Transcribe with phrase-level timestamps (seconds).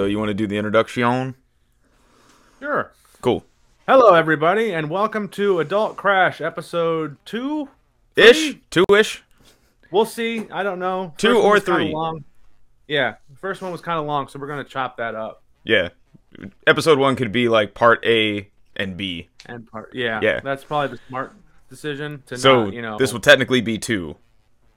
[0.00, 1.34] So you want to do the introduction?
[2.58, 2.90] Sure.
[3.20, 3.44] Cool.
[3.86, 7.68] Hello, everybody, and welcome to Adult Crash episode two.
[8.16, 9.22] Ish, two ish.
[9.90, 10.46] We'll see.
[10.50, 11.12] I don't know.
[11.18, 11.92] Two or three.
[11.92, 12.24] Long.
[12.88, 15.42] Yeah, the first one was kind of long, so we're gonna chop that up.
[15.64, 15.90] Yeah.
[16.66, 19.28] Episode one could be like part A and B.
[19.44, 20.40] And part, yeah, Yeah.
[20.40, 21.34] that's probably the smart
[21.68, 24.16] decision to So not, you know, this will technically be two,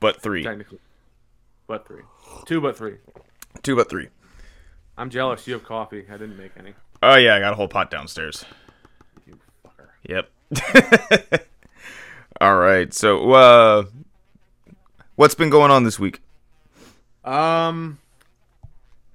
[0.01, 0.43] but three.
[0.43, 0.79] technically,
[1.65, 2.01] but three,
[2.45, 2.97] two, but three.
[3.61, 4.09] Two, but three.
[4.97, 5.47] I'm jealous.
[5.47, 6.05] You have coffee.
[6.09, 6.73] I didn't make any.
[7.01, 8.45] Oh yeah, I got a whole pot downstairs.
[9.25, 9.87] You fucker.
[10.07, 11.43] Yep.
[12.41, 12.93] All right.
[12.93, 13.83] So, uh,
[15.15, 16.21] what's been going on this week?
[17.23, 17.99] Um,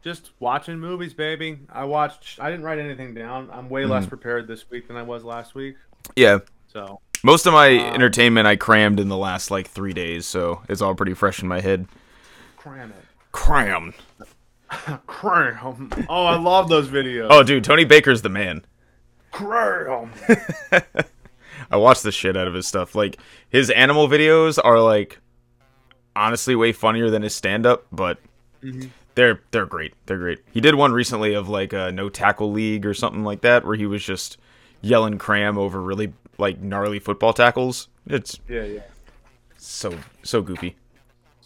[0.02, 1.58] just watching movies, baby.
[1.70, 2.40] I watched.
[2.40, 3.48] I didn't write anything down.
[3.52, 5.76] I'm way less prepared this week than I was last week.
[6.16, 6.38] Yeah,
[6.72, 10.62] So most of my Um, entertainment I crammed in the last like three days, so
[10.68, 11.86] it's all pretty fresh in my head.
[12.56, 13.04] cram it.
[13.32, 13.94] Cram.
[15.06, 15.90] Cram.
[16.08, 17.28] Oh, I love those videos.
[17.30, 18.64] Oh, dude, Tony Baker's the man.
[19.30, 20.12] cram.
[21.70, 22.94] I watch the shit out of his stuff.
[22.94, 25.18] Like his animal videos are like
[26.16, 28.18] honestly way funnier than his stand up, but
[28.62, 28.88] mm-hmm.
[29.14, 29.94] they're they're great.
[30.06, 30.40] They're great.
[30.52, 33.76] He did one recently of like a no tackle league or something like that where
[33.76, 34.38] he was just
[34.80, 37.88] yelling cram over really like gnarly football tackles.
[38.06, 38.80] It's Yeah, yeah.
[39.56, 40.76] so so goofy.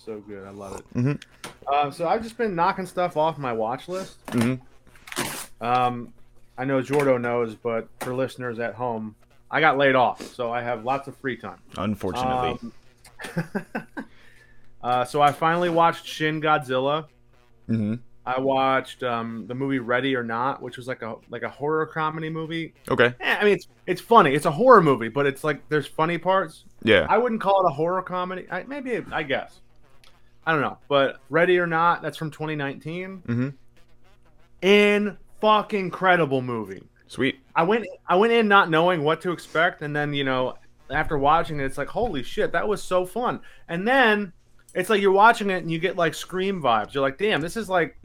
[0.05, 0.45] So good.
[0.45, 0.98] I love it.
[0.98, 1.75] Mm-hmm.
[1.75, 4.25] Um, so I've just been knocking stuff off my watch list.
[4.27, 4.61] Mhm.
[5.61, 6.12] Um,
[6.58, 9.14] I know Jordo knows, but for listeners at home,
[9.50, 11.58] I got laid off, so I have lots of free time.
[11.77, 12.58] Unfortunately.
[13.36, 13.47] Um,
[14.83, 17.06] uh, so I finally watched Shin Godzilla.
[17.67, 21.48] hmm I watched um, the movie Ready or Not, which was like a like a
[21.48, 22.73] horror comedy movie.
[22.89, 23.12] Okay.
[23.19, 24.33] Eh, I mean, it's it's funny.
[24.33, 26.64] It's a horror movie, but it's like there's funny parts.
[26.85, 27.07] Yeah.
[27.08, 28.46] I wouldn't call it a horror comedy.
[28.48, 29.61] I, maybe I guess.
[30.47, 33.23] I don't know, but Ready or Not, that's from 2019.
[33.27, 33.48] Mm-hmm.
[34.63, 36.83] In fucking incredible movie.
[37.08, 37.41] Sweet.
[37.55, 40.57] I went I went in not knowing what to expect, and then you know
[40.91, 43.41] after watching it, it's like holy shit, that was so fun.
[43.69, 44.33] And then
[44.75, 46.95] it's like you're watching it and you get like Scream vibes.
[46.95, 47.97] You're like, damn, this is like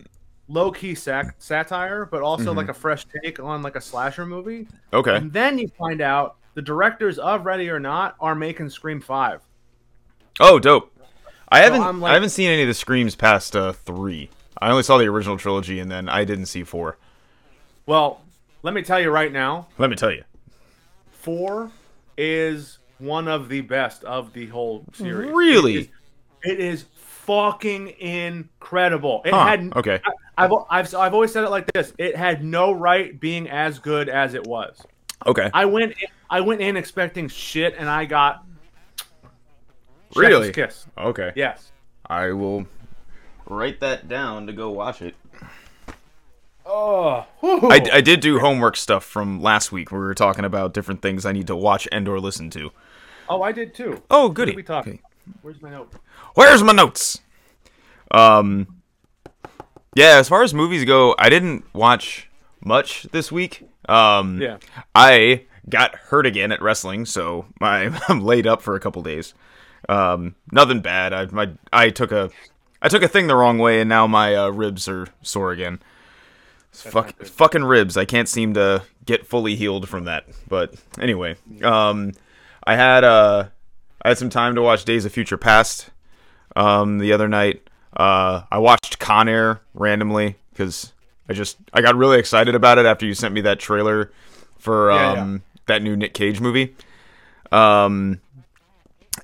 [0.49, 2.57] low key sac- satire, but also Mhm.
[2.57, 4.67] like a fresh take on like a slasher movie.
[4.93, 5.15] Okay.
[5.15, 9.41] And then you find out the directors of Ready or Not are making Scream Five.
[10.39, 10.91] Oh, dope.
[11.49, 14.29] I haven't like- I haven't seen any of the screams past uh, three.
[14.59, 16.97] I only saw the original trilogy, and then I didn't see four.
[17.85, 18.21] Well,
[18.63, 20.23] let me tell you right now, Let me tell you.
[21.11, 21.71] four
[22.17, 25.31] is one of the best of the whole series.
[25.31, 25.75] Really?
[25.75, 25.87] It is,
[26.43, 29.21] it is fucking incredible.
[29.25, 30.01] It Huh, had okay.
[30.37, 31.93] I, I've, I've I've always said it like this.
[31.97, 34.81] It had no right being as good as it was.
[35.25, 35.49] Okay.
[35.53, 35.93] I went
[36.29, 38.43] I went in expecting shit, and I got
[40.13, 40.51] chef's Really?
[40.51, 40.85] kiss.
[40.97, 41.31] Okay.
[41.35, 41.71] Yes.
[42.05, 42.67] I will
[43.47, 45.15] write that down to go watch it.
[46.69, 50.73] Oh, I, I did do homework stuff from last week where we were talking about
[50.73, 52.71] different things I need to watch and or listen to.
[53.29, 54.03] oh, I did too.
[54.11, 54.51] Oh, What goody.
[54.51, 54.85] did we talk?
[54.87, 54.99] Okay.
[55.41, 55.93] Where's my note?
[56.35, 57.21] Where's my notes?
[58.11, 58.81] Um,
[59.95, 60.17] yeah.
[60.17, 62.29] As far as movies go, I didn't watch
[62.63, 63.65] much this week.
[63.87, 64.57] Um, Yeah.
[64.93, 69.33] I got hurt again at wrestling, so my, I'm laid up for a couple days.
[69.89, 71.13] Um, nothing bad.
[71.13, 72.29] I my I took a
[72.81, 75.79] I took a thing the wrong way, and now my uh, ribs are sore again.
[76.71, 77.97] Fuck, fucking ribs.
[77.97, 80.25] I can't seem to get fully healed from that.
[80.47, 82.11] But anyway, um,
[82.65, 83.47] I had uh,
[84.03, 85.89] I had some time to watch Days of Future Past
[86.55, 87.67] um, the other night.
[87.95, 90.93] Uh, I watched Con Air randomly because
[91.27, 94.11] I just I got really excited about it after you sent me that trailer
[94.59, 95.59] for Yeah, um, yeah.
[95.65, 96.75] that new Nick Cage movie.
[97.51, 98.21] Um,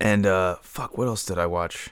[0.01, 1.89] and uh, fuck, what else did I watch?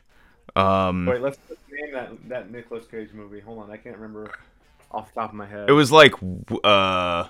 [0.56, 3.40] Um, Wait, let's let's name that that Nicolas Cage movie.
[3.40, 4.32] Hold on, I can't remember
[4.92, 5.70] off the top of my head.
[5.70, 6.14] it was like
[6.64, 7.28] uh,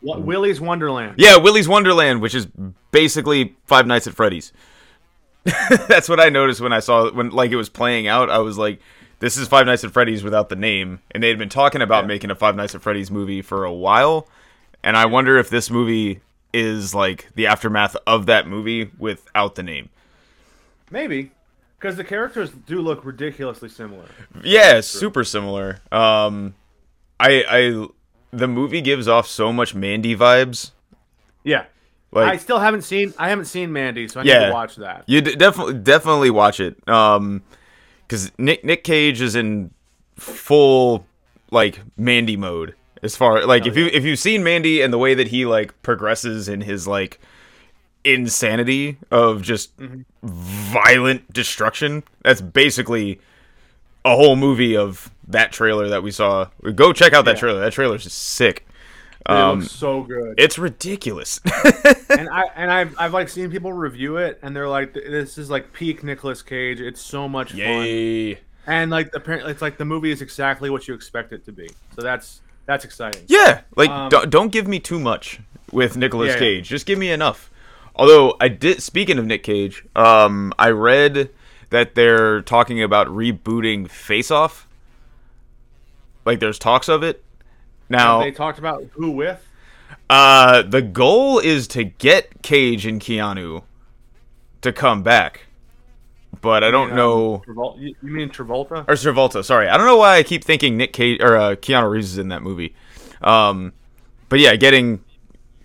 [0.00, 1.14] What, Willy's Wonderland.
[1.18, 2.46] yeah, Willy's Wonderland, which is
[2.92, 4.52] basically Five Nights at Freddy's.
[5.88, 8.28] That's what I noticed when I saw when like it was playing out.
[8.30, 8.80] I was like,
[9.20, 12.04] "This is Five Nights at Freddy's without the name." And they had been talking about
[12.04, 12.08] Yeah.
[12.08, 14.28] making a Five Nights at Freddy's movie for a while,
[14.84, 16.20] and I wonder if this movie
[16.52, 19.88] is like the aftermath of that movie without the name.
[20.90, 21.30] Maybe,
[21.78, 24.06] because the characters do look ridiculously similar.
[24.42, 25.78] Yeah, super similar.
[25.92, 26.54] Um,
[27.18, 27.86] I I
[28.32, 30.72] the movie gives off so much Mandy vibes.
[31.44, 31.64] Yeah,
[32.12, 33.14] Like I still haven't seen.
[33.18, 34.46] I haven't seen Mandy, so I need Yeah.
[34.48, 35.04] to watch that.
[35.06, 36.76] You d- definitely definitely watch it.
[36.88, 37.42] Um,
[38.06, 39.70] because Nick Nick Cage is in
[40.16, 41.06] full
[41.52, 42.74] like Mandy mode.
[43.02, 45.80] As far like if you if you've seen Mandy and the way that he like
[45.82, 47.18] progresses in his like
[48.04, 49.72] insanity of just
[50.22, 53.20] violent destruction, that's basically
[54.04, 56.46] a whole movie of that trailer that we saw.
[56.74, 57.40] Go check out that Yeah.
[57.40, 57.60] trailer.
[57.60, 58.66] That trailer's just sick.
[59.28, 60.34] It Um, looks so good.
[60.38, 61.40] it's ridiculous.
[62.10, 65.50] and I and I've I've like seen people review it, and they're like, "This is
[65.50, 66.80] like peak Nicolas Cage.
[66.80, 68.36] It's so much fun."
[68.66, 71.68] And like apparently, it's like the movie is exactly what you expect it to be.
[71.94, 73.24] So that's that's exciting.
[73.26, 75.40] Yeah, like Um, don't, don't give me too much
[75.72, 76.38] with Nicolas Yeah, yeah.
[76.38, 76.68] Cage.
[76.68, 77.50] Just give me enough.
[77.96, 81.30] Although I did, speaking of Nick Cage, um, I read
[81.70, 84.68] that they're talking about rebooting Face Off.
[86.24, 87.24] Like there's talks of it.
[87.88, 89.44] Now, they talked about who with.
[90.08, 93.64] uh, the goal is to get Cage and Keanu
[94.62, 95.46] to come back,
[96.40, 97.42] but I don't Um, know.
[97.46, 98.84] Travol- you, you mean Travolta?
[98.88, 99.44] or Travolta.
[99.44, 102.18] Sorry, I don't know why I keep thinking Nick Cage or uh, Keanu Reeves is
[102.18, 102.74] in that movie.
[103.22, 103.72] Um,
[104.28, 105.04] but yeah, getting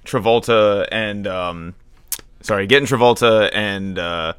[0.06, 1.75] Travolta and um,
[2.42, 4.33] sorry, getting Travolta and uh,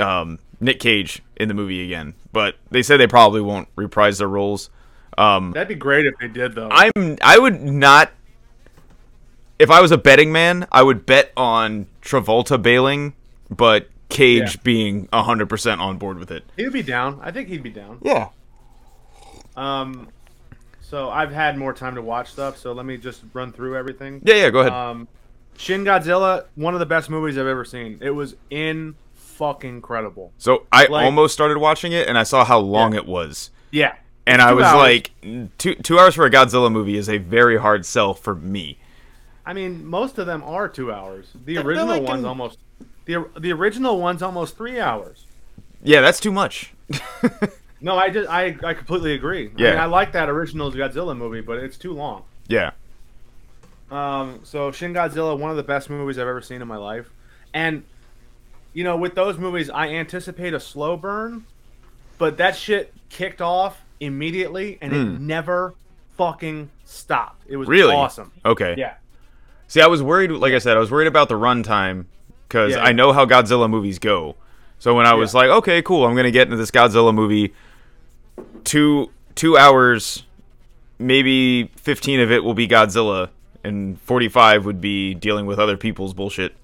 [0.00, 2.14] um, Nick Cage in the movie again.
[2.32, 4.70] But they said they probably won't reprise their roles.
[5.18, 6.68] Um, That'd be great if they did though.
[6.70, 8.12] I'm I would not.
[9.58, 13.14] If I was a betting man, I would bet on Travolta bailing,
[13.48, 14.60] but Cage Yeah.
[14.64, 16.44] being hundred percent on board with it.
[16.56, 17.20] he'd be down.
[17.22, 17.98] I think he'd be down.
[18.02, 18.28] Yeah.
[19.56, 20.08] Um,
[20.80, 22.56] so I've had more time to watch stuff.
[22.58, 24.20] So let me just run through everything.
[24.24, 24.50] Yeah, yeah.
[24.50, 24.72] Go ahead.
[24.72, 25.08] Um,
[25.56, 27.98] Shin Godzilla, one of the best movies I've ever seen.
[28.02, 30.32] It was in fucking incredible.
[30.38, 33.00] So I Like- almost started watching it, and I saw how long Yeah.
[33.00, 33.94] it was, Yeah,
[34.26, 34.78] and It's I was hours.
[34.78, 35.10] like,
[35.58, 38.78] two two hours for a Godzilla movie is a very hard sell for me.
[39.44, 41.28] I mean, most of them are two hours.
[41.44, 42.58] The They're original like one's in- almost
[43.06, 45.24] the the original one's almost three hours.
[45.82, 46.72] Yeah, that's too much.
[47.78, 49.48] No, I just I, I completely agree.
[49.48, 49.70] I Yeah.
[49.72, 52.22] mean, I like that original Godzilla movie, but it's too long.
[52.48, 52.70] yeah,
[53.90, 57.10] Um, so Shin Godzilla, one of the best movies I've ever seen in my life,
[57.52, 57.84] and
[58.72, 61.44] you know, with those movies, I anticipate a slow burn,
[62.18, 65.26] but that shit kicked off immediately, and it Hmm.
[65.26, 65.74] never
[66.16, 67.42] fucking stopped.
[67.46, 68.32] It was really awesome.
[68.44, 68.74] Okay.
[68.78, 68.94] Yeah,
[69.68, 70.30] See, I was worried.
[70.30, 72.06] Like I said, I was worried about the runtime
[72.48, 72.82] because Yeah.
[72.84, 74.36] I know how Godzilla movies go.
[74.78, 75.40] So when I was Yeah.
[75.40, 77.52] like, okay, cool, I'm gonna get into this Godzilla movie,
[78.64, 80.24] two two hours,
[80.98, 83.28] maybe fifteen of it will be Godzilla,
[83.64, 86.54] and forty five would be dealing with other people's bullshit.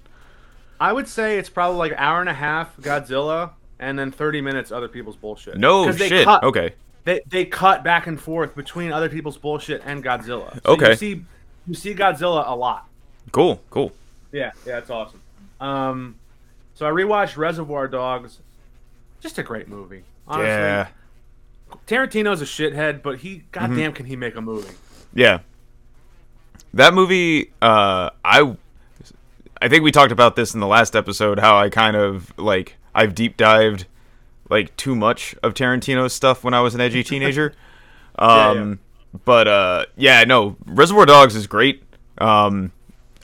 [0.81, 4.40] I would say it's probably like an hour and a half Godzilla, and then thirty
[4.40, 5.56] minutes other people's bullshit.
[5.56, 6.25] No shit.
[6.25, 6.73] cut- Okay.
[7.05, 10.55] They they cut back and forth between other people's bullshit and Godzilla.
[10.64, 10.90] So Okay.
[10.90, 11.25] You see,
[11.67, 12.87] you see Godzilla a lot.
[13.32, 13.61] Cool.
[13.70, 13.93] Cool.
[14.32, 15.20] Yeah, yeah, it's awesome.
[15.62, 16.17] Um,
[16.75, 18.41] so I rewatched Reservoir Dogs.
[19.20, 20.03] Just a great movie.
[20.26, 20.88] Honestly, Yeah.
[21.87, 23.47] Tarantino's a shithead, but he, Mm-hmm.
[23.53, 24.75] goddamn, can he make a movie?
[25.14, 25.41] Yeah.
[26.75, 28.56] That movie, uh, I,
[29.61, 31.38] I think we talked about this in the last episode.
[31.38, 33.87] How I kind of like I've deep dived
[34.50, 37.55] like too much of Tarantino's stuff when I was an edgy teenager.
[38.19, 38.79] Yeah, Um,
[39.25, 41.82] but uh, yeah, no, Reservoir Dogs is great.
[42.19, 42.73] Um,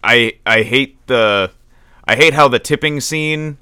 [0.05, 1.51] I I hate the,
[2.09, 3.59] I hate how the tipping scene,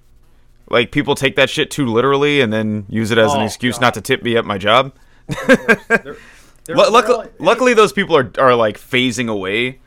[0.70, 3.74] like people take that shit too literally and then use it as an Oh, excuse
[3.76, 3.80] God.
[3.82, 4.92] not to tip me at my job.
[5.46, 6.16] They're- they're-
[6.76, 9.78] Lu- luckily, luckily, those people are are like phasing away,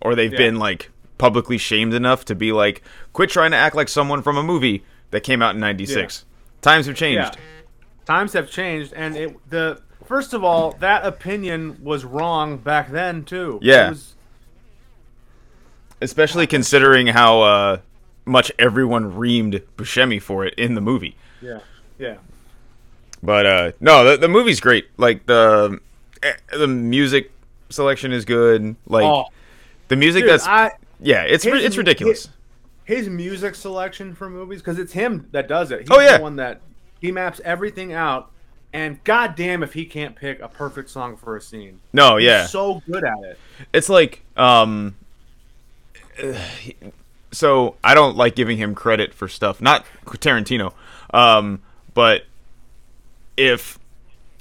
[0.00, 0.38] or they've Yeah.
[0.38, 2.82] been like publicly shamed enough to be like,
[3.12, 6.24] quit trying to act like someone from a movie that came out in '96.
[6.62, 7.36] Times have changed.
[7.36, 7.42] Yeah.
[8.06, 13.24] Times have changed, and it the first of all, that opinion was wrong back then
[13.24, 13.58] too.
[13.62, 13.88] Yeah.
[13.88, 14.14] It was-
[16.00, 17.76] especially considering how uh,
[18.24, 21.16] much everyone reamed Buscemi for it in the movie.
[21.40, 21.60] yeah,
[21.98, 22.16] yeah.
[23.22, 24.86] But uh, no, the, the movie's great.
[24.96, 25.78] Like the
[26.22, 27.30] eh, the music
[27.70, 28.74] selection is good.
[28.86, 29.26] Like Oh,
[29.88, 32.28] the music dude, that's I yeah, it's his- it's ridiculous.
[32.84, 35.80] his music selection for movies because it's him that does it.
[35.82, 36.16] He's Oh, yeah.
[36.16, 36.60] the one that
[37.00, 38.30] he maps everything out.
[38.74, 42.46] And goddamn, if he can't pick a perfect song for a scene, no, He's yeah,
[42.46, 43.38] so good at it.
[43.72, 44.94] it's like um
[47.32, 50.72] so I don't like giving him credit for stuff, not Tarantino.
[51.12, 51.62] Um
[51.94, 52.24] but
[53.36, 53.78] if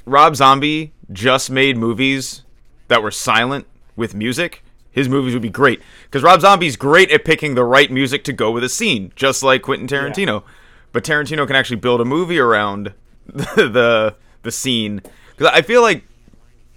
[0.05, 2.43] Rob Zombie just made movies
[2.87, 5.81] that were silent with music, his movies would be great.
[6.11, 9.43] Cuz Rob Zombie's great at picking the right music to go with a scene, just
[9.43, 10.43] like Quentin Tarantino.
[10.91, 12.93] But Tarantino can actually build a movie around
[13.25, 15.01] the the, the scene.
[15.37, 16.03] Cuz I feel like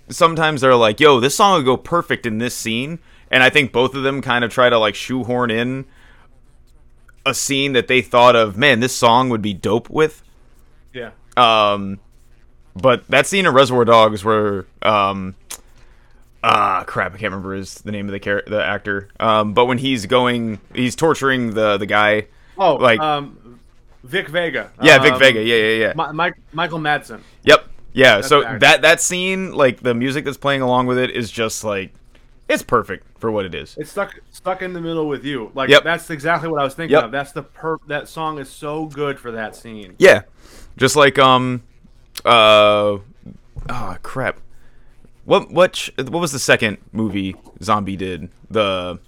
[0.09, 2.99] sometimes they're like, "Yo, this song would go perfect in this scene,"
[3.31, 5.87] and I think both of them kind of try to like shoehorn in
[7.27, 8.57] a scene that they thought of.
[8.57, 10.23] Man, this song would be dope with.
[10.93, 11.99] Yeah, Um,
[12.77, 15.35] but that scene in Reservoir Dogs where um,
[16.43, 19.09] ah crap, I can't remember his the name of the character, the actor.
[19.19, 22.27] Um, but when he's going, he's torturing the the guy.
[22.57, 23.59] Oh, Like- um,
[24.05, 24.71] Vic Vega.
[24.83, 25.43] Yeah, Vic Um, Vega.
[25.43, 26.13] Yeah, yeah, yeah.
[26.13, 27.21] Mike, Michael Madsen.
[27.45, 27.69] Yep.
[27.95, 31.31] Yeah, That's so that that scene, like the music that's playing along with it, is
[31.31, 31.95] just like
[32.49, 33.75] it's perfect for what it is.
[33.79, 35.51] It's stuck stuck in the middle with you.
[35.55, 35.85] Like Yep.
[35.85, 37.05] that's exactly what I was thinking Yep.
[37.05, 37.13] of.
[37.13, 39.95] That's the per that song is so good for that scene.
[39.99, 40.23] Yeah,
[40.77, 41.63] just like um,
[42.25, 42.99] uh,
[43.71, 44.41] oh crap,
[45.25, 48.29] what what sh- what was the second movie Zombie did?
[48.51, 48.99] The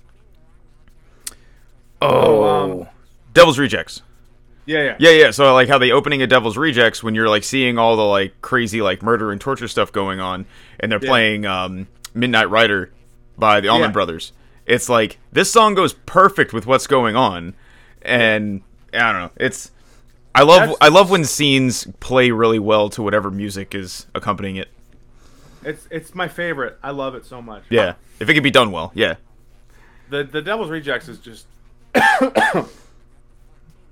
[2.01, 2.87] oh, um,
[3.33, 4.03] Devil's Rejects.
[4.65, 4.97] Yeah, yeah.
[4.99, 5.31] Yeah, yeah.
[5.31, 8.41] So like how the opening of Devil's Rejects, when you're like seeing all the like
[8.41, 10.47] crazy like murder and torture stuff going on,
[10.81, 11.09] and they're Yeah.
[11.09, 12.91] playing um, Midnight Rider
[13.39, 13.93] by the Allman Yeah.
[13.93, 14.33] Brothers.
[14.67, 17.55] It's like this song goes perfect with what's going on,
[18.03, 18.63] and
[18.93, 19.31] I don't know.
[19.37, 19.71] It's
[20.35, 24.57] I love That's- I love when scenes play really well to whatever music is accompanying
[24.57, 24.69] it.
[25.65, 26.79] It's it's my favorite.
[26.83, 27.63] I love it so much.
[27.71, 28.91] Yeah, if it could be done well.
[28.95, 29.15] Yeah,
[30.11, 31.47] The the Devil's Rejects is just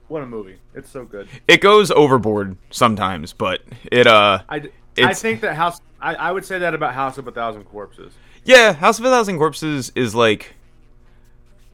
[0.08, 0.56] what a movie.
[0.74, 1.28] It's so good.
[1.48, 4.56] it goes overboard sometimes, but it uh I,
[4.96, 8.12] It's- think that House I, I would say that about House of a Thousand Corpses.
[8.44, 10.54] Yeah, House of a Thousand Corpses is like,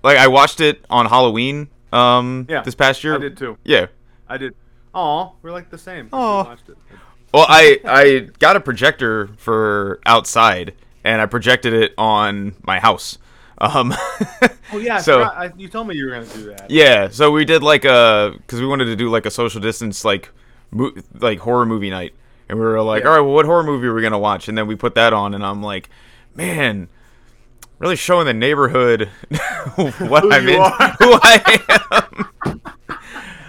[0.02, 1.68] like I watched it on Halloween.
[1.92, 3.16] Um, Yeah, this past year.
[3.16, 3.58] I did too.
[3.64, 3.86] Yeah.
[4.28, 4.54] I did.
[4.94, 6.04] Aw, we're like the same.
[6.06, 6.52] We Aw.
[6.52, 6.58] it.
[7.32, 10.74] Well, I I got a projector for outside,
[11.04, 13.18] and I projected it on my house.
[13.58, 13.92] Um,
[14.72, 16.70] Oh yeah, So- I, you told me you were gonna do that.
[16.70, 20.04] yeah, so we did like a because we wanted to do like a social distance
[20.04, 20.30] like
[20.70, 22.14] mo- like horror movie night,
[22.48, 23.10] and we were like, Yeah.
[23.10, 24.48] all right, well, what horror movie are we gonna watch?
[24.48, 25.88] And then we put that on, and I'm like,
[26.34, 26.88] man.
[27.78, 29.08] Really showing the neighborhood
[29.76, 30.54] what Who I'm in,
[30.98, 31.60] who I
[32.46, 32.60] am.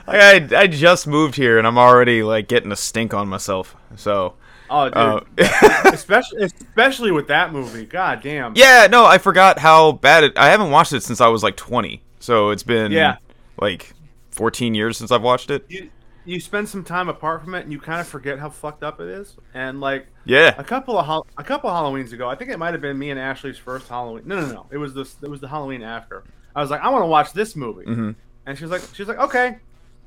[0.08, 3.76] like I, I just moved here and I'm already like getting a stink on myself.
[3.98, 4.36] So,
[4.70, 4.98] Oh, dude.
[4.98, 7.86] uh, especially especially with that movie.
[7.86, 8.54] God damn.
[8.56, 10.38] yeah, no, I forgot how bad it.
[10.38, 13.18] I haven't watched it since I was like 20, so it's been Yeah.
[13.60, 13.92] like
[14.32, 15.66] 14 years since I've watched it.
[15.68, 15.90] You
[16.26, 19.00] you spend some time apart from it, and you kind of forget how fucked up
[19.00, 19.36] it is.
[19.54, 22.60] And like yeah, a couple of hol- a couple of Halloweens ago, I think it
[22.60, 24.24] might have been me and Ashley's first Halloween.
[24.26, 24.66] No, no, no.
[24.72, 25.16] It was this.
[25.22, 26.24] It was the Halloween after.
[26.56, 28.16] I was like, I want to watch this movie, Mhm.
[28.46, 29.58] and she was like, she was like, okay.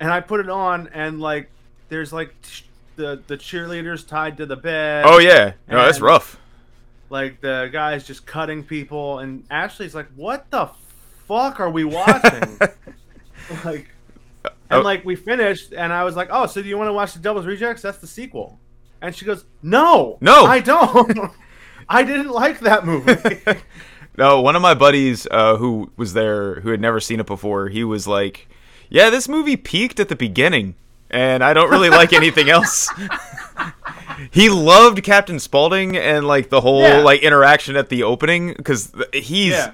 [0.00, 1.50] And I put it on, and like,
[1.88, 2.62] there's like sh-
[2.96, 5.04] the the cheerleaders tied to the bed.
[5.06, 6.38] Oh yeah, no, that's rough.
[7.10, 10.68] like the guy's just cutting people, and Ashley's like, "What the
[11.26, 12.58] fuck are we watching?"
[13.64, 13.88] like,
[14.70, 14.82] and Oh.
[14.82, 17.18] like we finished, and I was like, "Oh, so do you want to watch the
[17.20, 17.82] Devil's Rejects?
[17.82, 18.58] That's the sequel."
[19.02, 20.44] And she goes, "No, No.
[20.46, 21.30] I don't.
[21.88, 23.40] I didn't like that movie."
[24.16, 27.68] No, one of my buddies uh, who was there, who had never seen it before,
[27.68, 28.46] he was like,
[28.88, 30.76] "Yeah, this movie peaked at the beginning,
[31.10, 32.88] and I don't really like anything else."
[34.30, 36.98] he loved Captain Spaulding and like the whole Yeah.
[36.98, 39.72] like interaction at the opening because he's yeah,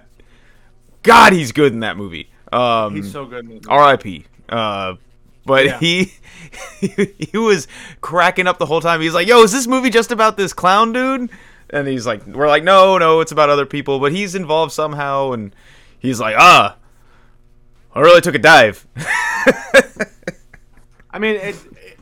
[1.03, 2.31] God, he's good in that movie.
[2.53, 3.67] Um, he's so good.
[3.69, 4.25] R.I.P.
[4.51, 4.97] Uh,
[5.47, 5.79] but Yeah.
[5.79, 6.13] he
[6.81, 7.67] he was
[8.03, 9.01] cracking up the whole time.
[9.01, 11.31] He's like, "Yo, is this movie just about this clown dude?"
[11.71, 15.33] And he's like, "We're like, no, no, it's about other people, but he's involved somehow."
[15.33, 15.55] And
[15.99, 16.77] he's like, "Ah,
[17.95, 18.87] I really took a dive."
[21.13, 21.99] I mean, it, it-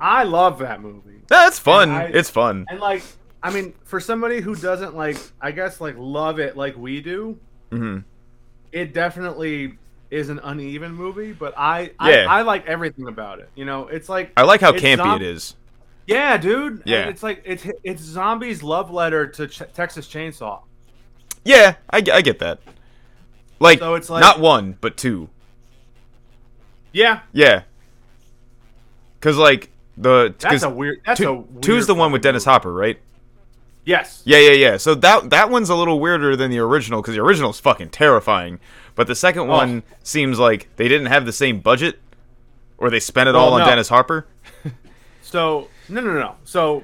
[0.00, 1.20] I love that movie.
[1.28, 1.90] That's fun.
[1.90, 2.66] I- it's fun.
[2.68, 3.02] And like,
[3.42, 7.38] I mean, for somebody who doesn't like, I guess like love it like we do,
[7.70, 7.98] hmm
[8.72, 9.76] it definitely
[10.12, 11.32] is an uneven movie.
[11.32, 12.26] But I, Yeah.
[12.28, 13.48] I, I like everything about it.
[13.54, 15.56] You know, it's like I like how campy it is.
[16.06, 16.82] Yeah, dude.
[16.84, 17.08] Yeah.
[17.08, 20.62] it's like it's it's Zombie's love letter to Ch- Texas Chainsaw.
[21.44, 22.60] Yeah, I, I get that.
[23.58, 25.28] Like, So it's like- not one, but two.
[26.92, 27.62] Yeah, Yeah.
[29.20, 31.00] Cause like the that's a weird.
[31.06, 32.52] That's two, a weird two's the one with Dennis movie.
[32.54, 32.98] Hopper, right?
[33.84, 34.22] Yes.
[34.24, 34.76] Yeah, yeah, yeah.
[34.76, 37.90] So that that one's a little weirder than the original because the original is fucking
[37.90, 38.60] terrifying,
[38.94, 39.46] but the second Oh.
[39.46, 41.98] one seems like they didn't have the same budget,
[42.78, 43.66] or they spent it Well, all on no.
[43.66, 44.26] Dennis Hopper.
[45.22, 46.34] So no, no, no.
[46.44, 46.82] So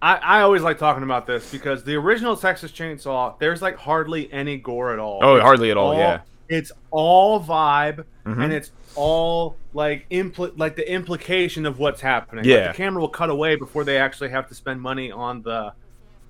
[0.00, 4.32] I I always like talking about this because the original Texas Chainsaw, there's like hardly
[4.32, 5.18] any gore at all.
[5.22, 6.20] Oh, It's hardly at all, yeah.
[6.48, 8.44] It's all vibe, Mhm.
[8.44, 12.44] and it's all like impl- like the implication of what's happening.
[12.44, 12.68] Like, Yeah.
[12.68, 15.72] the camera will cut away before they actually have to spend money on the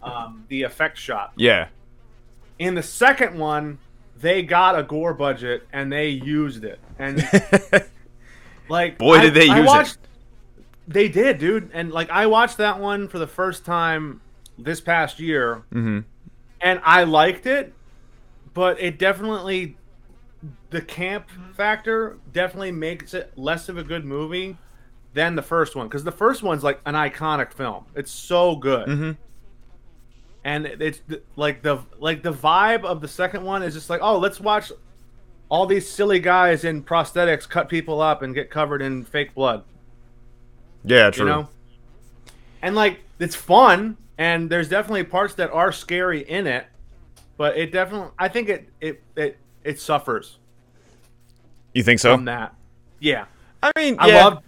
[0.03, 1.33] um, the effect shot.
[1.37, 1.69] Yeah,
[2.59, 3.79] In the second one,
[4.21, 7.17] they got a gore budget and they used it, and
[8.69, 9.99] like Boy, I- did they I use it.
[10.87, 11.71] They did, dude.
[11.75, 14.21] And like I watched that one for the first time
[14.59, 16.01] this past year, hmm
[16.61, 17.73] and I liked it,
[18.55, 19.77] but it definitely
[20.71, 24.57] the camp factor definitely makes it less of a good movie
[25.15, 27.87] than the first one because the first one's like an iconic film.
[27.95, 28.89] It's so good.
[28.89, 29.11] Hmm
[30.45, 31.03] and it's
[31.37, 34.71] like the like the vibe of the second one is just like oh let's watch
[35.49, 39.65] all these silly guys in prosthetics cut people up and get covered in fake blood.
[40.85, 41.25] Yeah, true.
[41.25, 41.49] you know?
[42.63, 46.67] And like it's fun, and there's definitely parts that are scary in it,
[47.37, 50.39] but it definitely, I think it it it it suffers
[51.79, 52.15] You think so?
[52.17, 52.55] from that.
[52.99, 53.27] Yeah,
[53.63, 54.43] I mean, I yeah, love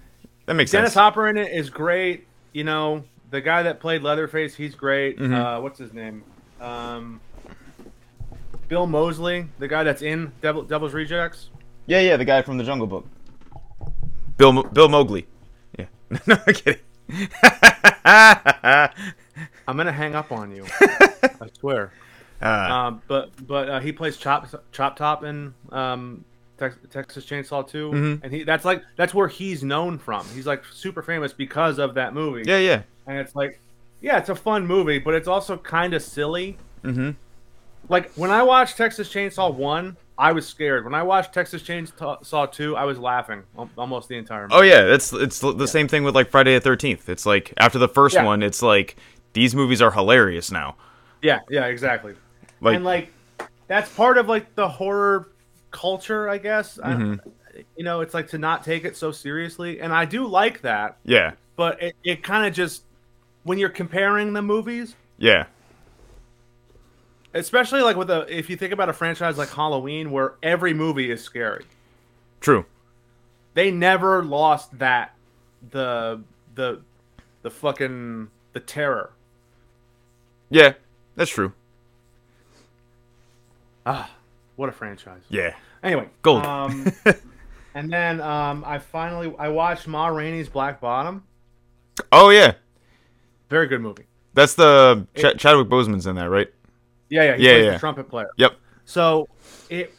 [0.46, 1.00] that makes Dennis sense.
[1.00, 2.26] Hopper in it is great.
[2.52, 5.16] You know, the guy that played Leatherface, he's great.
[5.16, 5.32] Mm-hmm.
[5.32, 6.24] Uh, what's his name?
[6.60, 7.20] Um,
[8.66, 11.50] Bill Moseley, the guy that's in Devil, Devil's Rejects.
[11.86, 13.06] Yeah, yeah, the guy from the Jungle Book.
[14.36, 15.26] Bill Mo- Bill Mowgli.
[15.78, 15.84] Yeah.
[16.26, 16.80] no, I'm kidding.
[18.04, 20.66] I'm gonna hang up on you.
[20.80, 21.92] I swear.
[22.42, 26.24] uh, Um, but but uh, he plays Chop Chop Top in um,
[26.60, 28.20] Tex- Texas Chainsaw 2 Mhm.
[28.22, 30.24] and he that's like that's where he's known from.
[30.34, 32.42] He's like super famous because of that movie.
[32.46, 32.82] yeah, yeah.
[33.08, 33.58] and it's like,
[34.00, 36.56] yeah, it's a fun movie, but it's also kind of silly.
[36.84, 37.10] Mm-hmm.
[37.88, 40.84] Like when I watched Texas Chainsaw One, I was scared.
[40.84, 43.42] When I watched Texas Chainsaw Two, I was laughing
[43.76, 44.54] almost the entire movie.
[44.54, 47.08] Oh yeah, that's it's the same thing with like Friday the Thirteenth.
[47.08, 48.24] It's like after the first Yeah.
[48.24, 48.96] one, it's like
[49.32, 50.76] these movies are hilarious now.
[51.22, 52.14] Yeah, yeah, exactly.
[52.60, 53.12] Like, and like
[53.66, 55.28] that's part of like the horror
[55.70, 56.78] culture, I guess.
[56.82, 57.20] I- Mhm.
[57.76, 60.96] you know, it's like to not take it so seriously, and I do like that.
[61.04, 62.84] yeah, But it, it kind of just
[63.42, 65.46] when you're comparing the movies, yeah,
[67.34, 71.10] especially like with a if you think about a franchise like Halloween, where every movie
[71.10, 71.64] is scary,
[72.40, 72.64] true.
[73.54, 75.14] they never lost that
[75.70, 76.22] the
[76.54, 76.80] the
[77.42, 79.10] the fucking the terror.
[80.50, 80.74] Yeah,
[81.16, 81.52] that's true.
[83.86, 84.10] Ah,
[84.60, 85.22] what a franchise.
[85.30, 86.44] Yeah, Anyway, gold.
[86.44, 86.92] Um,
[87.74, 91.24] and then um, I finally I watched Ma Rainey's Black Bottom.
[92.12, 92.52] oh yeah,
[93.48, 94.04] Very good movie.
[94.34, 96.48] that's the Ch- Chadwick Boseman's in that, right?
[97.08, 97.70] Yeah, yeah, he Yeah, plays yeah.
[97.72, 98.28] the trumpet player.
[98.36, 98.52] Yep.
[98.84, 99.26] So
[99.70, 99.94] it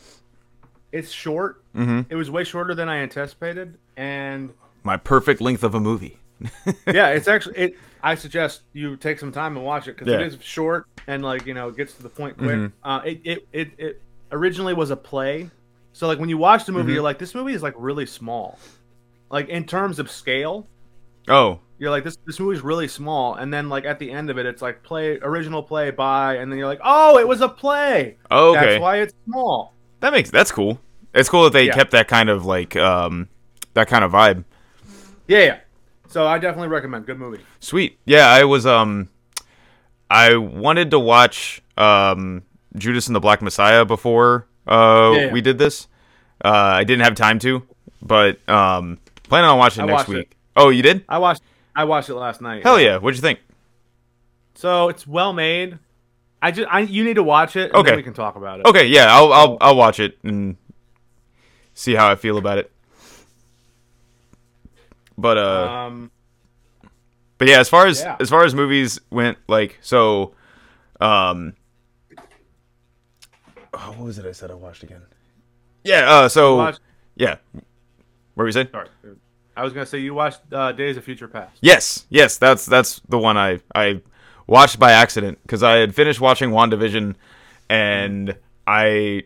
[0.91, 1.63] it's short.
[1.75, 2.01] Mm-hmm.
[2.11, 6.19] It was way shorter than I anticipated, and My perfect length of a movie.
[6.87, 7.77] yeah, it's actually it.
[8.03, 10.19] I suggest you take some time and watch it because Yeah.
[10.19, 12.49] it is short and like you know it gets to the point quick.
[12.57, 12.71] Mhm.
[12.83, 15.49] Uh, it, it it it originally was a play,
[15.93, 16.95] so like when you watch the movie, Mhm.
[16.95, 18.57] you're like, this movie is like really small,
[19.29, 20.67] like in terms of scale.
[21.27, 24.37] Oh, You're like this this movie's really small, and then like at the end of
[24.37, 27.49] it, it's like play original play by, and then you're like, oh, it was a
[27.49, 28.17] play.
[28.29, 28.59] Oh, okay.
[28.73, 29.73] That's why it's small.
[29.99, 30.79] That makes that's cool.
[31.13, 31.73] It's cool that they Yeah.
[31.73, 33.29] kept that kind of like um
[33.73, 34.43] that kind of vibe.
[35.27, 35.57] Yeah, yeah.
[36.07, 37.05] So I definitely recommend.
[37.07, 37.41] Good movie.
[37.59, 37.97] Sweet.
[38.05, 39.09] Yeah, I was um
[40.09, 42.43] I wanted to watch um
[42.75, 45.31] Judas and the Black Messiah before uh Yeah, yeah.
[45.31, 45.87] we did this.
[46.43, 47.63] Uh I didn't have time to,
[48.01, 50.15] but um planning on watching I next watched it.
[50.15, 50.37] week.
[50.55, 51.03] Oh, you did?
[51.09, 51.41] I watched
[51.75, 52.63] I watched it last night.
[52.63, 52.97] Hell yeah.
[52.97, 53.39] What'd you think?
[54.55, 55.79] So it's well made.
[56.41, 57.71] I just I you need to watch it.
[57.71, 57.89] And Okay.
[57.91, 58.65] Then we can talk about it.
[58.65, 60.57] Okay, yeah, I'll I'll I'll watch it and
[61.73, 62.71] see how I feel about it.
[65.17, 66.11] But uh Um.
[67.37, 68.17] But yeah, as far as Yeah.
[68.19, 70.33] as far as movies went, like so,
[70.99, 71.53] um,
[73.73, 75.01] oh, what was it I said I watched again?
[75.83, 76.79] Yeah, uh, so watched-
[77.15, 77.63] yeah, what
[78.43, 78.67] were you saying?
[78.71, 78.87] Sorry.
[79.55, 81.57] I was gonna say you watched uh, Days of Future Past.
[81.61, 84.01] Yes, yes, that's that's the one I I
[84.47, 87.15] watched by accident because I had finished watching WandaVision,
[87.69, 89.23] and I.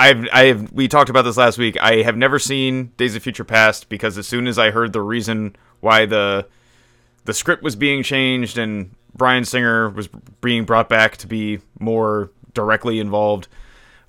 [0.00, 1.76] I've, I have, we talked about this last week.
[1.82, 5.00] I have never seen Days of Future Past because as soon as I heard the
[5.02, 6.46] reason why the
[7.24, 10.08] the script was being changed and Bryan Singer was
[10.40, 13.48] being brought back to be more directly involved,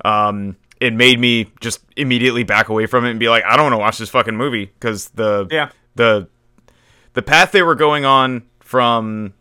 [0.05, 3.65] um, it made me just immediately back away from it and be like, I don't
[3.65, 5.69] want to watch this fucking movie because the Yeah.
[5.95, 6.27] the
[7.13, 9.33] the path they were going on from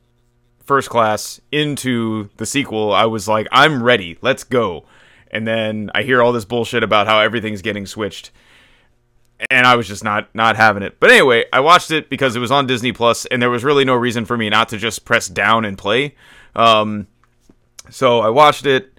[0.65, 4.85] first class into the sequel, I was like, I'm ready, let's go.
[5.31, 8.31] And then I hear all this bullshit about how everything's getting switched.
[9.51, 10.99] And I was just not not having it.
[10.99, 13.85] But anyway, I watched it because it was on Disney Plus, and there was really
[13.85, 16.17] no reason for me not to just press down and play.
[16.57, 17.07] Um,
[17.90, 18.92] so I watched it.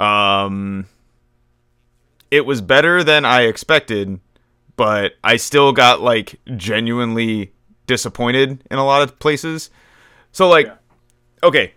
[0.00, 0.86] Um,
[2.30, 4.20] it was better than I expected,
[4.76, 7.52] but I still got like genuinely
[7.86, 9.70] disappointed in a lot of places.
[10.32, 10.74] So like, Yeah.
[11.42, 11.74] okay,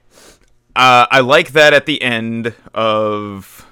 [0.76, 3.68] uh, I like that at the end of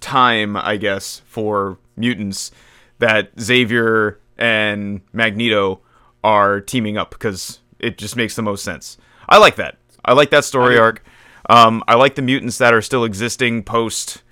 [0.00, 2.50] time, I guess, for mutants
[2.98, 5.80] that Xavier and Magneto
[6.24, 8.96] are teaming up because it just makes the most sense.
[9.28, 9.78] I like that.
[10.04, 10.80] I like that story do.
[10.80, 11.04] arc.
[11.48, 14.22] Um, I like the mutants that are still existing post,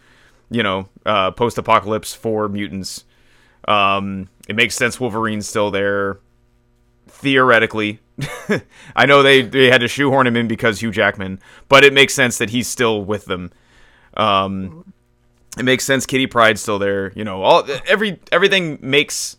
[0.51, 3.05] you know, uh, post apocalypse for mutants.
[3.67, 6.19] Um, it makes sense Wolverine's still there.
[7.09, 8.01] Theoretically,
[8.97, 12.15] I know they, they had to shoehorn him in because Hugh Jackman, but it makes
[12.15, 13.53] sense that he's still with them.
[14.17, 14.93] Um,
[15.59, 17.13] it makes sense Kitty Pryde's still there.
[17.13, 19.37] You know, all every everything makes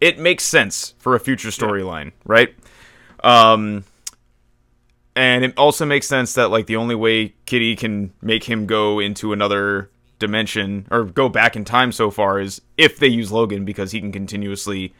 [0.00, 2.54] it makes sense for a future storyline, right?
[3.22, 3.84] Um,
[5.14, 8.98] and it also makes sense that like the only way Kitty can make him go
[8.98, 13.64] into another dimension or go back in time so far is if they use Logan
[13.64, 14.94] because he can continuously,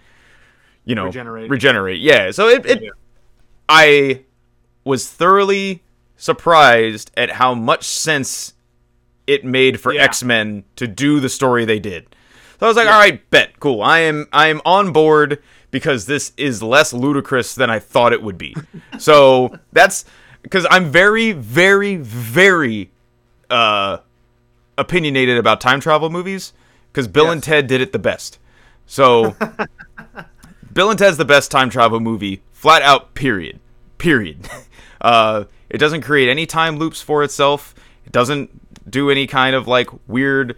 [0.84, 1.48] you know, Regenerate.
[1.50, 2.00] regenerate.
[2.00, 2.30] Yeah.
[2.32, 2.90] So it, it Yeah.
[3.68, 4.24] I
[4.84, 5.82] was thoroughly
[6.16, 8.54] surprised at how much sense
[9.26, 10.02] it made for Yeah.
[10.02, 12.14] X Men to do the story they did.
[12.58, 13.82] So I was like, all right, bet, cool.
[13.82, 18.22] I am I am on board because this is less ludicrous than I thought it
[18.22, 18.54] would be.
[18.98, 20.04] so that's
[20.42, 22.92] because I'm very, very, very
[23.50, 23.98] uh
[24.78, 26.52] opinionated about time travel movies
[26.92, 28.38] because Bill and Ted did it the best.
[28.86, 29.34] So
[30.72, 33.14] Bill and Ted's the best time travel movie, flat out.
[33.14, 33.58] Period.
[33.98, 34.48] Period.
[35.02, 37.74] Uh, it doesn't create any time loops for itself.
[38.06, 40.56] It doesn't do any kind of like weird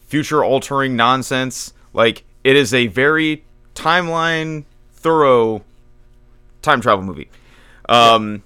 [0.00, 1.72] future altering nonsense.
[1.92, 3.44] Like it is a very
[3.74, 5.62] timeline thorough
[6.62, 7.28] time travel movie.
[7.88, 8.42] Um,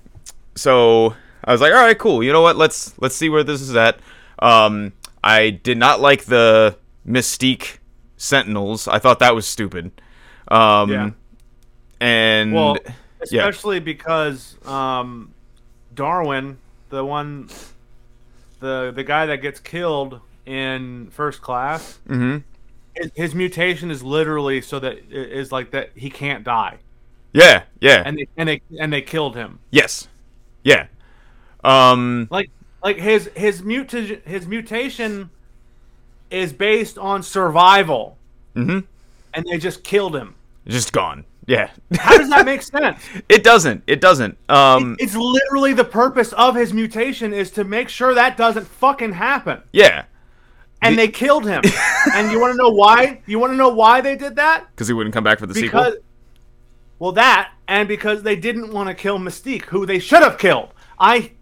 [0.57, 1.14] so
[1.45, 2.23] I was like, all right, cool.
[2.23, 2.57] You know what?
[2.57, 3.99] Let's let's see where this is at.
[4.41, 7.79] Um, I did not like the Mystique
[8.17, 8.88] Sentinels.
[8.88, 9.93] I thought that was stupid.
[10.49, 11.11] Um, Yeah.
[12.01, 12.77] and Well,
[13.31, 13.47] yeah.
[13.47, 15.33] especially because um,
[15.95, 16.59] Darwin,
[16.91, 17.49] the one,
[18.61, 22.43] the the guy that gets killed in first class, Mhm.
[22.99, 26.79] His, his mutation is literally so that is like that he can't die,
[27.33, 29.59] yeah, yeah, and they and they and they killed him.
[29.71, 30.09] yes,
[30.65, 30.87] yeah.
[31.65, 32.51] Um, Like
[32.83, 35.31] like his his mutation his mutation
[36.31, 38.17] is based on survival,
[38.55, 38.85] mhm.
[39.35, 40.35] and they just killed him.
[40.67, 41.25] just gone.
[41.47, 43.03] Yeah, How does that make sense?
[43.31, 43.83] it doesn't.
[43.87, 44.37] It doesn't.
[44.51, 49.15] Um, It's literally the purpose of his mutation is to make sure that doesn't fucking
[49.15, 49.63] happen.
[49.73, 50.05] yeah,
[50.83, 51.62] And they killed him.
[52.14, 53.21] and you want to know why?
[53.27, 54.67] You want to know why they did that?
[54.71, 56.05] because he wouldn't come back for the Because sequel.
[56.99, 60.71] well that and because they didn't want to kill Mystique, who they should have killed.
[60.99, 61.33] I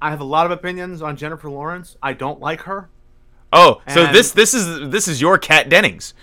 [0.00, 1.96] I have a lot of opinions on Jennifer Lawrence.
[2.02, 2.88] I don't like her.
[3.52, 6.14] Oh, so and- this this is this is your Kat Dennings,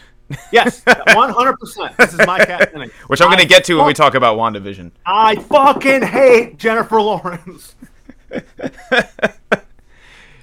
[0.52, 1.96] Yes, 100%.
[1.98, 4.38] This is my Kat Dennings, which I'm going to get to when we talk about
[4.38, 4.92] WandaVision.
[5.06, 7.76] I fucking hate Jennifer Lawrence.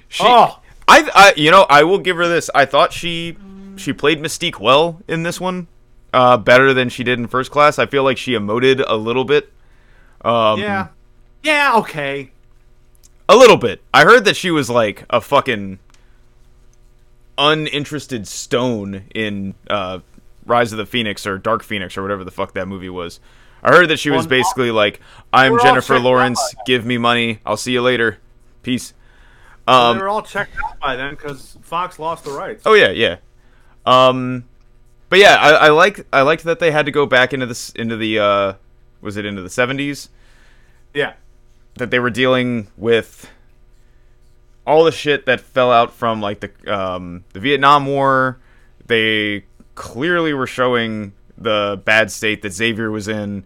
[0.09, 0.59] She, Oh.
[0.87, 2.49] I, I, you know, I will give her this.
[2.55, 3.37] I thought she
[3.75, 5.67] she played Mystique well in this one,
[6.13, 7.77] uh, better than she did in First Class.
[7.77, 9.51] I feel like she emoted a little bit.
[10.23, 10.87] Um, Yeah.
[11.43, 12.31] Yeah, okay.
[13.29, 13.81] a little bit.
[13.93, 15.79] I heard that she was like a fucking
[17.37, 19.99] uninterested stone in uh,
[20.45, 23.19] Rise of the Phoenix or Dark Phoenix or whatever the fuck that movie was.
[23.61, 24.99] I heard that she was basically like,
[25.33, 26.39] "I'm Jennifer Lawrence.
[26.65, 27.39] Give me money.
[27.45, 28.19] I'll see you later.
[28.63, 28.93] Peace."
[29.67, 32.63] They Um, were all checked out by then because Fox lost the rights.
[32.65, 33.17] oh yeah, yeah.
[33.85, 34.45] Um,
[35.09, 37.69] but yeah, I, I like I liked that they had to go back into this
[37.71, 38.53] into the uh,
[39.01, 40.09] was it into the 70s
[40.93, 41.13] Yeah.
[41.75, 43.29] that they were dealing with
[44.65, 48.39] all the shit that fell out from like the um, the Vietnam War.
[48.85, 53.45] They clearly were showing the bad state that Xavier was in.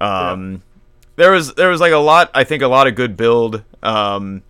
[0.00, 0.62] Um,
[1.16, 2.30] There was there was like a lot.
[2.34, 4.42] I think a lot of good build um,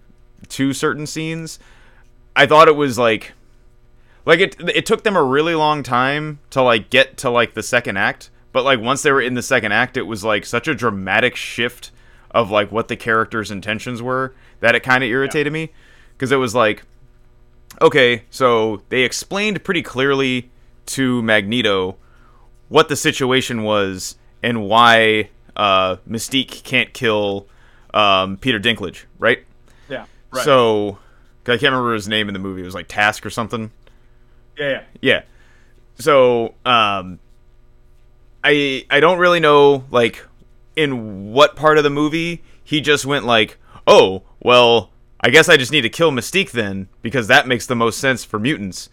[0.50, 1.58] to certain scenes.
[2.36, 3.32] I thought it was like
[4.26, 7.62] like it it took them a really long time to like get to like the
[7.62, 10.68] second act but like once they were in the second act it was like such
[10.68, 11.90] a dramatic shift
[12.30, 15.70] of like what the characters intentions were that it kind of irritated me
[16.12, 16.84] because it was like
[17.80, 20.50] okay so they explained pretty clearly
[20.86, 21.96] to magneto
[22.68, 27.46] what the situation was and why uh, mystique can't kill
[27.94, 29.44] um, peter dinklage right Yeah.
[30.32, 30.44] Right.
[30.44, 30.98] so
[31.46, 33.70] i can't remember his name in the movie it was like Trask or something
[34.58, 34.82] yeah, yeah.
[35.00, 35.22] yeah.
[35.98, 37.18] So, um
[38.42, 40.26] I I don't really know like
[40.76, 44.90] in what part of the movie he just went like, "Oh, well,
[45.20, 48.24] I guess I just need to kill Mystique then because that makes the most sense
[48.24, 48.88] for mutants."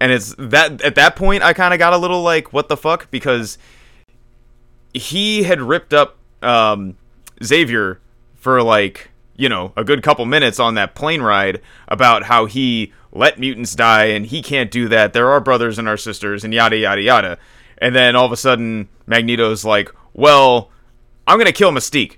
[0.00, 2.76] And it's that at that point I kind of got a little like, "What the
[2.76, 3.58] fuck?" because
[4.92, 6.96] he had ripped up um
[7.42, 8.00] Xavier
[8.36, 12.92] for like you know a good couple minutes on that plane ride about how he
[13.12, 15.12] let mutants die and he can't do that.
[15.12, 17.38] There are brothers and our sisters and yada yada yada.
[17.78, 20.70] And then all of a sudden magneto's like well
[21.26, 22.16] i'm gonna kill mystique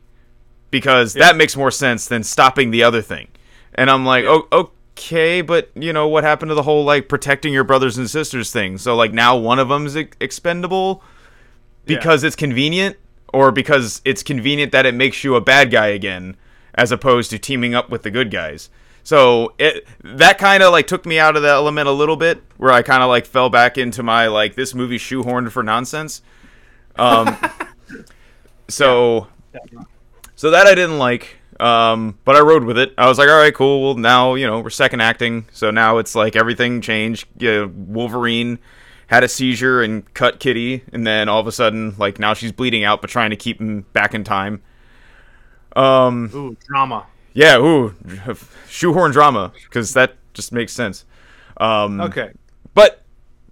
[0.71, 3.29] because that makes more sense than stopping the other thing.
[3.75, 7.53] And i'm like oh okay but you know what happened to the whole like protecting
[7.53, 8.79] your brothers and sisters thing?
[8.79, 11.03] So like now one of them's ex- expendable
[11.85, 12.97] because it's convenient
[13.33, 16.37] or because it's convenient that it makes you a bad guy again
[16.77, 18.71] as opposed to teaming up with the good guys
[19.03, 22.43] so it that kind of like took me out of the element a little bit
[22.57, 26.23] where i kind of like fell back into my like this movie shoehorned for nonsense
[26.97, 27.37] um
[28.69, 29.29] so
[30.35, 31.37] So that I didn't like.
[31.59, 32.93] Um, but I rode with it.
[32.99, 33.83] I was like, all right, cool.
[33.83, 37.27] Well, now you know we're second acting, so now it's like everything changed.
[37.39, 38.59] Yeah, Wolverine
[39.07, 42.53] had a seizure and cut Kitty, and then all of a sudden, like now she's
[42.53, 44.63] bleeding out, but trying to keep him back in time.
[45.77, 47.07] Um, Ooh, drama.
[47.35, 47.95] yeah, ooh,
[48.69, 51.05] shoehorn drama because that just makes sense.
[51.59, 52.31] Um, Okay.
[52.75, 53.03] but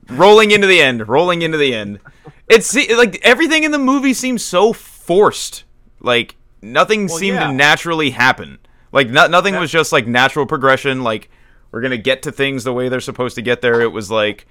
[0.08, 2.00] rolling into the end, rolling into the end,
[2.48, 5.64] it's like everything in the movie seems so forced.
[6.00, 7.46] Like nothing Well, seemed yeah.
[7.48, 8.58] to naturally happen.
[8.92, 11.02] Like no, nothing was just like natural progression.
[11.02, 11.30] Like
[11.70, 13.80] we're gonna get to things the way they're supposed to get there.
[13.80, 14.46] It was like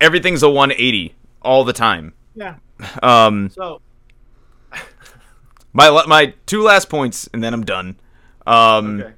[0.00, 2.14] everything's a 180 all the time.
[2.34, 2.56] Yeah.
[3.02, 3.80] Um, So
[5.74, 7.96] my my two last points, and then I'm done.
[8.46, 9.12] Um, okay.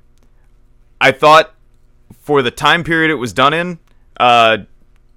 [1.00, 1.54] I thought
[2.18, 3.78] for the time period it was done in,
[4.16, 4.58] uh,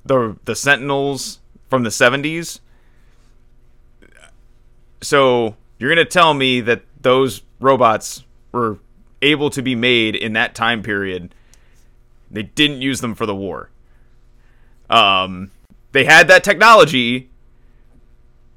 [0.06, 2.60] the the Sentinels from the '70s.
[5.02, 8.80] So you're gonna tell me that those robots were
[9.22, 11.34] able to be made in that time period?
[12.32, 13.70] They didn't use them for the war.
[14.90, 15.52] Um,
[15.92, 17.30] they had that technology.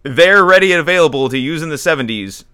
[0.02, 2.44] They're ready and available to use in the '70s.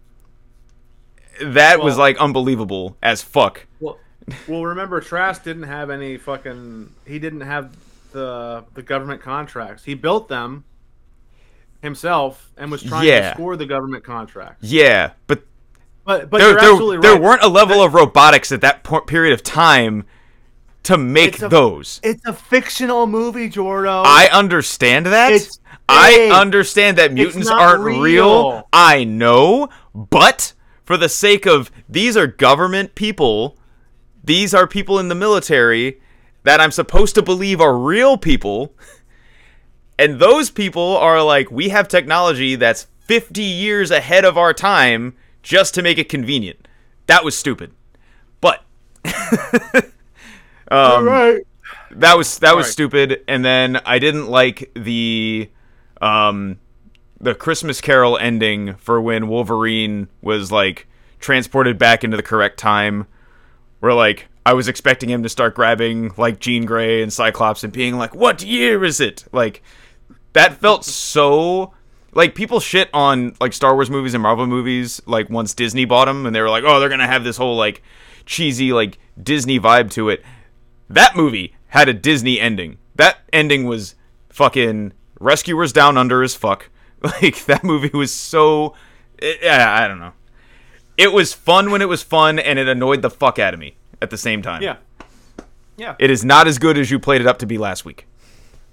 [1.42, 3.66] That was like unbelievable as fuck.
[3.80, 3.98] Well,
[4.46, 6.90] well, remember Trask didn't have any fucking.
[7.06, 7.74] He didn't have
[8.12, 9.84] the the government contracts.
[9.84, 10.64] He built them
[11.82, 13.30] himself and was trying Yeah.
[13.30, 14.64] to score the government contracts.
[14.64, 15.42] Yeah, but
[16.04, 19.32] But but there, you're there, absolutely there weren't a level of robotics at that period
[19.32, 20.04] of time
[20.84, 22.00] to make It's a- those.
[22.02, 24.02] It's a fictional movie, Jordo.
[24.06, 25.32] I understand that.
[25.32, 28.00] It's I understand that mutants aren't real.
[28.02, 28.68] real.
[28.72, 30.52] I know, but
[30.88, 33.58] for the sake of these are government people,
[34.24, 36.00] these are people in the military
[36.44, 38.74] that I'm supposed to believe are real people.
[40.00, 45.16] And those people are like, we have technology that's 50 years ahead of our time
[45.42, 46.68] just to make it convenient.
[47.06, 47.72] That was stupid.
[48.40, 48.64] But
[50.70, 51.42] um, right.
[51.90, 52.72] that was that was Alright.
[52.72, 55.50] stupid and then i didn't like the
[56.00, 56.58] um
[57.20, 60.86] the christmas carol ending for when wolverine was like
[61.18, 63.06] transported back into the correct time
[63.80, 67.72] where like i was expecting him to start grabbing like jean grey and cyclops and
[67.72, 69.62] being like what year is it like
[70.32, 71.72] that felt so
[72.12, 76.06] like people shit on like Star Wars movies and Marvel movies like once Disney bought
[76.06, 77.82] them and they were like oh they're gonna have this whole like
[78.24, 80.24] cheesy like Disney vibe to it
[80.88, 82.78] that movie had a Disney ending.
[82.96, 83.94] That ending was
[84.30, 86.70] fucking Rescuers Down Under as fuck.
[87.02, 88.74] Like that movie was so
[89.22, 90.12] eh, yeah, I don't know.
[90.96, 93.76] It was fun when it was fun and it annoyed the fuck out of me
[94.02, 94.62] at the same time.
[94.62, 94.76] Yeah.
[95.76, 95.94] Yeah.
[96.00, 98.06] It is not as good as you played it up to be last week.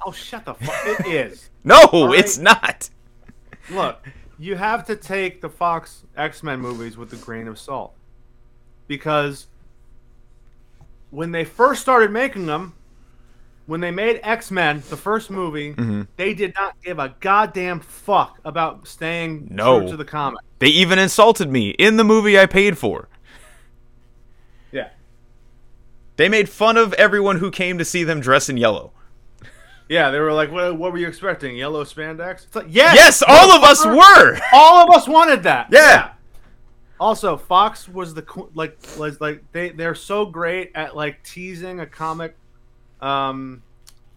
[0.03, 0.99] oh, shut the fuck.
[1.01, 1.49] It is.
[1.63, 2.19] No, right.
[2.19, 2.89] it's not.
[3.69, 4.07] Look,
[4.39, 7.93] you have to take the Fox X Men movies with a grain of salt.
[8.88, 9.47] Because
[11.11, 12.73] when they first started making them,
[13.65, 16.04] when they made X Men, the first movie, Mm-hmm.
[16.17, 19.80] they did not give a goddamn fuck about staying No.
[19.82, 20.39] true to the comic.
[20.60, 23.08] They even insulted me in the movie I paid for.
[24.71, 24.89] Yeah.
[26.17, 28.91] They made fun of everyone who came to see them dress in yellow.
[29.88, 31.56] Yeah, they were like, what, what were you expecting?
[31.56, 32.45] Yellow spandex?
[32.45, 32.95] It's like, yes!
[32.95, 34.39] Yes, all of us were.
[34.51, 35.67] All of us wanted that.
[35.71, 36.12] Yeah.
[36.99, 38.25] Also, Fox was the
[38.56, 42.36] like was like they they're so great at like teasing a comic,
[43.05, 43.61] um,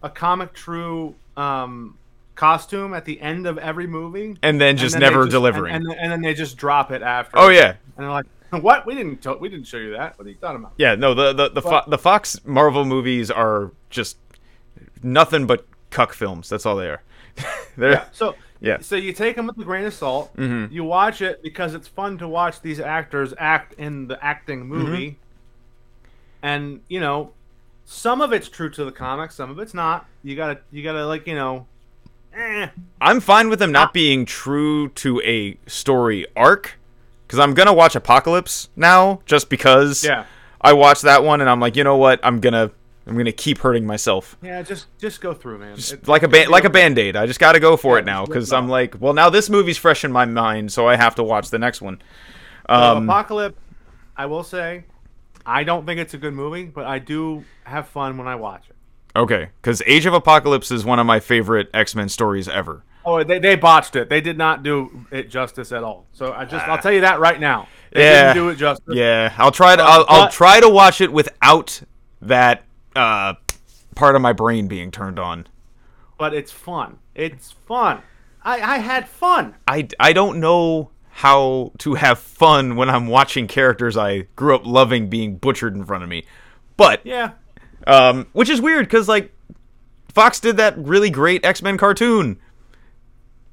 [0.03, 1.97] a comic true um
[2.35, 5.75] costume at the end of every movie, And then just and then never just- delivering.
[5.75, 7.37] and, and, and then they just drop it after.
[7.37, 7.69] oh yeah.
[7.69, 8.85] and they're like, "What?
[8.85, 10.17] We didn't we didn't show you that.
[10.17, 13.29] What are you talking about?" Yeah, no, the the the, Fo- the Fox Marvel movies
[13.29, 14.17] are just
[15.03, 16.47] nothing but cuck films.
[16.49, 17.01] That's all they are.
[17.77, 18.05] They're Yeah.
[18.11, 18.77] So Yeah.
[18.79, 20.35] So you take them with a grain of salt.
[20.37, 20.71] Mhm.
[20.71, 25.17] You watch it because it's fun to watch these actors act in the acting movie.
[26.41, 27.31] And you know,
[27.91, 30.05] some of it's true to the comics, some of it's not.
[30.21, 31.65] You gotta, you gotta like you know,
[32.35, 32.67] eh.
[33.01, 36.77] I'm fine with them not being true to a story arc
[37.25, 40.25] because I'm gonna watch Apocalypse now just because Yeah.
[40.61, 42.19] I watched that one and I'm like, you know what?
[42.21, 42.69] I'm gonna
[43.07, 44.37] I'm gonna keep hurting myself.
[44.43, 45.75] Yeah, just just go through, man.
[45.75, 47.15] Just like a ba- like a band aid.
[47.15, 49.49] I just got to go for Yeah, it now because I'm like, well, now this
[49.49, 51.99] movie's fresh in my mind, so I have to watch the next one.
[52.67, 53.57] Um, Apocalypse.
[54.15, 54.83] I will say,
[55.45, 58.63] I don't think it's a good movie, but I do have fun when I watch
[58.69, 58.75] it.
[59.15, 62.83] okay, because Age of Apocalypse is one of my favorite X Men stories ever.
[63.05, 64.09] Oh, they, they botched it.
[64.09, 66.05] They did not do it justice at all.
[66.13, 67.67] So I just I'll tell you that right now.
[67.91, 68.33] They Yeah.
[68.33, 68.93] didn't do it justice.
[68.95, 69.81] Yeah, I'll try to.
[69.81, 71.81] I'll, I'll try to watch it without
[72.21, 73.33] that uh,
[73.95, 75.47] part of my brain being turned on.
[76.17, 76.99] But it's fun.
[77.15, 78.01] It's fun.
[78.43, 79.55] I, I had fun.
[79.67, 84.65] I, I don't know how to have fun when I'm watching characters I grew up
[84.65, 86.23] loving being butchered in front of me.
[86.77, 87.31] But Yeah.
[87.85, 89.33] um, which is weird because like
[90.13, 92.39] Fox did that really great X Men cartoon.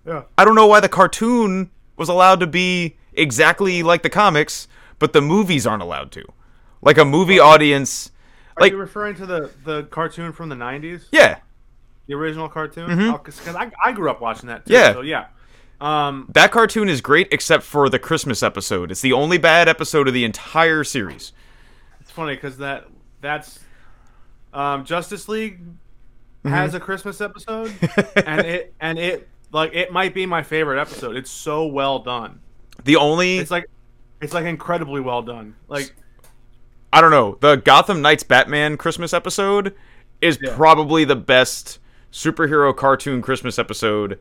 [0.07, 0.23] Yeah.
[0.39, 4.69] I don't know why the cartoon was allowed to be exactly like the comics,
[5.01, 6.25] but the movies aren't allowed to.
[6.83, 8.13] Like a movie audience,
[8.57, 11.41] Are like you referring to the the cartoon from the '90s, yeah,
[12.07, 13.13] the original cartoon?
[13.13, 14.73] Because I, I grew up watching that too.
[14.73, 14.83] Mm-hmm.
[14.87, 14.93] Yeah.
[14.93, 15.27] So yeah.
[15.81, 16.31] Um.
[16.33, 18.91] that cartoon is great except for the Christmas episode.
[18.91, 21.33] It's the only bad episode of the entire series.
[22.01, 22.87] It's funny because that
[23.21, 23.59] that's
[24.55, 25.61] um, Justice League
[26.45, 26.55] Mm-hmm.
[26.55, 27.73] has a Christmas episode,
[28.25, 31.17] and it and it like it might be my favorite episode.
[31.17, 32.39] It's so well done.
[32.85, 33.67] The only It's like
[34.21, 35.57] it's like incredibly well done.
[35.67, 35.97] Like
[36.93, 37.37] I don't know.
[37.41, 39.75] The Gotham Knights Batman Christmas episode
[40.21, 40.55] is Yeah.
[40.55, 41.81] probably the best
[42.12, 44.17] superhero cartoon Christmas episode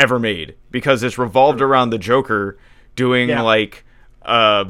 [0.00, 2.58] ever made because it's revolved around the Joker
[2.96, 3.42] doing Yeah.
[3.42, 3.84] like
[4.22, 4.64] uh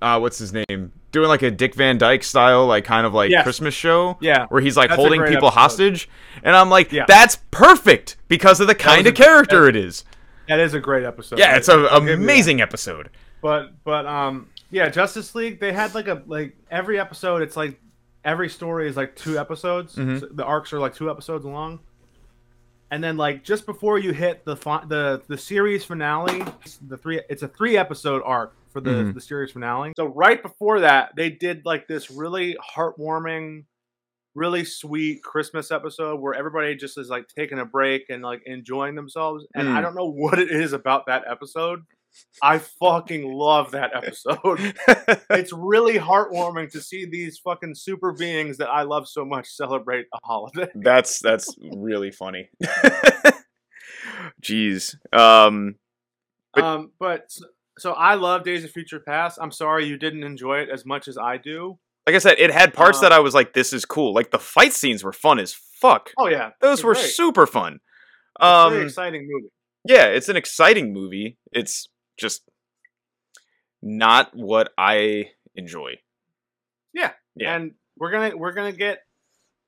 [0.00, 0.92] uh what's his name?
[1.10, 3.42] Doing like a Dick Van Dyke style like kind of like Yes.
[3.44, 4.46] Christmas show Yeah.
[4.48, 5.60] where he's like That's holding people episode.
[5.60, 6.08] hostage
[6.42, 7.04] and I'm like Yeah.
[7.06, 10.04] that's perfect because of the kind of character it is.
[10.48, 11.38] that is a great episode.
[11.38, 12.12] Yeah, it's an give you that.
[12.14, 13.10] amazing episode.
[13.40, 17.78] But but um yeah, Justice League they had like a like every episode it's like
[18.24, 19.96] every story is like two episodes.
[19.96, 20.18] Mm-hmm.
[20.18, 21.80] So the arcs are like two episodes long.
[22.92, 26.44] And then like just before you hit the fi- the the series finale,
[26.86, 29.14] the three it's a three episode arc for the Mhm.
[29.14, 29.92] the series finale.
[29.96, 33.64] So right before that, they did like this really heartwarming
[34.34, 38.94] really sweet Christmas episode where everybody just is like taking a break and like enjoying
[38.94, 39.46] themselves.
[39.54, 39.82] And I Mm.
[39.82, 41.80] don't know what it is about that episode.
[42.42, 44.74] I fucking love that episode.
[45.30, 50.06] it's really heartwarming to see these fucking super beings that I love so much celebrate
[50.12, 50.68] a holiday.
[50.74, 52.50] That's that's really funny.
[54.42, 54.94] Jeez.
[55.16, 55.76] Um
[56.54, 57.30] But- um, but
[57.78, 59.38] so I love Days of Future Past.
[59.40, 61.78] I'm sorry you didn't enjoy it as much as I do.
[62.06, 64.30] like I said, it had parts Um, that I was like, "This is cool." Like
[64.30, 66.10] the fight scenes were fun as fuck.
[66.18, 67.06] Oh yeah, Those it's were great.
[67.10, 67.80] super fun.
[68.38, 69.48] It's Um, exciting movie.
[69.88, 71.38] yeah, it's an exciting movie.
[71.52, 71.88] It's
[72.22, 72.48] just
[73.82, 75.92] not what I enjoy.
[76.94, 77.12] yeah.
[77.34, 77.56] Yeah.
[77.56, 79.00] And we're gonna we're gonna get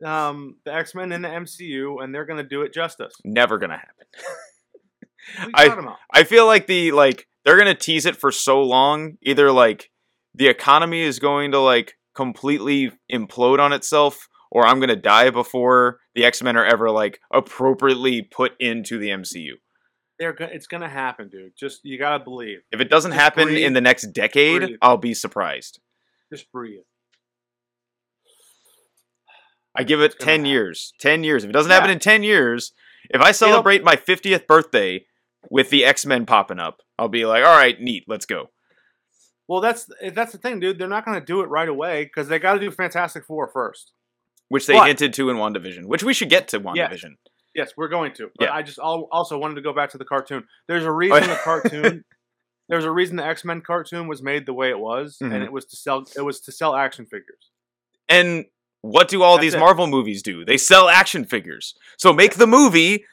[0.05, 3.15] um, the X Men in the MCU, and they're gonna do it justice.
[3.25, 4.07] Never gonna happen.
[5.51, 8.63] What are you I- I feel like the like they're gonna tease it for so
[8.63, 9.17] long.
[9.23, 9.91] Either like
[10.35, 15.99] the economy is going to like completely implode on itself, or I'm gonna die before
[16.15, 19.53] the X Men are ever like appropriately put into the MCU.
[20.19, 21.57] They're go- it's gonna happen, dude.
[21.57, 22.61] Just you gotta believe.
[22.71, 23.65] If it doesn't Just happen breathe.
[23.65, 24.77] in the next decade, Breathe.
[24.81, 25.81] I'll be surprised.
[26.33, 26.81] Just breathe.
[29.77, 30.51] I give it It's gonna 10 happen.
[30.51, 30.93] years.
[31.01, 31.45] 10 years.
[31.45, 31.95] If it doesn't happen Yeah.
[31.95, 32.73] in 10 years,
[33.11, 35.07] if I celebrate my 50th birthday
[35.51, 38.51] with the X Men popping up, I'll be like, all right, neat, let's go.
[39.49, 40.79] Well, that's eh, that's the thing, dude.
[40.79, 43.93] They're not gonna do it right away because they got to do Fantastic Four first.
[44.49, 47.17] Which they But- hinted to in WandaVision, which we should get to WandaVision.
[47.55, 48.31] Yes, we're going to.
[48.37, 48.55] But Yeah.
[48.55, 50.45] I just also wanted to go back to the cartoon.
[50.69, 52.05] There's a reason the cartoon.
[52.69, 55.35] There's a reason the X Men cartoon was made the way it was, Mhm.
[55.35, 56.05] and it was to sell.
[56.17, 57.51] It was to sell action figures.
[58.09, 58.47] And
[58.81, 59.59] what do all That's these it.
[59.61, 60.45] Marvel movies do?
[60.45, 61.75] They sell action figures.
[61.99, 63.05] So make the movie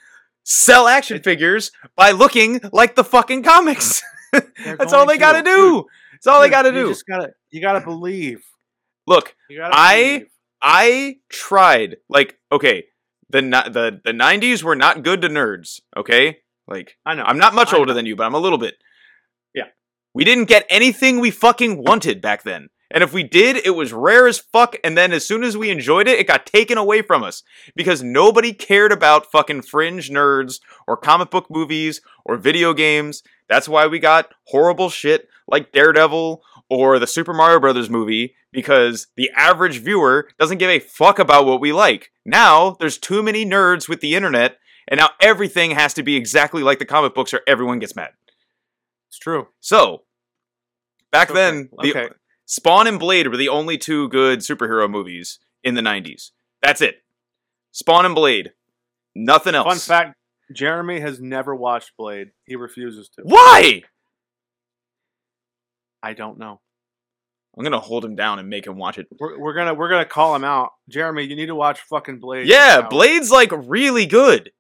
[0.44, 4.02] sell action figures by looking like the fucking comics.
[4.66, 5.86] That's all they got to do.
[6.14, 6.88] That's all they got to you do.
[6.90, 7.34] Just gotta.
[7.52, 8.44] You gotta believe.
[9.08, 9.74] Look, You gotta.
[9.78, 10.28] I- believe.
[10.64, 12.86] I tried like okay,
[13.32, 16.40] the the the 90s were not good to nerds, okay?
[16.68, 17.24] Like I know.
[17.24, 17.96] I'm not much I older know.
[17.96, 18.76] than you, but I'm a little bit.
[19.54, 19.66] Yeah.
[20.14, 22.70] We didn't get anything we fucking wanted back then.
[22.94, 24.76] And if we did, it was rare as fuck.
[24.84, 27.42] And then as soon as we enjoyed it, it got taken away from us
[27.76, 33.24] because nobody cared about fucking fringe nerds or comic book movies or video games.
[33.48, 39.08] That's why we got horrible shit like Daredevil or the Super Mario Brothers movie because
[39.18, 42.12] the average viewer doesn't give a fuck about what we like.
[42.26, 44.58] Now, there's too many nerds with the internet
[44.88, 48.12] and now everything has to be exactly like the comic books or everyone gets mad.
[49.10, 49.50] It's true.
[49.60, 50.04] So,
[51.12, 52.10] back Okay, then, the okay.
[52.46, 56.32] Spawn and Blade were the only two good superhero movies in the 90s.
[56.64, 57.04] That's it.
[57.74, 58.54] Spawn and Blade.
[59.14, 59.68] Nothing else.
[59.68, 60.16] Fun fact:
[60.54, 62.32] Jeremy has never watched Blade.
[62.46, 63.24] He refuses to.
[63.24, 63.84] Why?
[66.04, 66.60] I don't know.
[67.58, 69.08] I'm going to hold him down and make him watch it.
[69.20, 70.70] We're, we're gonna we're gonna call him out.
[70.90, 72.48] Jeremy, you need to watch fucking Blade.
[72.48, 72.90] Yeah, now.
[72.90, 74.52] Blade's like really good.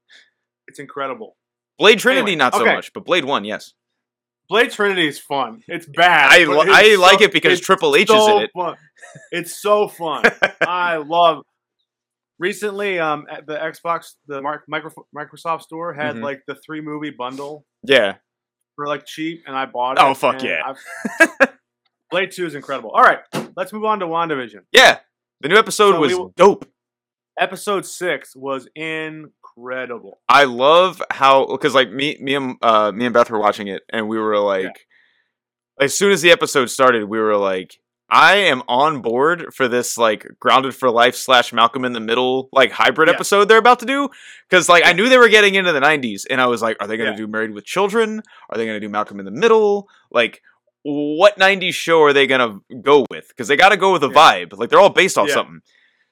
[0.67, 1.37] It's incredible.
[1.79, 2.75] Blade Trinity, Anyway, not so okay.
[2.75, 3.73] much, but Blade 1, yes.
[4.49, 5.63] Blade Trinity is fun.
[5.67, 6.29] It's bad.
[6.31, 8.51] I, li- it's I like it because Triple H is in it.
[8.53, 8.75] Fun.
[9.31, 10.23] It's so fun.
[10.61, 11.43] I love.
[12.39, 14.41] Recently, um, at the Xbox, the
[15.15, 16.23] Microsoft store had Mhm.
[16.23, 18.15] like the three movie bundle Yeah.
[18.81, 20.03] For like cheap, and I bought it.
[20.03, 20.73] Oh, fuck yeah.
[22.11, 22.91] Blade Two is incredible.
[22.91, 23.19] All right,
[23.55, 24.61] let's move on to Wandavision.
[24.71, 24.99] Yeah,
[25.39, 26.65] the new episode So was we dope.
[27.39, 30.19] Episode six was incredible.
[30.27, 33.83] I love how because like me me and uh me and Beth were watching it
[33.89, 34.87] and we were like
[35.79, 37.79] as soon as the episode started we were like
[38.13, 42.49] I am on board for this like grounded for life slash Malcolm in the Middle
[42.51, 43.15] like hybrid Yeah.
[43.15, 44.09] episode they're about to do
[44.49, 46.87] because like I knew they were getting into the 90s and I was like are
[46.87, 47.15] they gonna Yeah.
[47.17, 50.41] do Married with Children are they gonna do Malcolm in the Middle like
[50.83, 54.13] what 90s show are they gonna go with because they gotta go with a Yeah.
[54.13, 55.61] vibe like they're all based off something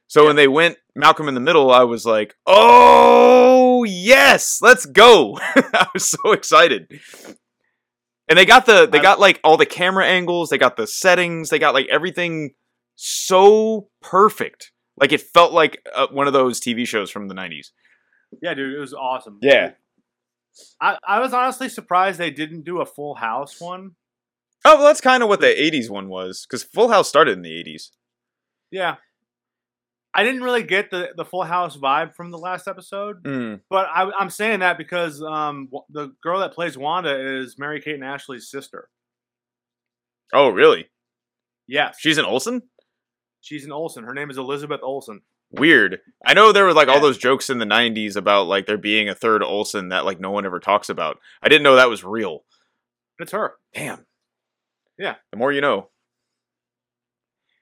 [0.08, 5.38] so when they went Malcolm in the Middle, I was like, "Oh yes, let's go!"
[5.56, 6.88] I was so excited.
[8.30, 11.50] And they got the they got like all the camera angles, they got the settings,
[11.50, 12.52] they got like everything
[12.96, 14.72] so perfect.
[14.98, 17.72] Like it felt like uh, one of those TV shows from the '90s.
[18.42, 19.40] Yeah, dude, it was awesome.
[19.42, 19.72] Yeah.
[20.82, 23.92] I, I was honestly surprised they didn't do a Full House one.
[24.66, 27.42] Oh, well, that's kind of what the '80s one was, because Full House started in
[27.42, 27.90] the '80s.
[28.72, 28.98] Yeah.
[30.14, 33.62] I didn't really get the, the Full House vibe from the last episode, Mm.
[33.70, 37.80] but I, I'm saying that because um, w- the girl that plays Wanda is Mary
[37.80, 38.90] Kate and Ashley's sister.
[40.34, 40.90] Oh, really?
[41.68, 42.64] Yes, She's an Olsen.
[43.42, 44.04] she's an Olsen.
[44.04, 45.22] Her name is Elizabeth Olsen.
[45.52, 46.00] Weird.
[46.26, 49.10] I know there were like all those jokes in the '90s about like there being
[49.10, 51.18] a third Olsen that like no one ever talks about.
[51.42, 52.44] I didn't know that was real.
[53.18, 53.54] It's her.
[53.74, 54.06] Damn.
[55.00, 55.16] Yeah.
[55.32, 55.90] The more you know.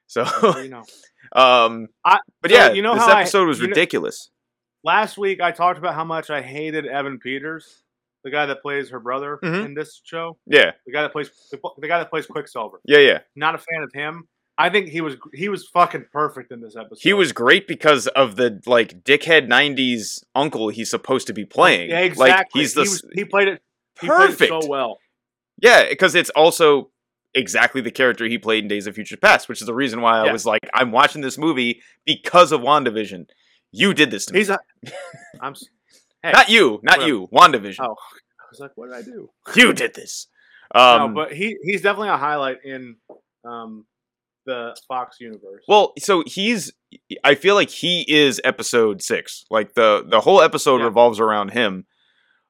[0.07, 0.25] So,
[0.61, 0.83] you know.
[1.35, 4.29] um, I- but so yeah, you know this how I- episode was you know- ridiculous.
[4.83, 7.83] Last week I talked about how much I hated Evan Peters,
[8.23, 9.65] the guy that plays her brother Mhm.
[9.65, 10.37] in this show.
[10.45, 12.79] Yeah, The guy that plays the, the guy that plays Quicksilver.
[12.85, 13.19] yeah, yeah.
[13.35, 14.27] Not a fan of him.
[14.59, 16.99] I think he was he was fucking perfect in this episode.
[17.01, 21.89] He was great because of the like dickhead '90s uncle he's supposed to be playing.
[21.89, 22.29] Yeah, exactly.
[22.31, 23.61] Like he's the he, was, he played it
[24.01, 24.63] he played it perfect.
[24.63, 24.97] so well.
[25.61, 26.89] Yeah, because it's also
[27.37, 30.19] exactly the character he played in Days of Future Past, which is the reason why
[30.19, 30.31] I Yeah.
[30.33, 33.27] was like, I'm watching this movie because of WandaVision.
[33.71, 34.39] You did this to me.
[34.39, 34.59] He's a.
[35.41, 35.53] I'm.
[36.23, 37.07] Hey, Not you, not Whatever.
[37.07, 37.27] you.
[37.33, 37.79] WandaVision.
[37.81, 37.95] Oh.
[38.39, 39.29] I was like, what did I do?
[39.55, 40.27] You did this.
[40.73, 42.95] Um, no, but he he's definitely a highlight in
[43.45, 43.85] um
[44.45, 45.63] the Fox universe.
[45.67, 46.71] well, so he's.
[47.23, 49.45] I feel like he is episode six.
[49.51, 50.85] Like the the whole episode Yeah.
[50.85, 51.85] revolves around him.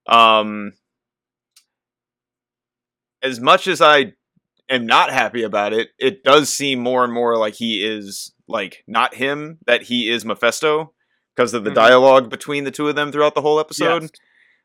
[0.07, 0.73] Um,
[3.21, 4.13] as much as I
[4.69, 8.83] am not happy about it, it does seem more and more like he is like
[8.87, 10.93] not him, that he is Mephisto
[11.35, 11.75] because of the Mhm.
[11.75, 14.03] dialogue between the two of them throughout the whole episode.
[14.03, 14.11] Yes.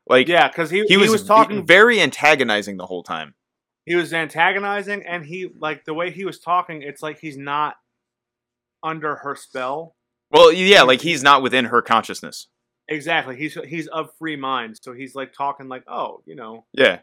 [0.07, 1.65] Like yeah, because he, he, was, talking.
[1.65, 3.35] very antagonizing the whole time.
[3.85, 6.81] he was antagonizing, and he like the way he was talking.
[6.81, 7.75] It's like he's not
[8.81, 9.95] under her spell.
[10.31, 12.47] Well, yeah, like he's not within her consciousness.
[12.89, 13.37] Exactly.
[13.37, 16.99] He's he's of free mind, so he's like talking like, oh, you know, Yeah.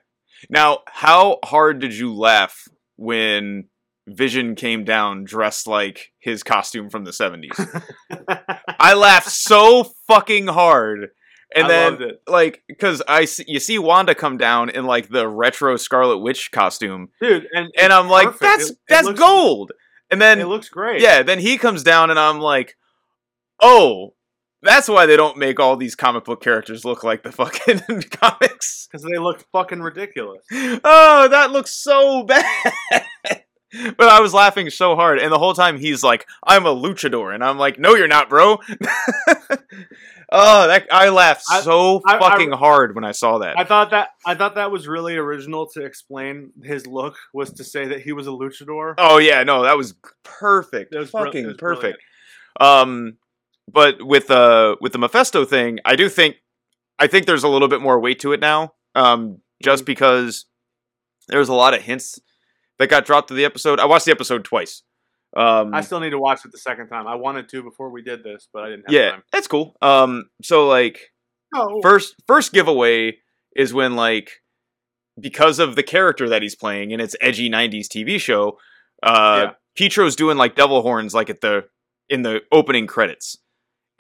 [0.49, 2.69] Now, how hard did you laugh
[3.01, 3.65] when
[4.07, 7.83] Vision came down dressed like his costume from the 70s?
[8.79, 11.09] I laughed so fucking hard.
[11.55, 12.23] And I then loved it.
[12.29, 16.53] like cuz I see, you see Wanda come down in like the retro Scarlet Witch
[16.53, 17.47] costume dude.
[17.53, 18.41] And and I'm like perfect.
[18.43, 19.73] that's It- it that's looks- gold.
[20.13, 21.01] And then it looks great.
[21.01, 22.77] yeah, then he comes down and I'm like,
[23.61, 24.15] "Oh,
[24.63, 27.81] that's why they don't make all these comic book characters look like the fucking
[28.11, 30.43] comics." because they look fucking ridiculous.
[30.53, 32.45] oh, that looks so bad.
[33.97, 37.33] but I was laughing so hard, and the whole time he's like, "I'm a luchador,"
[37.35, 38.59] and I'm like, "No, you're not, bro."
[40.33, 43.59] oh, that I laughed I- so I- I- fucking hard when I saw that.
[43.59, 47.65] I thought that I thought that was really original to explain his look was to
[47.65, 48.95] say that he was a luchador.
[48.99, 49.95] oh yeah, no, that was
[50.25, 50.95] perfect.
[50.95, 51.99] It was fucking it was perfect.
[52.61, 53.17] Um,
[53.73, 56.37] but with uh with the Mephisto thing, I do think
[56.99, 58.75] I think there's a little bit more weight to it now.
[58.95, 59.87] Um, just Mhm.
[59.87, 60.47] because
[61.29, 62.19] there was a lot of hints
[62.79, 63.79] that got dropped to the episode.
[63.79, 64.83] I watched the episode twice.
[65.37, 67.07] Um, I still need to watch it the second time.
[67.07, 69.23] I wanted to before we did this, but I didn't have yeah, time.
[69.33, 69.77] that's cool.
[69.81, 71.13] Um, so like
[71.55, 73.19] Oh, first first giveaway
[73.57, 74.31] is when like
[75.21, 78.59] because of the character that he's playing and it's edgy 90s TV show,
[79.03, 79.53] uh Yeah.
[79.77, 81.65] Pietro's doing like devil horns like at the
[82.09, 83.39] in the opening credits.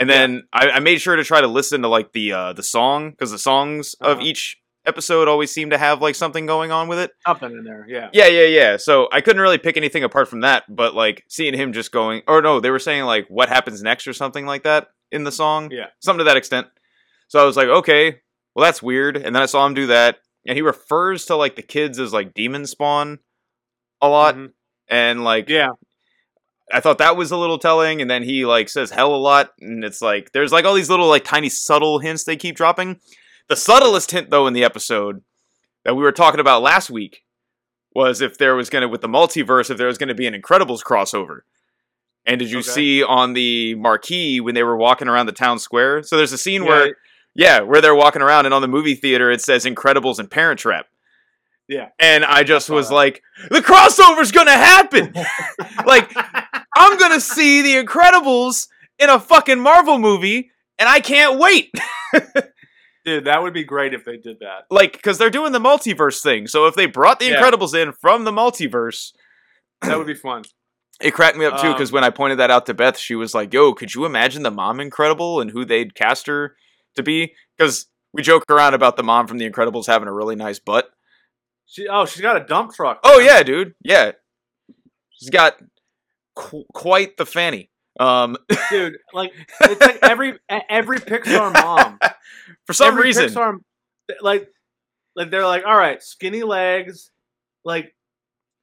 [0.00, 2.62] And then I, I made sure to try to listen to like the uh the
[2.64, 4.26] song because the songs of Uh-huh.
[4.26, 7.10] each episode always seem to have like something going on with it.
[7.26, 7.84] something in there.
[7.86, 8.08] Yeah.
[8.14, 8.76] Yeah, yeah, yeah.
[8.78, 12.22] So I couldn't really pick anything apart from that, but like seeing him just going,
[12.26, 15.30] or no, they were saying like what happens next or something like that in the
[15.32, 15.70] song.
[15.70, 15.88] Yeah.
[16.00, 16.66] Something to that extent.
[17.28, 18.20] So I was like, okay,
[18.54, 19.16] well that's weird.
[19.18, 22.12] And then I saw him do that, and he refers to like the kids as
[22.14, 23.18] like demon spawn
[24.00, 24.52] a lot, Mhm.
[24.88, 25.68] and like Yeah.
[26.72, 28.00] I thought that was a little telling.
[28.00, 30.90] And then he like says hell a lot, and it's like there's like all these
[30.90, 33.00] little like tiny subtle hints they keep dropping.
[33.48, 35.22] The subtlest hint though in the episode
[35.84, 37.24] that we were talking about last week
[37.94, 40.26] was if there was going to with the multiverse if there was going to be
[40.26, 41.40] an Incredibles crossover.
[42.26, 42.68] And did you Okay.
[42.70, 46.02] see on the marquee when they were walking around the town square?
[46.02, 46.68] So there's a scene Yeah.
[46.68, 46.96] where
[47.34, 50.60] yeah, where they're walking around and on the movie theater it says Incredibles and Parent
[50.60, 50.86] Trap.
[51.68, 51.88] Yeah.
[52.00, 55.12] And I just was like, the crossover's gonna happen.
[55.86, 56.10] like,
[56.76, 58.68] I'm gonna see the Incredibles
[58.98, 61.74] in a fucking Marvel movie, and I can't wait.
[63.04, 64.66] Dude, that would be great if they did that.
[64.70, 66.46] like, because they're doing the multiverse thing.
[66.46, 67.40] So if they brought the Yeah.
[67.40, 69.12] Incredibles in from the multiverse,
[69.82, 70.42] That would be fun.
[71.00, 71.72] it cracked me up too.
[71.72, 74.04] Because Um, when I pointed that out to Beth, she was like, "Yo, could you
[74.04, 76.56] imagine the mom Incredible and who they'd cast her
[76.96, 80.36] to be?" Because we joke around about the mom from the Incredibles having a really
[80.36, 80.90] nice butt.
[81.64, 83.00] She oh, she's got a dump truck.
[83.02, 83.26] Oh man.
[83.26, 83.74] yeah, dude.
[83.82, 84.12] Yeah,
[85.10, 85.56] she's got
[86.40, 87.70] qu- quite the fanny.
[87.98, 88.36] Um,
[88.70, 88.96] dude.
[89.12, 89.32] Like
[89.62, 91.98] it's like every every Pixar mom.
[92.66, 93.58] for some every reason, Pixar,
[94.22, 94.48] like
[95.16, 97.10] like they're like, all right, skinny legs,
[97.64, 97.94] like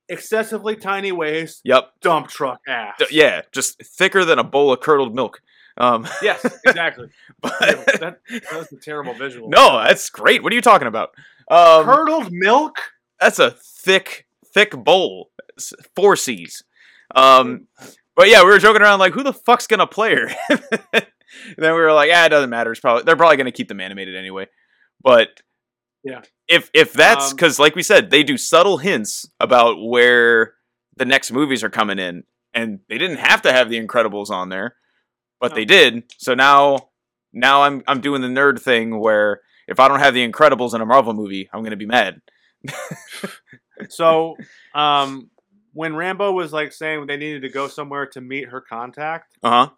[0.09, 2.95] excessively tiny waist, yep, dump truck ass.
[2.99, 5.41] D- yeah, just thicker than a bowl of curdled milk.
[5.79, 7.09] Um, Yes, exactly.
[7.41, 9.49] but that, that was a terrible visual.
[9.49, 10.41] no, that's great.
[10.41, 11.09] What are you talking about?
[11.51, 12.77] Um, curdled milk.
[13.19, 15.29] that's a thick, thick bowl.
[15.95, 16.63] Four C's.
[17.15, 17.67] Um,
[18.15, 20.29] but yeah, we were joking around like, who the fuck's gonna play her?
[20.91, 21.03] then
[21.57, 22.71] we were like, ah, it doesn't matter.
[22.71, 24.47] It's probably they're probably gonna keep them animated anyway.
[25.01, 25.41] But
[26.03, 26.21] Yeah.
[26.47, 30.55] if if that's Um, because, like we said, they do subtle hints about where
[30.95, 34.49] the next movies are coming in, and they didn't have to have the Incredibles on
[34.49, 34.75] there,
[35.39, 35.55] but No.
[35.55, 36.03] they did.
[36.17, 36.89] So now,
[37.33, 40.81] now I'm I'm doing the nerd thing where if I don't have the Incredibles in
[40.81, 42.21] a Marvel movie, I'm gonna be mad.
[43.89, 44.35] So,
[44.73, 45.29] um,
[45.77, 49.49] when Rambeau was like saying they needed to go somewhere to meet her contact, Uh
[49.49, 49.69] huh.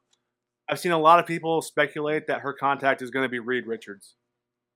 [0.70, 3.68] I've seen a lot of people speculate that her contact is going to be Reed
[3.68, 4.16] Richards.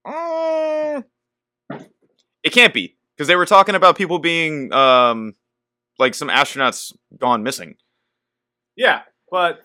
[0.04, 1.04] Uh,
[2.44, 5.34] it can't be because they were talking about people being um
[5.98, 7.76] like some astronauts gone missing.
[8.76, 9.62] Yeah, but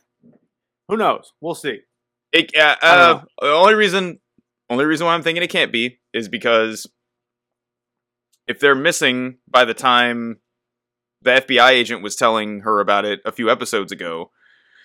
[0.87, 1.33] who knows?
[1.41, 1.81] We'll see.
[2.33, 4.21] It, uh, uh, the only reason,
[4.71, 6.87] only reason why I'm thinking it can't be is because
[8.47, 10.39] if they're missing by the time
[11.23, 14.31] the FBI agent was telling her about it a few episodes ago,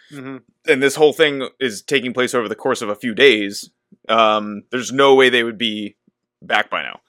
[0.09, 3.69] hmm and this whole thing is taking place over the course of a few days,
[4.07, 5.97] um, there's no way they would be
[6.41, 7.01] back by now.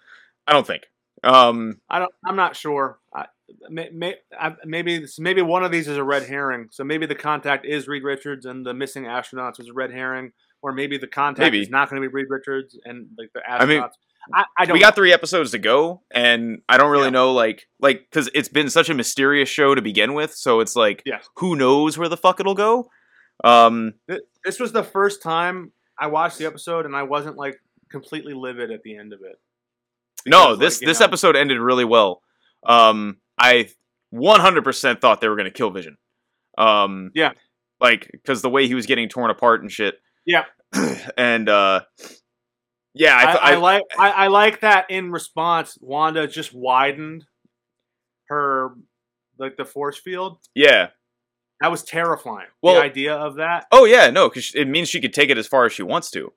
[0.47, 0.85] I don't think.
[1.23, 2.13] Um, I don't.
[2.25, 2.99] I'm not sure.
[3.15, 3.27] I,
[3.71, 6.69] may, may, I, maybe maybe one of these is a red herring.
[6.71, 10.33] So maybe the contact is Reed Richards and the missing astronauts was a red herring,
[10.63, 11.61] or maybe the contact Maybe.
[11.61, 13.61] is not going to be Reed Richards and like the astronauts.
[13.61, 13.85] I mean,
[14.33, 14.75] I, I don't.
[14.75, 17.11] we got three episodes to go and i don't really Yeah.
[17.11, 20.77] know like like because it's been such a mysterious show to begin with so it's
[20.77, 21.27] like Yes.
[21.37, 22.89] who knows where the fuck it'll go
[23.43, 23.95] um
[24.45, 27.57] This was the first time I watched the episode and I wasn't like
[27.91, 29.37] completely livid at the end of it.
[30.27, 32.23] no this like, this know- episode ended really well
[32.67, 33.69] um i
[34.15, 35.97] 100% thought they were going to kill vision
[36.57, 37.33] um Yeah.
[37.81, 40.45] like because the way he was getting torn apart and shit Yeah.
[41.17, 41.81] and uh
[42.95, 46.55] yeah i, I, th- I, I, like I, I like that in response, Wanda just
[46.55, 47.27] widened
[48.29, 48.71] her
[49.39, 50.39] like the force field.
[50.55, 50.89] yeah
[51.61, 52.49] That was terrifying.
[52.63, 53.67] Well- the idea of that.
[53.73, 56.11] Oh yeah, no, because it means she could take it as far as she wants
[56.13, 56.33] to.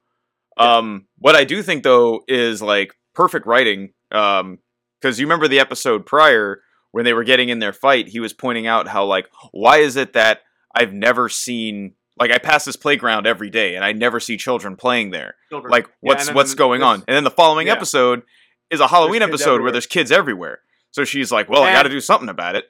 [0.58, 3.94] Um, what I do think though is like perfect writing.
[4.12, 4.60] Um,
[5.00, 8.34] because you remember the episode prior when they were getting in their fight, he was
[8.34, 10.40] pointing out how like why is it that
[10.74, 14.76] I've never seen like I pass this playground every day and I never see children
[14.76, 15.36] playing there.
[15.50, 15.72] Children.
[15.72, 17.04] Like what's and then what's going on?
[17.08, 17.74] And then the following yeah.
[17.74, 18.24] episode
[18.70, 20.60] is a Halloween episode where there's kids everywhere.
[20.92, 22.66] So she's like, well, I got to do something about it.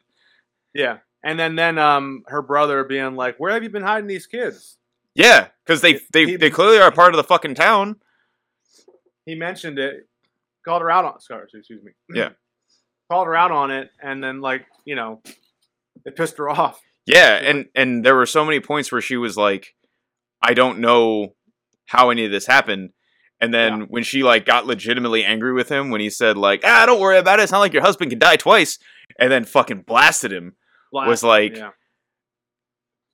[0.74, 4.28] Yeah, and then then um her brother being like, "Where have you been hiding these
[4.28, 4.78] kids?"
[5.16, 7.96] Yeah, because they they He- they clearly are part of the fucking town.
[9.26, 10.08] He mentioned it,
[10.64, 11.20] called her out on.
[11.20, 11.92] Sorry, excuse me.
[12.14, 12.30] Yeah.
[13.10, 15.22] called her out on it, and then like you know,
[16.06, 16.80] it pissed her off.
[17.08, 19.74] Yeah, and and there were so many points where she was like,
[20.42, 21.34] "I don't know
[21.88, 22.90] how any of this happened,"
[23.42, 23.86] and then Yeah.
[23.90, 27.18] when she like got legitimately angry with him when he said like, "Ah, don't worry
[27.18, 27.44] about it.
[27.44, 28.78] It's not like your husband can die twice,"
[29.20, 30.56] and then fucking blasted him.
[30.92, 31.72] Was like- yeah.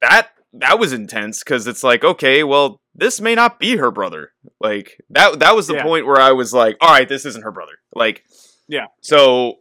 [0.01, 4.33] That that was intense because it's like, okay, well, this may not be her brother.
[4.59, 5.83] Like that that was the Yeah.
[5.83, 7.73] point where I was like, all right, this isn't her brother.
[7.95, 8.23] Like,
[8.67, 8.87] Yeah.
[9.01, 9.59] So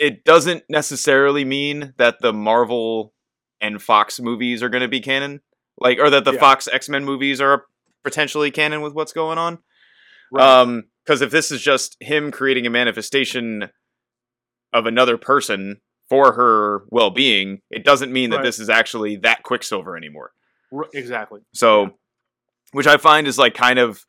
[0.00, 3.12] it doesn't necessarily mean that the Marvel
[3.60, 5.42] and Fox movies are going to be canon,
[5.78, 6.40] like, or that the Yeah.
[6.40, 7.66] Fox X Men movies are
[8.02, 9.58] potentially canon with what's going on.
[10.32, 10.42] Right.
[10.62, 13.68] Um, because if this is just him creating a manifestation
[14.72, 18.44] of another person for her well being, it doesn't mean that Right.
[18.44, 20.32] this is actually that Quicksilver anymore.
[20.72, 21.40] R- exactly.
[21.52, 21.88] So, Yeah.
[22.72, 24.04] which I find is like kind of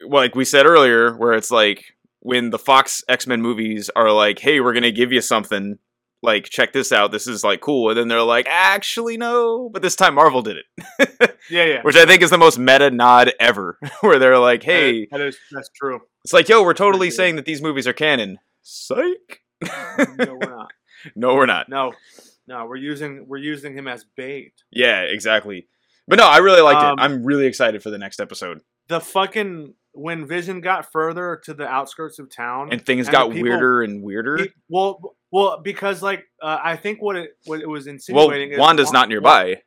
[0.00, 1.93] like we said earlier, where it's like
[2.24, 5.78] when the Fox X Men movies are like, "Hey, we're gonna give you something."
[6.22, 7.12] Like, check this out.
[7.12, 10.56] This is like cool, and then they're like, "Actually, no." But this time, Marvel did
[10.56, 11.82] it, Yeah, yeah.
[11.82, 13.78] which I think is the most meta nod ever.
[14.00, 16.00] Where they're like, "Hey, that is that's true.
[16.24, 17.12] it's like, yo, we're totally it.
[17.12, 19.42] saying that these movies are canon." Psych.
[20.18, 20.70] No, we're not.
[21.14, 21.68] no, we're not.
[21.68, 21.92] No,
[22.48, 24.52] no, we're using we're using him as bait.
[24.72, 25.68] Yeah, exactly.
[26.08, 27.02] But no, I really liked Um, it.
[27.02, 28.60] I'm really excited for the next episode.
[28.88, 33.30] The fucking when Vision got further to the outskirts of town, And things and got
[33.30, 34.36] people- weirder and weirder.
[34.38, 38.52] he- well, well, because like uh, I think what it what it was well, insinuating.
[38.52, 39.62] is Wanda's Wa- not nearby.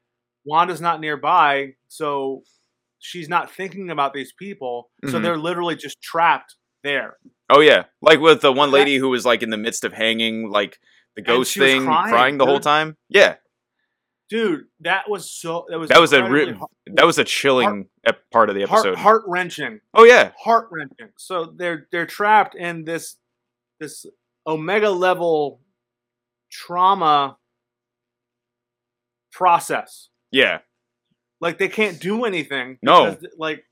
[0.45, 2.43] Wanda's not nearby, so
[2.99, 4.89] she's not thinking about these people.
[5.05, 5.21] So Mhm.
[5.23, 7.17] they're literally just trapped there.
[7.49, 10.49] Oh yeah, like with the one lady who was like in the midst of hanging,
[10.49, 10.77] like
[11.15, 12.95] the ghost thing, crying, crying, the whole time.
[13.09, 13.35] Yeah,
[14.29, 15.65] Dude, that was so.
[15.69, 16.53] That was that was a ri-
[16.93, 18.97] that was a chilling ep- part of the episode.
[18.97, 19.79] heart wrenching.
[19.93, 21.09] oh yeah, heart wrenching.
[21.17, 23.15] So they're they're trapped in this
[23.79, 24.05] this
[24.45, 25.61] omega level
[26.51, 27.37] trauma
[29.31, 30.09] process.
[30.31, 30.59] yeah,
[31.39, 32.77] Like they can't do anything.
[32.81, 33.11] No.
[33.11, 33.63] because, like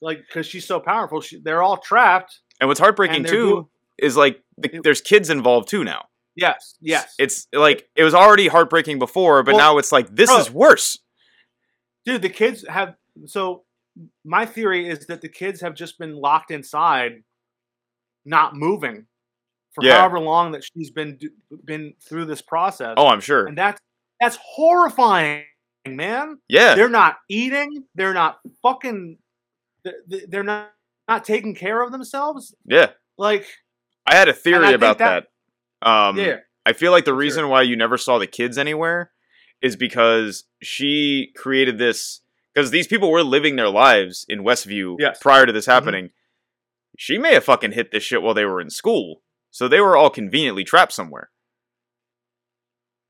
[0.00, 1.20] like because she's so powerful.
[1.20, 2.40] She, they're all trapped.
[2.60, 3.66] and what's heartbreaking And too doing-
[3.98, 6.06] is like the, there's kids involved too now.
[6.36, 10.30] Yes, yes, It's like it was already heartbreaking before, but Well, now it's like this
[10.30, 10.38] bro.
[10.38, 10.98] is worse.
[12.06, 12.22] dude.
[12.22, 12.94] The kids have
[13.26, 13.64] so.
[14.24, 17.24] My theory is that the kids have just been locked inside,
[18.24, 19.06] not moving,
[19.74, 19.98] for Yeah.
[19.98, 21.18] however long that she's been
[21.64, 22.94] been through this process.
[22.96, 23.46] Oh, I'm sure.
[23.46, 23.80] and that's
[24.20, 25.44] that's horrifying,
[25.86, 26.38] man.
[26.48, 27.84] Yeah, They're not eating.
[27.94, 29.18] They're not fucking.
[29.82, 30.72] they're- not
[31.08, 32.54] not taking care of themselves.
[32.66, 32.90] yeah.
[33.18, 33.46] Like,
[34.06, 35.24] I had a theory about that.
[35.24, 35.26] that-
[35.82, 37.16] Um, yeah, I feel like the Sure.
[37.16, 39.12] reason why you never saw the kids anywhere
[39.62, 42.20] is because she created this
[42.54, 45.18] because these people were living their lives in Westview Yes.
[45.20, 45.72] prior to this Mhm.
[45.72, 46.10] happening.
[46.98, 49.22] She may have fucking hit this shit while they were in school.
[49.50, 51.30] So they were all conveniently trapped somewhere.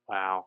[0.08, 0.46] wow,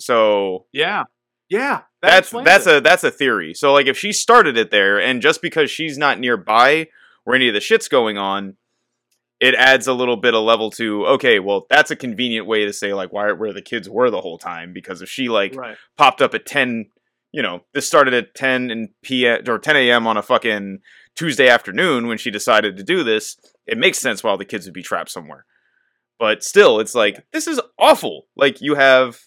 [0.00, 1.04] So yeah,
[1.48, 1.82] yeah.
[2.02, 2.76] that that's that's it.
[2.76, 3.54] a that's a theory.
[3.54, 6.88] So like if she started it there and just because she's not nearby
[7.24, 8.56] where any of the shit's going on,
[9.40, 12.72] it adds a little bit of level to okay, well that's a convenient way to
[12.72, 15.76] say like why where the kids were the whole time because if she like right.
[15.96, 16.86] popped up at 10
[17.30, 20.78] you know this started at 10 and p.m or 10 a.m on a fucking
[21.14, 23.36] tuesday afternoon when she decided to do this
[23.68, 25.44] it makes sense why the kids would be trapped somewhere.
[26.18, 28.26] But still it's like this is awful.
[28.34, 29.18] Like you have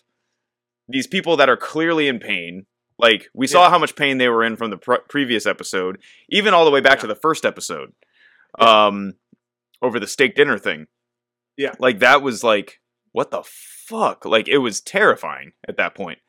[0.89, 2.65] these people that are clearly in pain.
[2.97, 5.99] Like we saw how much pain they were in from the pre- previous episode
[6.29, 7.93] even all the way back to the first episode.
[8.59, 9.13] Um
[9.81, 10.87] over the steak dinner thing
[11.57, 11.73] Yeah.
[11.79, 12.79] like that was like
[13.11, 16.19] what the fuck like it was terrifying at that point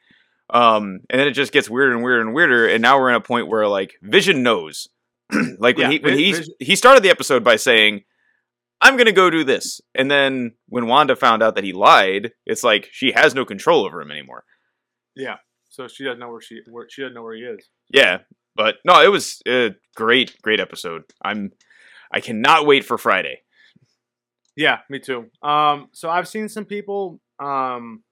[0.51, 3.15] um and then it just gets weirder and weirder and weirder and now we're in
[3.15, 4.89] a point where like vision knows
[5.59, 8.03] like when Yeah, he when he Vision- he started the episode by saying
[8.81, 12.65] i'm gonna go do this and then when wanda found out that he lied it's
[12.65, 14.45] like she has no control over him anymore
[15.15, 15.37] Yeah.
[15.71, 17.71] So she doesn't know where she where she doesn't know where he is.
[17.91, 18.19] yeah
[18.57, 21.53] but no it was a great great episode i'm
[22.13, 23.41] i cannot wait for friday
[24.57, 25.31] Yeah, me too.
[25.43, 28.03] Um, so I've seen some people um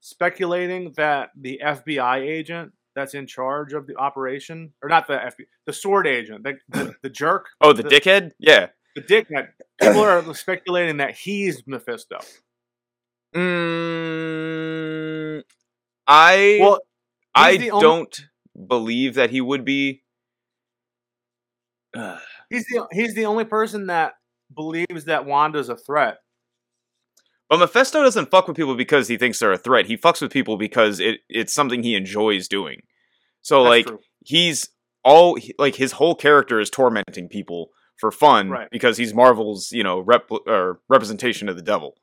[0.00, 5.46] speculating that the FBI agent that's in charge of the operation, or not the FBI,
[5.64, 9.48] the sword agent, the the, the jerk, oh the The- dickhead yeah the dickhead.
[9.80, 12.18] People are speculating that he's Mephisto.
[13.82, 15.42] mm,
[16.06, 16.80] i Well,
[17.34, 18.20] I he's the only- don't
[18.68, 20.02] believe that he would be.
[21.96, 22.20] Ugh.
[22.52, 24.12] He's the he's the only person that
[24.54, 26.18] believes that Wanda's a threat.
[27.48, 29.86] but Mephisto doesn't fuck with people because he thinks they're a threat.
[29.86, 32.82] He fucks with people because it it's something he enjoys doing.
[33.40, 33.98] So That's like true.
[34.24, 34.68] he's
[35.04, 38.68] all like his whole character is tormenting people for fun Right.
[38.70, 41.94] because he's Marvel's you know rep or representation of the devil.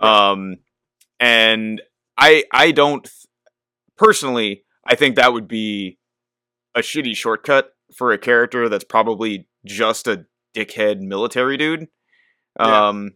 [0.00, 0.56] Um,
[1.20, 1.80] and
[2.18, 3.08] I I don't
[3.96, 5.98] personally I think that would be
[6.74, 11.88] a shitty shortcut for a character that's probably just a dickhead military dude.
[12.58, 12.88] Yeah.
[12.88, 13.12] Um,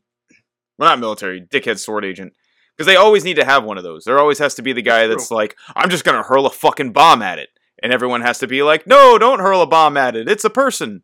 [0.79, 2.33] well, not military, dickhead sword agent.
[2.77, 4.05] Because they always need to have one of those.
[4.05, 5.15] There always has to be the guy True.
[5.15, 7.51] that's like, I'm just gonna hurl a fucking bomb at it,
[7.83, 10.29] and everyone has to be like, No, don't hurl a bomb at it.
[10.29, 11.03] It's a person.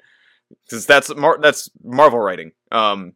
[0.65, 2.53] Because that's Mar- that's Marvel writing.
[2.71, 3.15] Um,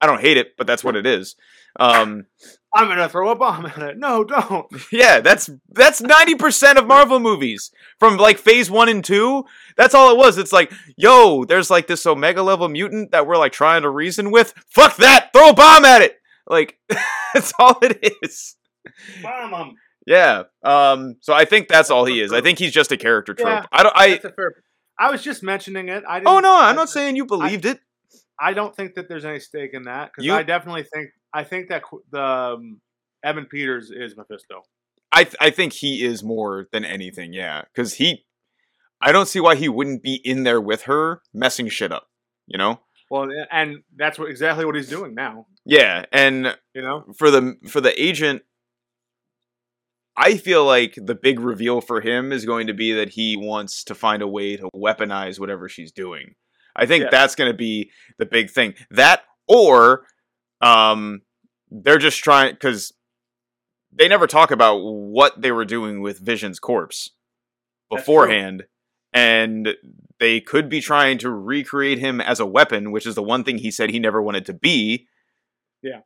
[0.00, 1.36] I don't hate it, but that's what it is.
[1.78, 2.26] Um,
[2.74, 3.98] I'm gonna throw a bomb at it.
[3.98, 4.66] No, don't.
[4.92, 9.44] yeah, that's that's ninety percent of Marvel movies from like Phase One and Two.
[9.76, 10.38] That's all it was.
[10.38, 14.30] It's like, yo, there's like this Omega level mutant that we're like trying to reason
[14.30, 14.54] with.
[14.68, 15.30] Fuck that!
[15.32, 16.16] Throw a bomb at it.
[16.46, 16.78] Like
[17.34, 18.56] that's all it is.
[19.22, 19.74] Bomb 'em.
[20.06, 20.44] Yeah.
[20.62, 21.16] Um.
[21.20, 22.32] So I think that's all he is.
[22.32, 23.48] I think he's just a character trope.
[23.48, 23.96] Yeah, I don't.
[23.96, 24.08] I.
[24.10, 24.54] That's a fair.
[24.98, 26.04] I was just mentioning it.
[26.06, 27.80] I didn't, Oh no, I'm not saying you believed it.
[28.38, 31.68] I don't think that there's any stake in that because I definitely think I think
[31.68, 32.80] that the um,
[33.24, 34.62] Evan Peters is Mephisto.
[35.12, 38.24] I th- I think he is more than anything, yeah, because he,
[39.00, 42.06] I don't see why he wouldn't be in there with her messing shit up,
[42.46, 42.80] you know?
[43.10, 45.46] Well, and that's what exactly what he's doing now.
[45.64, 48.42] Yeah, and You know, for the for the agent,
[50.16, 53.82] I feel like the big reveal for him is going to be that he wants
[53.84, 56.34] to find a way to weaponize whatever she's doing.
[56.76, 57.08] I think Yeah.
[57.10, 58.74] that's going to be the big thing.
[58.90, 60.06] That or
[60.60, 61.22] um
[61.70, 62.92] they're just trying cuz
[63.92, 67.10] they never talk about what they were doing with Vision's corpse
[67.90, 68.64] beforehand
[69.12, 69.76] and
[70.18, 73.58] they could be trying to recreate him as a weapon, which is the one thing
[73.58, 75.08] he said he never wanted to be.
[75.82, 76.00] Yeah.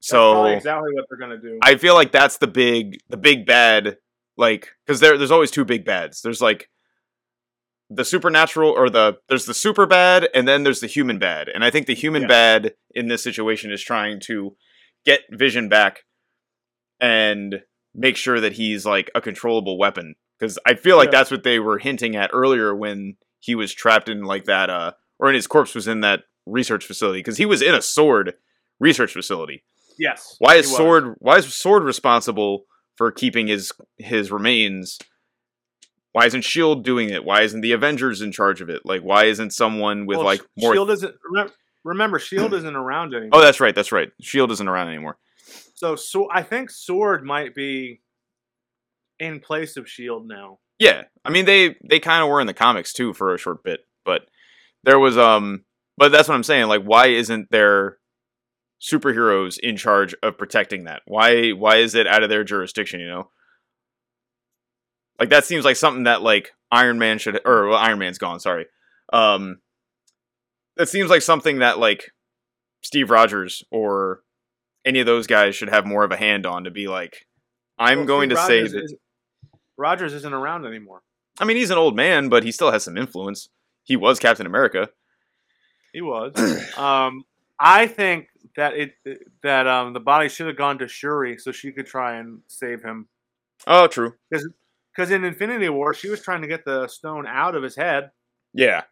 [0.00, 1.58] So exactly what they're gonna do.
[1.62, 3.98] I feel like that's the big the big bad
[4.36, 6.22] like because there there's always two big bads.
[6.22, 6.70] There's like
[7.90, 11.48] the supernatural or the there's the super bad and then there's the human bad.
[11.48, 12.28] And I think the human Yeah.
[12.28, 14.56] bad in this situation is trying to
[15.06, 16.04] get Vision back
[17.00, 17.62] and
[17.94, 20.14] make sure that he's like a controllable weapon.
[20.38, 21.18] Because I feel like Yeah.
[21.18, 24.92] that's what they were hinting at earlier when he was trapped in like that uh
[25.18, 28.34] or in his corpse was in that research facility because he was in a sword
[28.80, 29.64] research facility.
[29.98, 30.36] yes.
[30.38, 30.74] Why is.
[30.74, 32.64] Sword why is Sword responsible
[32.96, 34.98] for keeping his his remains?
[36.18, 37.24] Why isn't Shield doing it?
[37.24, 38.82] Why isn't the Avengers in charge of it?
[38.84, 41.14] Like why isn't someone with Well, like more Shield isn't.
[41.24, 41.52] Remember,
[41.84, 43.38] remember Shield isn't around anymore.
[43.38, 44.10] Oh, that's right, that's right.
[44.20, 45.16] Shield isn't around anymore.
[45.76, 48.00] So, so I think Sword might be
[49.20, 50.58] in place of Shield now.
[50.80, 51.04] Yeah.
[51.24, 53.86] I mean they they kind of were in the comics too for a short bit,
[54.04, 54.22] but
[54.82, 55.66] there was um
[55.96, 57.98] but that's what I'm saying, like why isn't there
[58.82, 61.02] superheroes in charge of protecting that?
[61.06, 63.30] Why why is it out of their jurisdiction, you know?
[65.18, 68.40] Like that seems like something that like Iron Man should or well, Iron Man's gone,
[68.40, 68.66] sorry.
[69.12, 69.58] Um
[70.76, 72.12] that seems like something that like
[72.82, 74.22] Steve Rogers or
[74.84, 77.26] any of those guys should have more of a hand on to be like
[77.78, 78.94] I'm Well, going Steve to say Rogers that is-
[79.76, 81.02] Rogers isn't around anymore.
[81.40, 83.48] I mean, he's an old man, but he still has some influence.
[83.84, 84.88] He was Captain America.
[85.92, 86.32] He was.
[86.76, 87.22] um,
[87.60, 88.92] I think that it
[89.44, 92.82] that um the body should have gone to Shuri so she could try and save
[92.82, 93.06] him.
[93.68, 94.14] Oh, true.
[94.30, 94.48] Because
[95.10, 98.10] in Infinity War, she was trying to get the stone out of his head
[98.52, 98.82] Yeah.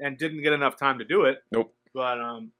[0.00, 1.38] and didn't get enough time to do it.
[1.52, 1.74] Nope.
[1.94, 2.52] But um,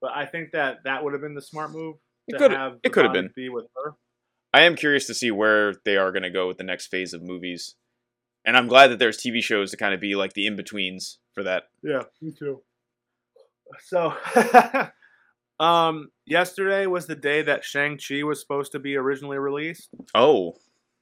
[0.00, 1.96] but I think that that would have been the smart move.
[2.28, 3.30] It could- have it could have been.
[3.34, 3.92] be with her.
[4.54, 7.14] I am curious to see where they are going to go with the next phase
[7.14, 7.74] of movies.
[8.44, 11.18] And I'm glad that there's TV shows to kind of be like the in betweens
[11.32, 11.64] for that.
[11.82, 12.62] Yeah, me too.
[13.84, 14.14] So,
[15.62, 20.56] um, yesterday was the day that Shang Chi was supposed to be originally released, Oh.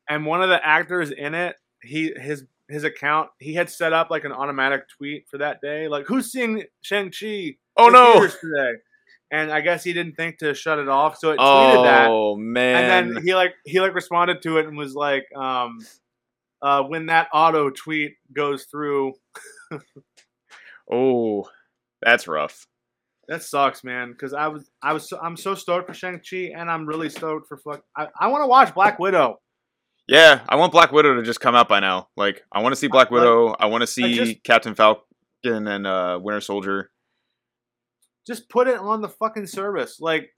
[0.08, 4.10] and one of the actors in it, he his his account, he had set up
[4.10, 8.26] like an automatic tweet for that day, like "Who's seeing Shang Chi Oh, no.
[8.26, 8.74] today?"
[9.32, 12.36] And I guess he didn't think to shut it off, so it tweeted that, Oh,
[12.36, 12.84] man.
[12.84, 15.78] and then he like he like responded to it and was like, um,
[16.62, 19.14] uh, when that auto tweet goes through,
[20.92, 21.48] oh,
[22.02, 22.66] that's rough.
[23.30, 24.10] That sucks, man.
[24.10, 27.08] Because I was, I was, so, I'm so stoked for Shang Chi, and I'm really
[27.08, 27.84] stoked for fuck.
[27.96, 29.38] I, I want to watch Black Widow.
[30.08, 32.08] Yeah, I want Black Widow to just come out by now.
[32.16, 33.54] Like, I want to see Black Widow.
[33.60, 35.04] I want to see just- Captain Falcon
[35.44, 36.90] and uh, Winter Soldier.
[38.26, 39.98] Just put it on the fucking service.
[40.00, 40.30] Like,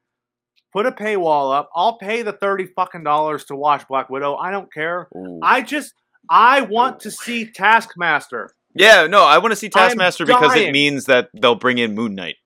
[0.70, 1.70] put a paywall up.
[1.74, 4.36] I'll pay the thirty fucking dollars to watch Black Widow.
[4.36, 5.08] I don't care.
[5.16, 5.40] Ooh.
[5.42, 5.94] I just,
[6.28, 8.50] I want to see Taskmaster.
[8.74, 12.14] Yeah, no, I want to see Taskmaster because it means that they'll bring in Moon
[12.14, 12.36] Knight.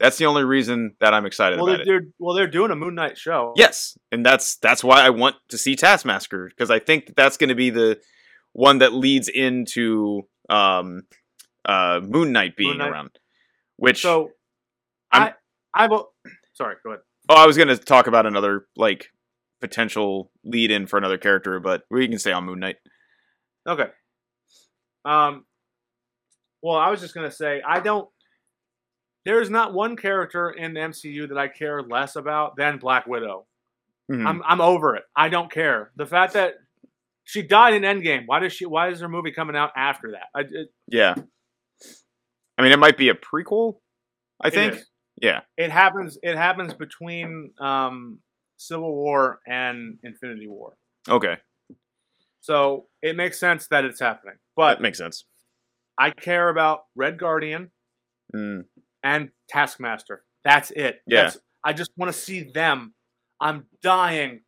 [0.00, 2.02] That's the only reason that I'm excited Well, about they're, it.
[2.02, 3.52] they're well, they're doing a Moon Knight show.
[3.56, 7.36] Yes, and that's that's why I want to see Taskmaster because I think that that's
[7.36, 8.00] going to be the
[8.52, 11.02] one that leads into um,
[11.64, 12.90] uh, Moon Knight being Moon Knight.
[12.92, 13.10] around.
[13.76, 14.30] Which So,
[15.12, 15.34] I'm-
[15.74, 16.12] I, I will.
[16.54, 17.00] Sorry, go ahead.
[17.28, 19.08] oh, I was going to talk about another like
[19.60, 22.76] potential lead in for another character, but we can stay on Moon Knight.
[23.68, 23.86] Okay.
[25.04, 25.44] Um.
[26.62, 28.08] Well, I was just gonna say I don't.
[29.28, 33.06] There is not one character in the MCU that I care less about than Black
[33.06, 33.46] Widow.
[34.10, 34.26] Mhm.
[34.26, 35.04] I'm I'm over it.
[35.14, 35.92] I don't care.
[35.96, 36.54] The fact that
[37.24, 38.22] she died in Endgame.
[38.24, 38.64] Why does she?
[38.64, 40.28] Why is her movie coming out after that?
[40.34, 41.14] I, it, yeah,
[42.56, 43.80] I mean it might be a prequel.
[44.40, 44.76] I think.
[44.76, 44.86] is.
[45.20, 45.40] Yeah.
[45.58, 46.16] it happens.
[46.22, 48.20] It happens between um,
[48.56, 50.72] Civil War and Infinity War.
[51.06, 51.36] Okay,
[52.40, 54.36] So it makes sense that it's happening.
[54.56, 55.24] But that makes sense.
[55.98, 57.72] I care about Red Guardian.
[58.34, 58.64] Mm.
[59.02, 60.24] And Taskmaster.
[60.44, 61.00] That's it.
[61.06, 61.24] Yeah.
[61.24, 62.94] That's, I just want to see them.
[63.40, 64.40] I'm dying.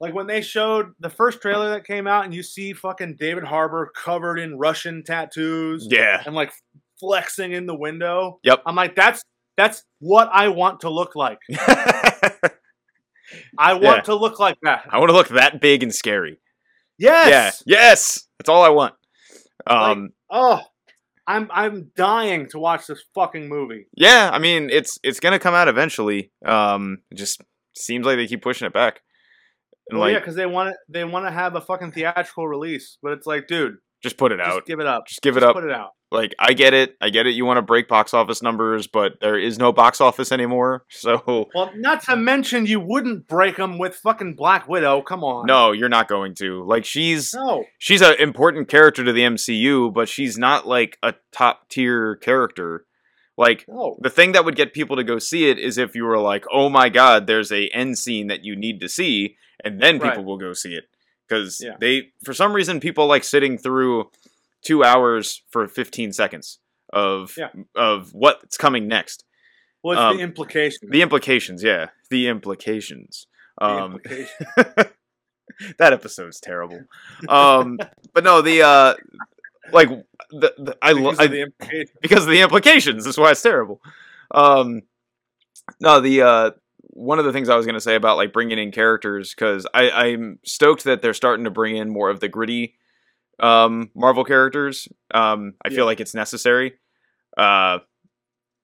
[0.00, 3.44] Like when they showed the first trailer that came out, and you see fucking David
[3.44, 6.22] Harbour covered in Russian tattoos Yeah.
[6.26, 6.52] and like
[7.00, 8.38] flexing in the window.
[8.42, 8.62] Yep.
[8.66, 9.22] I'm like, that's
[9.56, 11.38] that's what I want to look like.
[13.58, 14.00] I want Yeah.
[14.02, 14.86] to look like that.
[14.90, 16.38] I want to look that big and scary.
[16.98, 17.62] Yes.
[17.66, 17.78] Yeah.
[17.80, 18.26] Yes.
[18.38, 18.94] That's all I want.
[19.66, 20.10] Um.
[20.30, 20.60] Oh,
[21.26, 23.86] I'm I'm dying to watch this fucking movie.
[23.94, 24.30] yeah.
[24.32, 26.30] I mean, it's it's gonna come out eventually.
[26.44, 26.98] Um.
[27.10, 27.40] It just
[27.76, 29.00] seems like they keep pushing it back.
[29.88, 30.76] And Well, like, yeah, because they want it.
[30.88, 34.36] They want to have a fucking theatrical release, but it's like, dude, just put it
[34.38, 34.66] just out.
[34.66, 35.08] give it up.
[35.08, 35.54] Just give it up.
[35.56, 35.90] Put it out.
[36.12, 36.94] Like, I get it.
[37.00, 37.30] I get it.
[37.30, 40.84] You want to break box office numbers, but there is no box office anymore.
[40.90, 45.02] So Well, not to mention you wouldn't break them with fucking Black Widow.
[45.02, 45.46] Come on.
[45.46, 46.62] no, you're not going to.
[46.64, 47.64] Like, she's No.
[47.78, 52.86] she's an important character to the MCU, but she's not like a top tier character.
[53.36, 53.96] Like No.
[54.00, 56.44] the thing that would get people to go see it is if you were like,
[56.52, 60.08] "Oh my god, there's a end scene that you need to see," and then people
[60.18, 60.24] Right.
[60.24, 60.84] will go see it
[61.28, 61.76] because Yeah.
[61.80, 64.10] they, for some reason, people like sitting through
[64.64, 66.58] two hours for 15 seconds
[66.92, 67.48] of Yeah.
[67.74, 69.24] of what's coming next.
[69.82, 70.88] What's Um, the implication?
[70.90, 73.26] The implications, yeah, the implications.
[73.58, 74.46] The Um, implication.
[75.78, 76.80] that episode's terrible.
[77.28, 77.78] Um,
[78.12, 78.94] but no, the uh,
[79.72, 79.88] like
[80.30, 83.04] the, the I, Because I of the because of the implications.
[83.04, 83.80] That's why it's terrible.
[84.30, 84.82] Um,
[85.80, 86.50] no, the uh,
[86.96, 89.90] one of the things I was gonna say about like bringing in characters because I
[89.90, 92.76] I'm stoked that they're starting to bring in more of the gritty
[93.40, 94.88] um Marvel characters.
[95.12, 95.76] Um, I Yeah.
[95.76, 96.74] feel like it's necessary.
[97.36, 97.78] Uh.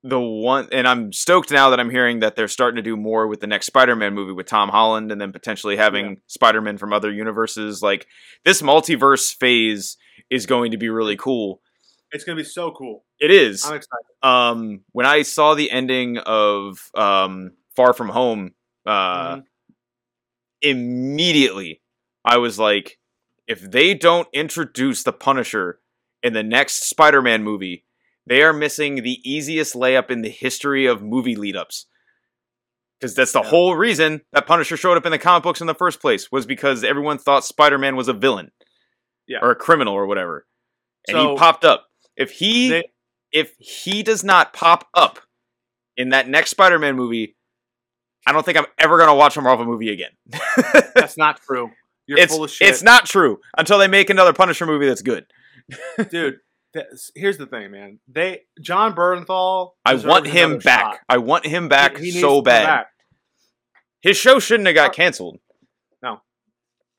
[0.03, 3.27] The one, and I'm stoked now that I'm hearing that they're starting to do more
[3.27, 6.15] with the next Spider-Man movie with Tom Holland, and then potentially having Yeah.
[6.27, 7.83] Spider-Man from other universes.
[7.83, 8.07] Like
[8.43, 9.99] this multiverse phase
[10.31, 11.61] is going to be really cool.
[12.13, 13.05] It's gonna be so cool.
[13.19, 14.07] It is I'm excited.
[14.23, 18.55] um when I saw the ending of um Far From Home,
[18.87, 19.45] uh Mhm.
[20.63, 21.83] immediately
[22.25, 22.99] I was like,
[23.47, 25.81] if they don't introduce the Punisher
[26.23, 27.87] in the next Spider-Man movie,
[28.27, 31.87] they are missing the easiest layup in the history of movie lead-ups.
[32.99, 33.49] Because that's the Yeah.
[33.49, 36.45] whole reason that Punisher showed up in the comic books in the first place was
[36.45, 38.53] because everyone thought Spider-Man was a villain,
[39.27, 39.39] Yeah.
[39.41, 40.47] or a criminal or whatever,
[41.09, 41.89] and So- he popped up.
[42.17, 42.93] If he They-
[43.33, 45.21] if he does not pop up
[45.97, 47.37] in that next Spider-Man movie,
[48.27, 50.11] I don't think I'm ever gonna watch a Marvel movie again.
[50.95, 51.71] that's not true.
[52.07, 52.69] You're it's full of shit.
[52.69, 55.27] it's not true until they make another Punisher movie that's good.
[56.11, 56.39] dude.
[57.15, 58.01] here's the thing, man.
[58.09, 59.71] They Jon Bernthal.
[59.85, 60.95] I want him back.
[60.95, 60.99] shot.
[61.09, 62.67] I want him back He- he so bad.
[62.67, 62.87] back.
[64.03, 65.39] His show shouldn't have got canceled.
[66.03, 66.21] No,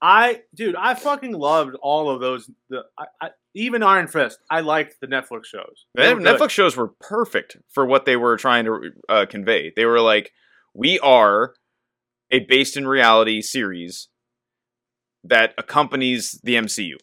[0.01, 2.49] I, dude, I fucking loved all of those.
[2.69, 4.39] The I, I, even Iron Fist.
[4.49, 5.85] I liked the Netflix shows.
[5.95, 6.23] They good.
[6.23, 9.73] Netflix shows were perfect for what they were trying to uh, convey.
[9.75, 10.31] They were like,
[10.73, 11.53] we are
[12.31, 14.07] a based in reality series
[15.23, 16.95] that accompanies the MCU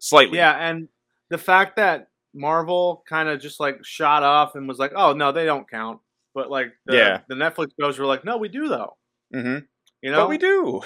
[0.00, 0.38] slightly.
[0.38, 0.88] Yeah, and
[1.30, 5.32] the fact that Marvel kind of just like shot off and was like, "Oh no,
[5.32, 6.00] they don't count,"
[6.34, 7.20] but like, the, Yeah.
[7.28, 8.96] the Netflix shows were like, "No, we do though."
[9.32, 9.58] hmm
[10.02, 10.82] You know, but we do.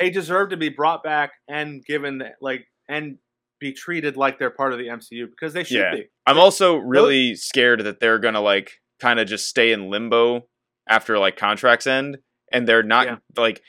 [0.00, 3.18] they deserve to be brought back and given like and
[3.60, 5.94] be treated like they're part of the MCU because they should Yeah.
[5.94, 6.06] be.
[6.26, 10.46] I'm also really scared that they're gonna like kind of just stay in limbo
[10.90, 12.18] after like contracts end,
[12.52, 13.16] and they're not Yeah.
[13.36, 13.62] like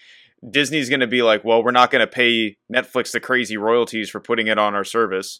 [0.49, 4.47] Disney's gonna be like, well, we're not gonna pay Netflix the crazy royalties for putting
[4.47, 5.39] it on our service,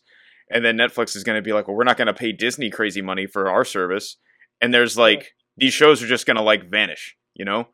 [0.50, 3.26] and then Netflix is gonna be like, well, we're not gonna pay Disney crazy money
[3.26, 4.18] for our service,
[4.62, 7.68] and there's like these shows are just gonna like vanish, you know,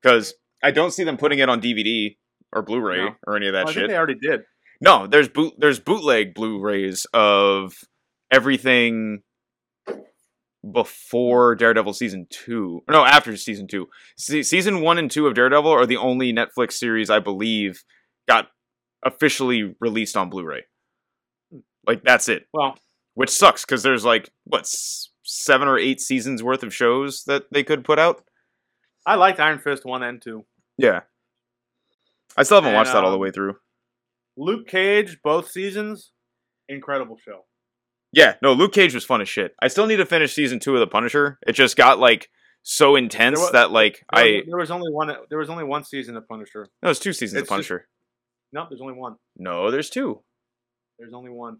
[0.00, 2.16] because I don't see them putting it on DVD
[2.52, 3.16] or Blu-ray No.
[3.26, 3.88] or any of that Well, shit.
[3.88, 4.42] they already did.
[4.80, 7.74] No, there's boot there's bootleg Blu-rays of
[8.30, 9.22] everything
[10.70, 12.82] before Daredevil season 2.
[12.90, 13.88] No, after season 2.
[14.16, 17.82] Se- season 1 and 2 of Daredevil are the only Netflix series I believe
[18.28, 18.48] got
[19.04, 20.62] officially released on Blu-ray.
[21.86, 22.46] Like that's it.
[22.52, 22.78] Well,
[23.14, 27.44] Which sucks cuz there's like what s- 7 or 8 seasons worth of shows that
[27.50, 28.24] they could put out.
[29.04, 30.44] I liked Iron Fist one and two.
[30.78, 31.00] Yeah.
[32.36, 33.56] I still haven't And, watched that all the um, way through.
[34.36, 36.12] Luke Cage, both seasons,
[36.68, 37.44] incredible show.
[38.12, 39.54] Yeah, no, Luke Cage was fun as shit.
[39.60, 41.38] I still need to finish season two of The Punisher.
[41.46, 42.28] It just got like
[42.62, 45.14] so intense There wa- that like There, I was, there was only one.
[45.30, 46.68] There was only one season of Punisher.
[46.82, 47.88] no, it's two seasons It's of just- Punisher.
[48.52, 49.16] No, there's only one.
[49.36, 50.20] No, there's two.
[50.98, 51.58] There's only one.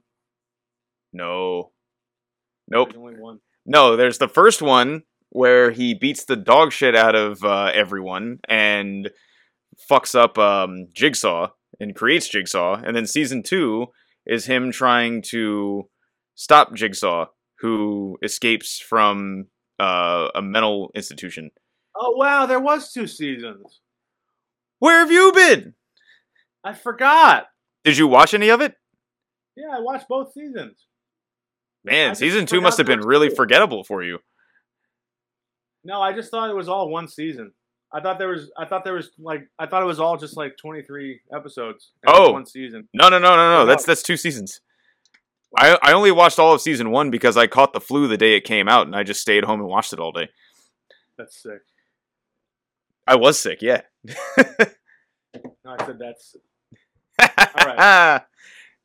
[1.12, 1.72] No,
[2.68, 2.88] nope.
[2.92, 3.40] There's only one.
[3.64, 8.40] No, there's the first one where he beats the dog shit out of uh, everyone
[8.48, 9.10] and
[9.90, 11.48] fucks up um, Jigsaw
[11.80, 13.86] and creates Jigsaw, and then season two
[14.26, 15.88] is him trying to
[16.34, 17.26] stop Jigsaw,
[17.60, 19.46] who escapes from
[19.78, 21.50] uh, a mental institution.
[21.96, 23.80] Oh wow, there was two seasons.
[24.78, 25.74] Where have you been?
[26.64, 27.46] I forgot.
[27.84, 28.74] Did you watch any of it?
[29.56, 30.86] Yeah, I watched both seasons.
[31.84, 33.34] Man, just season two must have been really two.
[33.34, 34.18] forgettable for you.
[35.84, 37.52] No, I just thought it was all one season.
[37.92, 38.50] I thought there was.
[38.56, 39.42] I thought there was like.
[39.58, 41.90] I thought it was all just like twenty three episodes.
[42.06, 42.32] in Oh.
[42.32, 42.88] one season.
[42.94, 43.50] No, no, no, no.
[43.58, 43.66] No.
[43.66, 44.60] That's that's two seasons.
[45.56, 48.36] I I only watched all of season one because I caught the flu the day
[48.36, 50.28] it came out, and I just stayed home and watched it all day.
[51.18, 51.60] That's sick.
[53.06, 53.82] I was sick, yeah.
[55.64, 56.36] No, I said that's.
[57.18, 58.22] right.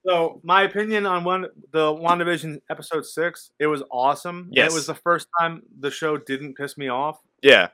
[0.07, 4.43] So my opinion on one the WandaVision episode six, it was awesome.
[4.45, 4.71] And Yes.
[4.71, 7.19] it was the first time the show didn't piss me off.
[7.41, 7.69] yeah.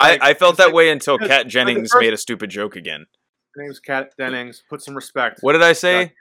[0.00, 2.74] Like, I, I felt that like- way until Kat Jennings first- made a stupid joke
[2.74, 3.06] again.
[3.54, 4.64] Her name's Kat Dennings.
[4.68, 5.38] Put some respect.
[5.40, 6.14] What did I say?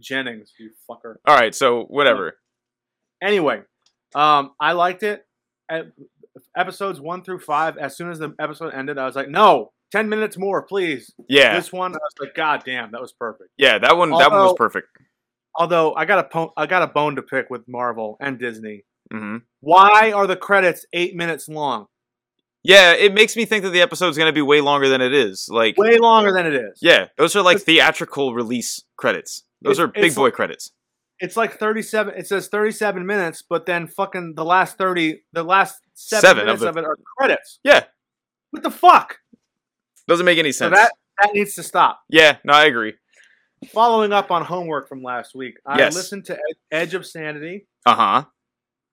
[0.00, 1.16] Jennings, you fucker.
[1.26, 2.36] All right, so whatever.
[3.22, 3.62] Anyway,
[4.14, 5.24] um, I liked it.
[5.70, 5.92] Ep-
[6.56, 7.76] Episodes one through five.
[7.78, 11.54] As soon as the episode ended, I was like, "No, ten minutes more, please." Yeah,
[11.54, 14.40] This one, I was like, "God damn, that was perfect." yeah, that one that one
[14.40, 14.88] was perfect.
[15.54, 18.84] Although I got a po- I got a bone to pick with Marvel and Disney.
[19.12, 21.86] hmm Why are the credits eight minutes long?
[22.64, 25.48] Yeah, it makes me think that the episode's gonna be way longer than it is.
[25.50, 26.78] Like, Way longer than it is.
[26.80, 29.44] yeah, those are like theatrical release credits.
[29.62, 30.72] Those It's- are big boy like- credits.
[31.20, 32.14] It's like thirty-seven.
[32.16, 36.46] It says thirty-seven minutes, but then fucking the last thirty, the last seven, Seven of
[36.46, 37.60] minutes the- of, it are credits.
[37.62, 37.84] Yeah,
[38.50, 39.18] What the fuck?
[40.08, 40.76] doesn't make any So sense.
[40.76, 40.92] that
[41.22, 42.02] that needs to stop.
[42.08, 42.94] yeah, no, I agree.
[43.72, 45.94] Following up on homework from last week, I Yes.
[45.94, 46.40] listened to Ed-
[46.72, 47.66] Edge of Sanity.
[47.86, 48.24] Uh huh.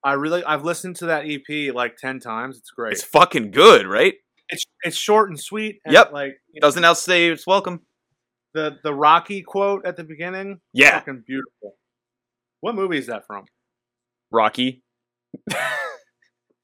[0.04, 2.58] I really, I've listened to that EP like ten times.
[2.58, 2.92] It's great.
[2.92, 4.14] It's fucking good, right?
[4.48, 5.78] It's it's short and sweet.
[5.84, 6.12] And Yep.
[6.12, 7.80] Like Doesn't outstay its welcome.
[8.54, 10.60] the the Rocky quote at the beginning.
[10.72, 11.76] Yeah, Fucking beautiful.
[12.60, 13.44] What movie is that from?
[14.30, 14.82] Rocky.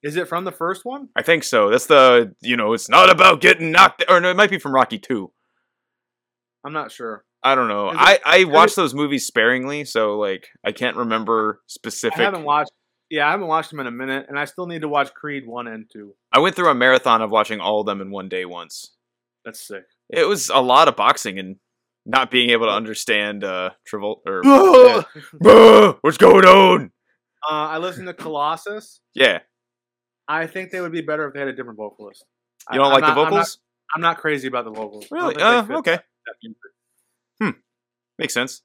[0.03, 1.09] Is it from the first one?
[1.17, 1.71] I think so.
[1.71, 4.05] That's the you know, it's not about getting knocked.
[4.09, 5.33] Or no, it might be from Rocky Two.
[6.65, 7.25] I'm not sure.
[7.43, 7.91] I don't know.
[7.91, 12.19] It- I I watch those movies sparingly, so like I can't remember specific.
[12.19, 12.71] I haven't watched.
[13.11, 15.47] Yeah, I haven't watched them in a minute, and I still need to watch Creed
[15.47, 16.15] one and two.
[16.33, 18.93] I went through a marathon of watching all of them in one day once.
[19.45, 19.85] That's sick.
[20.11, 21.57] It was a lot of boxing and
[22.05, 25.03] not being able to understand uh Travolta or uh,
[25.43, 26.93] "Bruh, what's going on?
[27.51, 29.01] Uh, I listened to Colossus.
[29.15, 29.39] Yeah,
[30.27, 32.25] I think they would be better if they had a different vocalist.
[32.69, 33.59] I- you don't I'm like the not- I'm not- vocals?
[33.95, 35.07] I'm not, crazy about the vocals.
[35.11, 35.35] Really?
[35.37, 35.99] Uh, okay,
[37.41, 37.57] music.
[38.19, 38.61] makes sense.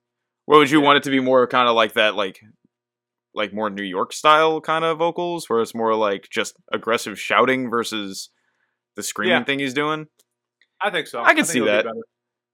[0.46, 0.86] What would you Yeah.
[0.86, 2.42] want it to be more kind of like that, like
[3.36, 7.70] like more New York style kind of vocals, where it's more like just aggressive shouting
[7.70, 8.30] versus
[8.96, 9.44] the screaming Yeah.
[9.44, 10.08] thing he's doing?
[10.82, 11.22] I think so.
[11.22, 11.86] I can think see that.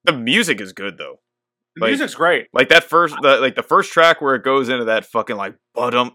[0.06, 1.20] The music is good though.
[1.76, 2.48] The Like- music's great.
[2.54, 5.56] Like that first, the, like the first track where it goes into that fucking like
[5.76, 6.12] bottom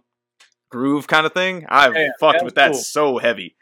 [0.70, 1.66] groove kind of thing.
[1.68, 2.80] I Yeah, fucked that with that cool.
[2.80, 3.56] so heavy.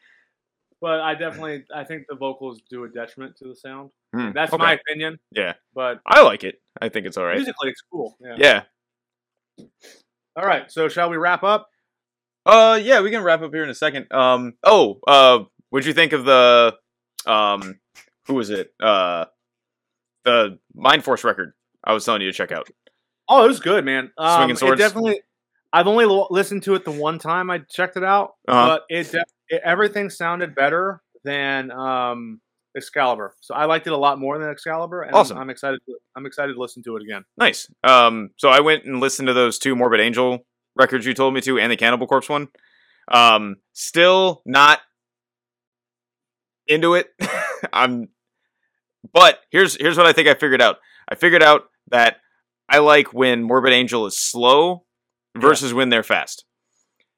[0.80, 3.90] But I definitely, I think the vocals do a detriment to the sound.
[4.14, 4.62] Hmm, That's okay.
[4.62, 5.18] my opinion.
[5.30, 5.54] Yeah.
[5.74, 6.60] But I like it.
[6.80, 7.36] I think it's all right.
[7.36, 8.16] musically, it's cool.
[8.20, 8.34] Yeah.
[9.58, 9.66] Yeah.
[10.36, 10.70] All right.
[10.70, 11.68] So shall we wrap up?
[12.44, 14.12] Uh, yeah, we can wrap up here in a second.
[14.12, 16.74] Um, oh, uh, what'd you think of the,
[17.26, 17.78] um,
[18.26, 18.72] who was it?
[18.82, 19.26] Uh,
[20.24, 21.52] the Mind Force record.
[21.84, 22.68] I was telling you to check out.
[23.28, 24.10] Oh, it was good, man.
[24.18, 24.78] Um, Swinging it swords?
[24.80, 25.20] definitely.
[25.72, 28.66] I've only lo- listened to it the one time I checked it out, Uh-huh.
[28.68, 32.40] but it, de- it everything sounded better than um,
[32.76, 33.34] Excalibur.
[33.40, 35.36] So I liked it a lot more than Excalibur, and Awesome.
[35.36, 35.80] I'm, I'm excited.
[35.86, 37.24] To, I'm excited to listen to it again.
[37.36, 37.70] Nice.
[37.84, 40.44] Um, so I went and listened to those two Morbid Angel
[40.74, 42.48] records you told me to, and the Cannibal Corpse one.
[43.08, 44.80] Um, still not
[46.66, 47.08] into it.
[47.72, 48.08] I'm,
[49.12, 50.76] but here's here's what I think I figured out.
[51.08, 52.16] I figured out that
[52.68, 54.84] I like when Morbid Angel is slow
[55.36, 56.44] versus when they're fast.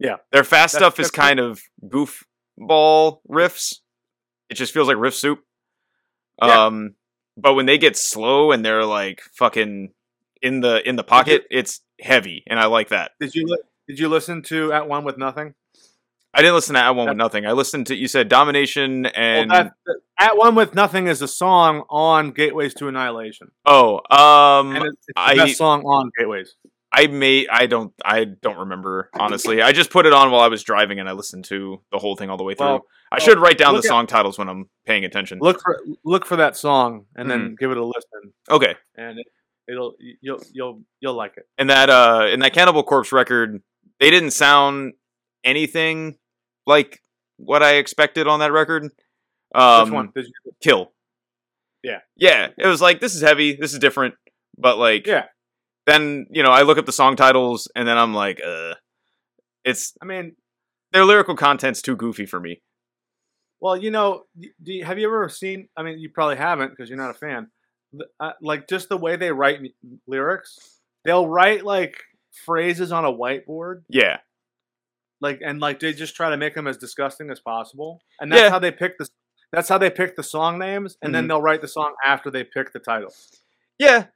[0.01, 0.17] Yeah.
[0.33, 1.23] their fast That's- stuff is that's cool.
[1.25, 3.77] kind of goofball riffs.
[4.51, 5.41] It just feels like riff soup.
[6.43, 6.67] Yeah.
[6.67, 6.95] Um,
[7.37, 9.93] but when they get slow and they're like fucking
[10.43, 13.13] in the in the pocket, it's heavy, and I like that.
[13.21, 15.55] Did you li- Did you listen to At One with Nothing?
[16.33, 17.47] I didn't listen to At One with Nothing.
[17.47, 21.29] I listened to you said Domination and well, that, At One with Nothing is a
[21.29, 26.11] song on Gateways to Annihilation, oh, um, and it's, it's the I- best song on
[26.19, 26.55] Gateways.
[26.97, 29.61] I may I don't I don't remember honestly.
[29.63, 32.15] I just put it on while I was driving and I listened to the whole
[32.17, 32.67] thing all the way through.
[32.67, 35.39] Well, I should write down the at- song titles when I'm paying attention.
[35.41, 37.55] Look for look for that song and then Mm-hmm.
[37.59, 38.75] give it a listen, Okay.
[38.97, 39.27] and it,
[39.67, 41.45] it'll you'll you'll you'll like it.
[41.59, 43.61] And that uh in that Cannibal Corpse record,
[43.99, 44.93] they didn't sound
[45.43, 46.17] anything
[46.67, 47.01] like
[47.39, 48.85] what I expected on that record.
[49.55, 50.13] Um Which one?
[50.17, 50.25] You,
[50.63, 50.93] Kill.
[51.83, 51.99] Yeah.
[52.17, 52.49] Yeah.
[52.57, 54.15] It was like this is heavy, this is different,
[54.57, 55.25] but like yeah,
[55.87, 58.75] then, you know, I look up the song titles and then I'm like, uh
[59.65, 60.37] it's I mean,
[60.93, 62.61] their lyrical content's too goofy for me.
[63.61, 65.69] well, you know, do you, have you ever seen?
[65.77, 67.49] I mean, you probably haven't because you're not a fan.
[68.21, 70.59] Uh, like just the way they write m- lyrics,
[71.05, 71.97] they'll write like
[72.45, 74.19] phrases on a whiteboard, Yeah.
[75.21, 78.43] like and like they just try to make them as disgusting as possible, and that's
[78.43, 78.51] Yeah.
[78.51, 79.09] how they pick the
[79.53, 81.29] that's how they pick the song names, and then Mhm.
[81.29, 83.15] they'll write the song after they pick the title.
[83.79, 84.07] Yeah.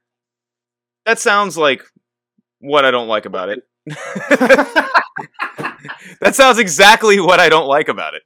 [1.05, 1.83] That sounds like
[2.59, 3.63] what I don't like about it.
[6.21, 8.23] that sounds exactly what I don't like about it.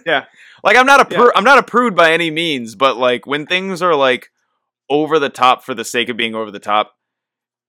[0.06, 0.24] Yeah.
[0.62, 1.22] Like I'm not a Yeah.
[1.22, 4.30] pr- I'm not a prude by any means, but like when things are like
[4.90, 6.92] over the top for the sake of being over the top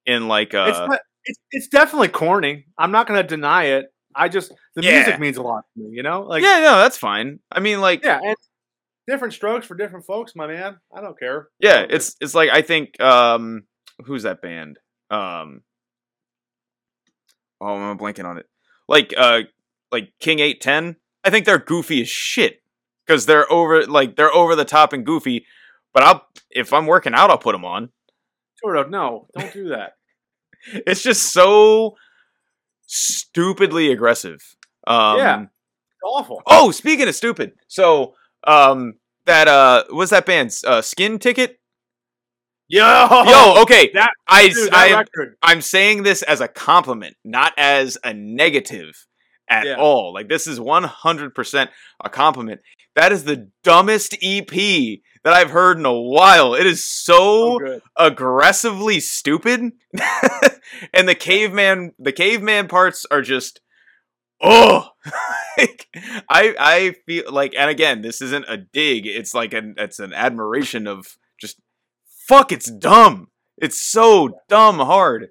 [0.05, 2.65] in like uh it's, not- it's it's definitely corny.
[2.77, 3.85] I'm not going to deny it.
[4.15, 4.95] I just the Yeah.
[4.95, 6.21] music means a lot to me, you know.
[6.23, 7.39] Like Yeah, no, that's fine.
[7.51, 8.35] I mean like yeah, and
[9.07, 10.77] different strokes for different folks, my man.
[10.95, 11.47] I don't care.
[11.59, 13.63] yeah, it's it's like I think um
[14.05, 14.79] who's that band?
[15.09, 15.61] Um
[17.61, 18.47] Oh, I'm blanking on it.
[18.87, 19.41] Like uh
[19.91, 20.97] like King 810.
[21.23, 22.61] I think they're goofy as shit
[23.07, 25.45] cuz they're over like they're over the top and goofy,
[25.93, 27.89] but I'll if I'm working out I'll put them on.
[28.63, 29.93] sort of no, don't do that.
[30.87, 31.95] It's just so
[32.87, 34.41] stupidly aggressive.
[34.87, 35.45] Um Yeah.
[36.03, 36.41] Awful.
[36.47, 37.53] Oh, speaking of stupid.
[37.67, 38.13] So,
[38.45, 38.93] um
[39.25, 41.59] that uh what's that band's uh Skin Ticket?
[42.67, 42.81] Yo,
[43.25, 43.91] Yo, okay.
[43.93, 45.35] that- I dude, I that record.
[45.43, 49.05] I'm saying this as a compliment, not as a negative
[49.49, 49.75] at Yeah.
[49.75, 50.13] all.
[50.13, 51.69] Like this is 100%
[52.03, 52.61] a compliment.
[52.95, 54.49] That is the dumbest EP
[55.23, 56.55] that I've heard in a while.
[56.55, 57.81] It is so good.
[57.97, 59.61] aggressively stupid.
[60.93, 63.61] and the caveman the caveman parts are just
[64.41, 64.89] oh
[65.57, 65.87] like,
[66.29, 69.05] I I feel like and again, this isn't a dig.
[69.05, 71.05] It's like an it's an admiration of
[72.27, 73.29] fuck it's dumb.
[73.57, 75.29] It's so dumb hard.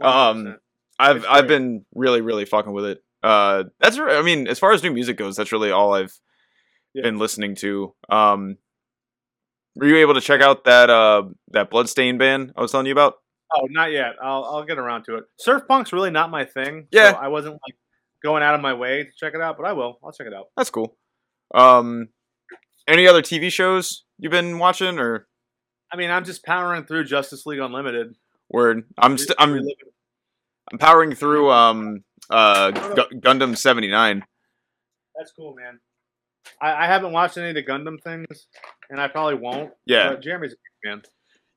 [0.00, 0.58] Um,
[0.98, 3.04] I've I've been really really fucking with it.
[3.22, 6.14] Uh, that's I mean, as far as new music goes, that's really all I've
[6.92, 7.02] Yeah.
[7.02, 7.94] been listening to.
[8.10, 8.58] Um,
[9.76, 12.92] were you able to check out that uh that Bloodstain band I was telling you
[12.92, 13.14] about?
[13.56, 14.14] oh, not yet.
[14.22, 15.24] I'll I'll get around to it.
[15.38, 16.88] Surf punk's really not my thing.
[16.90, 17.12] Yeah.
[17.12, 17.76] so I wasn't like
[18.22, 19.98] going out of my way to check it out, but I will.
[20.02, 20.46] I'll check it out.
[20.56, 20.96] That's cool.
[21.54, 22.08] Um,
[22.88, 25.26] any other TV shows you've been watching or
[25.94, 28.16] I mean, I'm just powering through Justice League Unlimited.
[28.50, 28.82] word?
[28.98, 29.60] I'm st- I'm
[30.72, 34.24] I'm powering through um uh Gu- Gundam seventy nine.
[35.16, 35.78] That's cool, man.
[36.60, 38.48] I, I haven't watched any of the Gundam things,
[38.90, 39.70] and I probably won't.
[39.86, 40.08] Yeah.
[40.10, 41.02] but Jeremy's a big fan.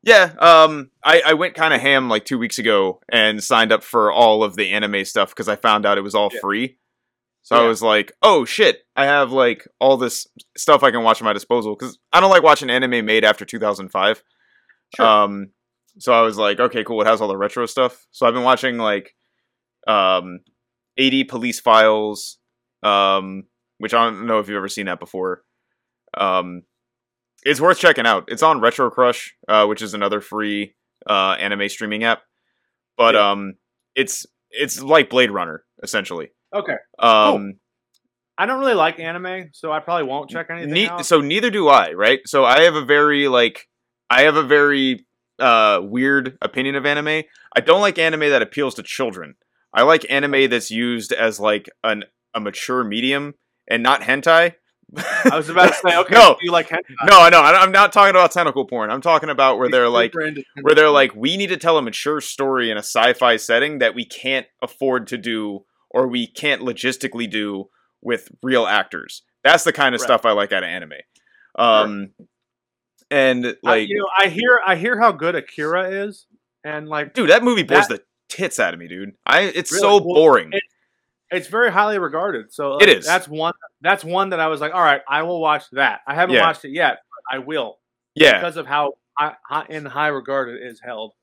[0.04, 3.84] Yeah, um, I, I went kind of ham like two weeks ago and signed up
[3.84, 6.40] for all of the anime stuff because I found out it was all Yeah.
[6.42, 6.78] free.
[7.48, 10.28] So I was like, oh shit, I have like all this
[10.58, 13.46] stuff I can watch at my disposal because I don't like watching anime made after
[13.46, 14.22] 2005.
[14.94, 15.06] Sure.
[15.06, 15.52] Um,
[15.98, 18.06] so I was like, okay, cool, it has all the retro stuff.
[18.12, 19.16] So I've been watching like
[19.88, 20.40] um,
[21.00, 22.38] AD Police Files,
[22.84, 23.44] um,
[23.78, 25.44] which I don't know if you've ever seen that before.
[26.18, 26.64] Um,
[27.44, 28.26] it's worth checking out.
[28.28, 30.76] It's on RetroCrush, uh, which is another free
[31.10, 32.24] uh, anime streaming app.
[32.98, 33.32] But Yeah.
[33.32, 33.54] um,
[33.96, 36.32] it's it's like Blade Runner essentially.
[36.54, 36.76] Okay.
[37.00, 37.54] Um,
[38.38, 41.06] I don't really like anime, so I probably won't check anything ne- out.
[41.06, 42.20] so neither do I, right?
[42.26, 43.68] So I have a very like
[44.10, 45.06] I have a very
[45.40, 47.24] uh weird opinion of anime.
[47.56, 49.36] I don't like anime that appeals to children.
[49.74, 52.04] I like anime that's used as like an
[52.34, 53.34] a mature medium
[53.68, 54.54] and not hentai.
[54.96, 56.38] I was about to say, okay, No.
[56.40, 56.84] do you like hentai?
[57.10, 58.90] no, no, I'm not talking about tentacle porn.
[58.92, 62.22] I'm talking about where they're like where they're like we need to tell a mature
[62.22, 65.66] story in a sci-fi setting that we can't afford to do
[65.98, 67.70] or we can't logistically do
[68.02, 69.24] with real actors.
[69.44, 70.06] That's the kind of Right.
[70.08, 70.94] stuff I like out of anime.
[71.58, 72.12] Um
[73.10, 76.28] and I, like you know, I hear I hear how good Akira is,
[76.64, 79.14] and like dude, that movie bores that- the tits out of me, dude.
[79.26, 79.82] I it's Really?
[79.82, 80.50] so boring.
[80.52, 80.62] it-
[81.30, 82.54] it's very highly regarded.
[82.54, 83.06] So It is.
[83.06, 83.54] That's one.
[83.82, 86.00] That's one that I was like, all right, I will watch that.
[86.08, 86.42] I haven't Yeah.
[86.46, 87.80] watched it yet, but I will
[88.16, 88.40] yeah.
[88.40, 88.94] because of how
[89.70, 91.14] in high regard it is held.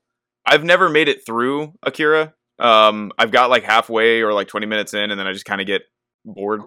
[0.45, 2.35] I've never made it through Akira.
[2.59, 5.61] Um I've got like halfway or like 20 minutes in and then I just kind
[5.61, 5.83] of get
[6.25, 6.63] bored.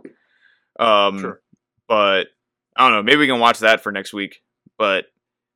[0.79, 1.41] Um Sure.
[1.87, 2.27] but
[2.75, 4.41] I don't know, maybe we can watch that for next week.
[4.77, 5.05] But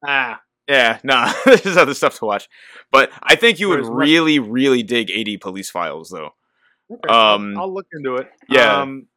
[0.05, 2.47] Ah, Yeah, nah, there's other stuff to watch.
[2.91, 6.31] But I think you would There's much- really, really dig AD Police Files, though.
[6.91, 7.07] okay.
[7.13, 8.31] Um, I'll, look into it.
[8.49, 8.81] yeah.
[8.81, 9.07] Um,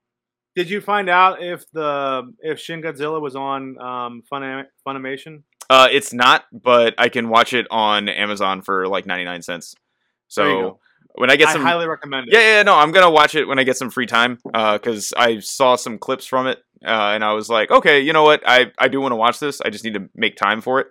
[0.55, 5.43] did you find out if the if Shin Godzilla was on um, Funam- Funimation?
[5.71, 9.75] Uh, it's not, but I can watch it on Amazon for like 99 cents.
[10.29, 10.79] So.
[11.15, 12.35] When I get some, I highly recommend it.
[12.35, 14.39] yeah, yeah, no, I'm gonna watch it when I get some free time.
[14.53, 18.13] Uh, because I saw some clips from it, uh, and I was like, okay, you
[18.13, 19.61] know what, I I do want to watch this.
[19.61, 20.89] I just need to make time for it.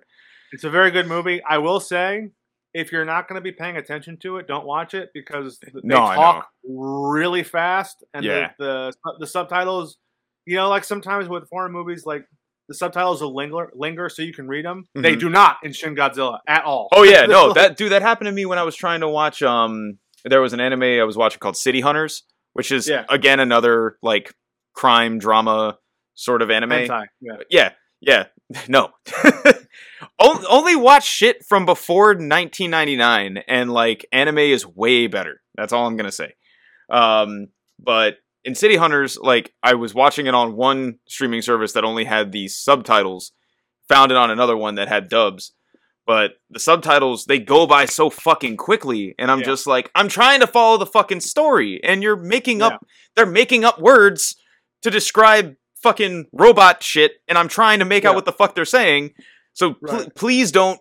[0.51, 1.41] It's a very good movie.
[1.43, 2.29] I will say,
[2.73, 5.71] if you're not going to be paying attention to it, don't watch it because they
[5.83, 8.51] No, talk really fast, and Yeah.
[8.59, 9.97] the, the the subtitles.
[10.45, 12.25] You know, like sometimes with foreign movies, like
[12.67, 14.87] the subtitles will linger, linger, so you can read them.
[14.93, 15.19] They Mhm.
[15.21, 16.89] do not in Shin Godzilla at all.
[16.91, 19.41] Oh yeah, no, that dude, that happened to me when I was trying to watch
[19.41, 22.23] um there was an anime I was watching called City Hunters,
[22.53, 23.05] which is Yeah.
[23.09, 24.33] again another like
[24.73, 25.77] crime drama
[26.15, 26.71] sort of anime.
[26.71, 27.33] Hentai, Yeah.
[27.49, 27.71] Yeah,
[28.01, 28.25] yeah.
[28.67, 28.91] No.
[30.19, 35.41] Only watch shit from before 1999 and like anime is way better.
[35.55, 36.33] That's all I'm to say.
[36.89, 37.47] Um
[37.79, 42.05] but in City Hunters like I was watching it on one streaming service that only
[42.05, 43.31] had the subtitles,
[43.89, 45.53] found it on another one that had dubs.
[46.05, 49.45] But the subtitles they go by so fucking quickly and I'm Yeah.
[49.45, 52.67] just like I'm trying to follow the fucking story and you're making Yeah.
[52.67, 52.85] up
[53.15, 54.35] they're making up words
[54.81, 58.65] to describe fucking robot shit and I'm trying to make out what the fuck they're
[58.65, 59.11] saying.
[59.53, 60.79] So pl- please don't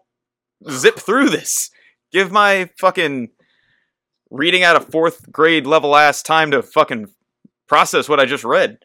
[0.71, 1.71] zip through this.
[2.13, 3.29] Give my fucking
[4.31, 7.07] reading at a fourth grade level ass time to fucking
[7.69, 8.79] process what I just read.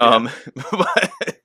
[0.00, 0.30] Um,
[0.72, 1.38] but,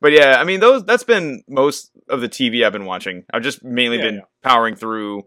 [0.00, 3.24] but yeah, I mean those that's been most of the TV I've been watching.
[3.32, 4.20] I've just mainly Yeah, been yeah.
[4.42, 5.24] powering through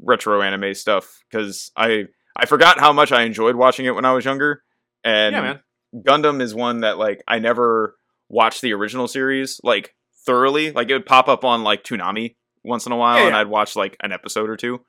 [0.00, 4.12] retro anime stuff because I I forgot how much I enjoyed watching it when I
[4.12, 4.62] was younger.
[5.04, 5.60] And yeah, man.
[5.94, 7.96] Gundam is one that like I never
[8.28, 9.94] watched the original series like
[10.26, 10.72] thoroughly.
[10.72, 13.34] Like it would pop up on like Toonami once in a while, and.
[13.36, 14.80] I'd watch like an episode or two.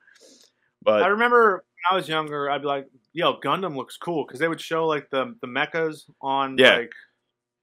[0.82, 1.52] But I remember
[1.90, 4.86] when I was younger, I'd be like, "Yo, Gundam looks cool," because they would show
[4.86, 6.76] like the the mechas on Yeah.
[6.76, 6.92] like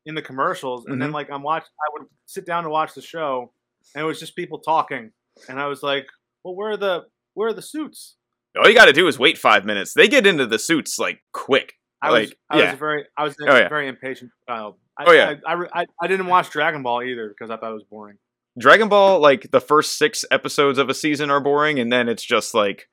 [0.05, 1.13] in the commercials, and then Mhm.
[1.13, 3.53] like I'm watch, I would sit down to watch the show,
[3.95, 5.11] and it was just people talking,
[5.47, 6.07] and I was like,
[6.43, 8.15] "Well, where are the where are the suits?"
[8.59, 9.93] all you got to do is wait five minutes.
[9.93, 11.73] They get into the suits like quick.
[12.01, 12.71] I was Like, I yeah.
[12.71, 13.69] was very I was a Oh, yeah.
[13.69, 14.77] very impatient child.
[14.97, 15.35] I, Oh, yeah.
[15.47, 18.17] I, I, I, I didn't watch Dragon Ball either because I thought it was boring.
[18.59, 22.23] Dragon Ball, like the first six episodes of a season are boring, and then it's
[22.25, 22.89] just like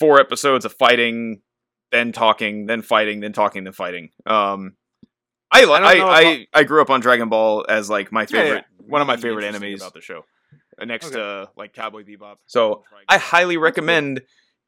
[0.00, 1.42] four episodes of fighting,
[1.92, 4.10] then talking, then fighting, then talking, then fighting.
[4.26, 4.76] Um,
[5.52, 8.26] I li- I I, I, I, grew up on Dragon Ball as like my Yeah,
[8.30, 8.42] yeah.
[8.44, 10.24] favorite, one of my favorite interesting animes about about the show,
[10.80, 11.16] uh, next Okay.
[11.16, 12.36] to like Cowboy Bebop.
[12.46, 14.22] So I highly recommend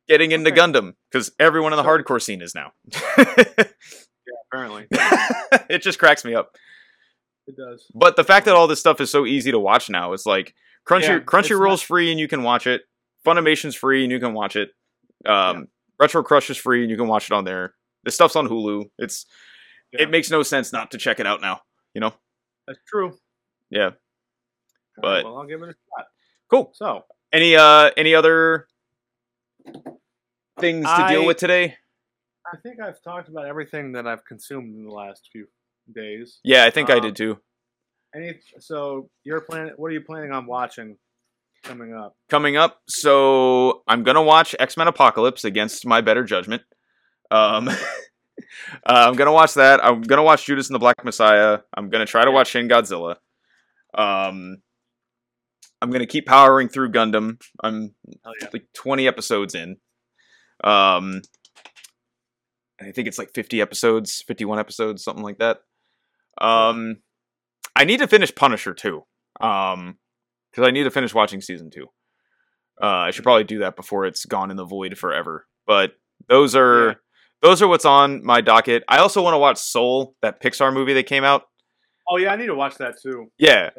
[0.09, 0.61] getting into Okay.
[0.61, 2.73] Gundam because everyone in the So- hardcore scene is now.
[4.25, 4.87] Yeah, apparently,
[5.69, 6.57] it just cracks me up.
[7.49, 7.85] it does.
[7.93, 10.55] But the fact that all this stuff is so easy to watch now, it's like
[10.89, 12.83] Crunchy Yeah, Crunchyroll's not- free and you can watch it.
[13.27, 14.71] Funimation's free and you can watch it.
[15.27, 15.67] Um,
[16.01, 17.75] RetroCrush is free and you can watch it on there.
[18.05, 18.85] This stuff's on Hulu.
[18.99, 19.27] It's
[19.93, 20.03] Yeah.
[20.03, 21.61] it makes no sense not to check it out now.
[21.95, 22.13] You know?
[22.67, 23.17] That's true.
[23.71, 23.91] Yeah.
[25.01, 26.07] But- well, I'll give it a shot.
[26.51, 26.71] Cool.
[26.75, 28.67] So Any uh any other
[30.59, 31.77] things to deal with today?
[32.47, 35.47] I think I've talked about everything that I've consumed in the last few
[35.95, 36.41] days.
[36.45, 37.39] Yeah, I think I Um, did too.
[38.15, 39.73] Any so you're planning?
[39.77, 40.99] What are you planning on watching
[41.65, 42.15] coming up?
[42.29, 46.63] Coming up, so I'm gonna watch X Men Apocalypse against my better judgment.
[47.31, 47.71] Um,
[48.41, 49.85] uh, I'm gonna watch that.
[49.85, 51.61] I'm gonna watch Judas and the Black Messiah.
[51.77, 53.17] I'm gonna try to watch Shin Godzilla.
[53.95, 54.59] Um,
[55.81, 57.41] I'm gonna keep powering through Gundam.
[57.63, 58.49] I'm yeah.
[58.53, 59.77] like 20 episodes in.
[60.65, 61.23] Um,
[62.81, 65.59] I think it's like 50 episodes, 51 episodes, something like that.
[66.41, 66.99] Um,
[67.77, 69.05] I need to finish Punisher too.
[69.41, 69.99] Um,
[70.51, 71.87] because I need to finish watching season two.
[72.81, 75.47] Uh, I should probably do that before it's gone in the void forever.
[75.67, 75.93] But
[76.29, 76.95] those are Yeah.
[77.43, 78.85] Those are what's on my docket.
[78.89, 81.43] I also want to watch Soul, that Pixar movie that came out.
[82.09, 83.27] Oh yeah, I need to watch that too.
[83.39, 83.71] Yeah,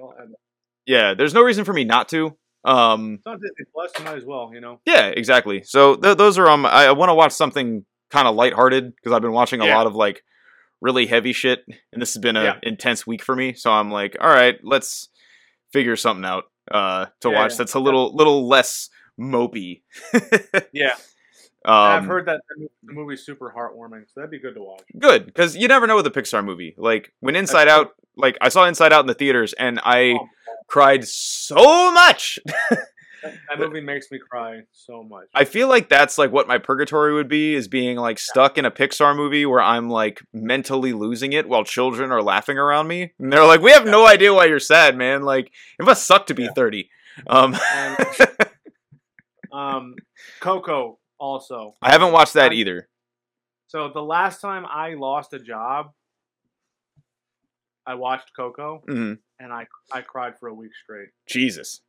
[0.86, 1.14] yeah.
[1.14, 2.38] There's no reason for me not to.
[2.66, 4.52] Um, It's on Disney Plus, you might as well.
[4.54, 4.80] You know.
[4.86, 5.64] Yeah, exactly.
[5.64, 6.66] So th- those are um.
[6.66, 9.76] I, I want to watch something kind of lighthearted because I've been watching a Yeah.
[9.78, 10.24] lot of like
[10.82, 11.60] really heavy shit,
[11.92, 12.60] and this has been an Yeah.
[12.64, 13.54] intense week for me.
[13.54, 15.10] So I'm like, all right, let's
[15.72, 19.82] figure something out uh to Yeah, watch that's a little little less mopey.
[20.72, 20.96] Yeah,
[21.66, 24.82] um, I've heard that the movie's super heartwarming, so that'd be good to watch.
[25.00, 26.76] good because you never know with a Pixar movie.
[26.78, 27.68] Like when Inside.
[27.68, 30.28] Out, like I saw Inside Out in the theaters, and I Oh,
[30.68, 32.40] cried so much.
[32.70, 32.80] that,
[33.24, 35.28] that movie makes me cry so much.
[35.34, 38.66] I feel like that's like what my purgatory would be is being like stuck in
[38.66, 43.14] a Pixar movie where I'm like mentally losing it while children are laughing around me.
[43.20, 45.24] And they're like, "We have no idea why you're sad, man.
[45.24, 46.52] Like it must suck to be Yeah.
[46.56, 46.90] 30."
[47.28, 47.98] Um And-
[49.52, 49.96] um,
[50.40, 51.76] Coco also.
[51.82, 52.90] I haven't watched that I- either.
[53.68, 55.94] So the last time I lost a job,
[57.86, 59.20] I watched Coco, Mhm.
[59.40, 61.10] and I I cried for a week straight.
[61.28, 61.82] Jesus.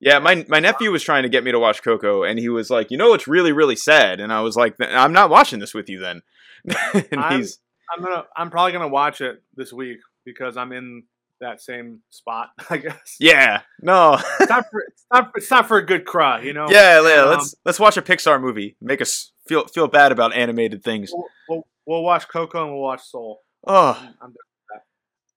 [0.00, 2.70] Yeah, my my nephew was trying to get me to watch Coco and he was
[2.70, 5.74] like, "You know it's really really sad." And I was like, "I'm not watching this
[5.74, 6.22] with you then."
[7.12, 7.60] and I'm- he's
[7.92, 11.04] I'm gonna I'm probably gonna watch it this week because I'm in
[11.42, 12.48] that same spot.
[12.70, 13.16] I guess.
[13.20, 13.60] yeah.
[13.80, 14.14] No.
[14.40, 16.66] It's not for it's not, it's not for a good cry, you know.
[16.70, 18.76] yeah, yeah, Um, let's let's watch a Pixar movie.
[18.80, 21.10] Make us feel feel bad about animated things.
[21.12, 23.40] We'll, we'll, we'll watch Coco and we'll watch Soul.
[23.66, 24.34] Oh, I'm, I'm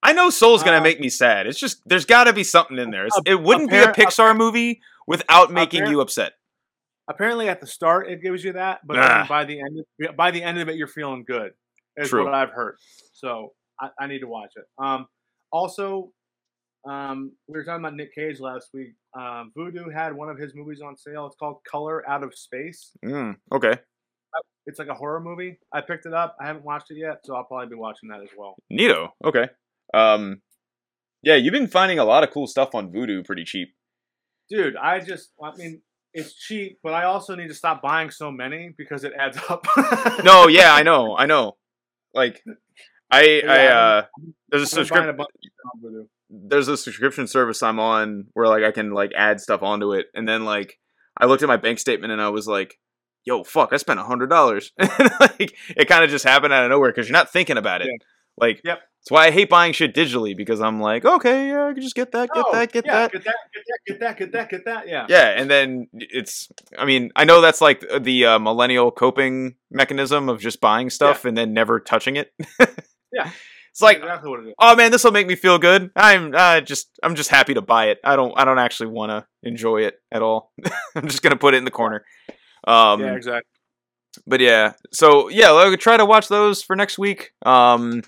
[0.02, 1.48] I know Soul's gonna Uh, make me sad.
[1.48, 3.08] It's just there's got to be something in there.
[3.08, 6.34] It's, it wouldn't be a Pixar movie without making you upset.
[7.08, 9.20] apparently at the start it gives you that, but Ah.
[9.20, 11.54] then by the end of, by the end of it you're feeling good.
[11.98, 12.26] Is True.
[12.26, 12.78] what I've heard.
[13.14, 14.66] So I, I need to watch it.
[14.78, 15.08] Um,
[15.56, 16.12] also,
[16.88, 18.94] um, we were talking about Nick Cage last week.
[19.18, 21.26] Um, Vudu had one of his movies on sale.
[21.28, 22.92] It's called Color Out of Space.
[23.04, 23.80] Mm, okay.
[24.68, 25.60] It's like a horror movie.
[25.72, 26.36] I picked it up.
[26.42, 28.56] I haven't watched it yet, so I'll probably be watching that as well.
[28.72, 29.10] Neato.
[29.24, 29.48] Okay.
[29.94, 30.42] Um,
[31.24, 33.70] yeah, you've been finding a lot of cool stuff on Vudu pretty cheap.
[34.50, 35.82] Dude, I just, I mean,
[36.14, 39.66] it's cheap, but I also need to stop buying so many because it adds up.
[40.24, 41.54] No, yeah, I know, I know.
[42.14, 42.44] Like,
[43.12, 44.06] I, Yeah, I, uh,
[44.50, 45.18] there's a I've been buying a subscription.
[45.18, 46.08] bunch of stuff on Vudu.
[46.30, 50.08] There's a subscription service I'm on where like I can like add stuff onto it,
[50.14, 50.80] and then like
[51.18, 52.80] I looked at my bank statement and I was like,
[53.26, 53.72] "Yo, fuck!
[53.74, 57.08] I spent a hundred dollars." like it kind of just happened out of nowhere because
[57.08, 57.88] you're not thinking about it.
[57.88, 57.98] Yeah.
[58.38, 58.80] Like, Yep.
[58.80, 61.94] That's why I hate buying shit digitally because I'm like, okay, yeah, I can just
[61.96, 63.12] get that, get Oh, that, get yeah, that.
[63.12, 64.88] get that, get that, get that, get that, get that.
[64.88, 65.06] Yeah.
[65.08, 66.50] Yeah, and then it's.
[66.76, 71.24] I mean, I know that's like the uh, millennial coping mechanism of just buying stuff
[71.24, 72.34] and then never touching it.
[73.16, 73.32] Yeah.
[73.72, 74.54] it's like, exactly what it is.
[74.60, 75.90] oh man, this will make me feel good.
[75.96, 78.00] I'm uh, just, I'm just happy to buy it.
[78.04, 80.52] I don't, I don't actually want to enjoy it at all.
[80.96, 82.04] I'm just gonna put it in the corner.
[82.68, 83.50] Um, yeah, exactly.
[84.28, 87.32] but yeah, so yeah, I'll try to watch those for next week.
[87.46, 88.04] Um,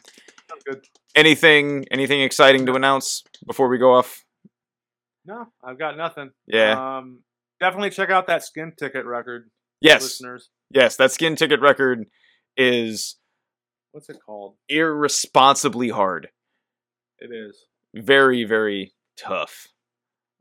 [0.50, 0.86] Sounds good.
[1.16, 4.26] anything, anything exciting to announce before we go off?
[5.26, 6.32] No, I've got nothing.
[6.48, 6.98] Yeah.
[6.98, 7.20] Um,
[7.60, 9.50] definitely check out that skin ticket record,
[9.82, 10.50] yes, listeners.
[10.72, 12.06] yes, that skin ticket record
[12.56, 13.18] is
[13.98, 14.54] What's it called?
[14.70, 16.30] irresponsibly hard.
[17.18, 17.66] It is.
[17.96, 19.70] Very, very tough.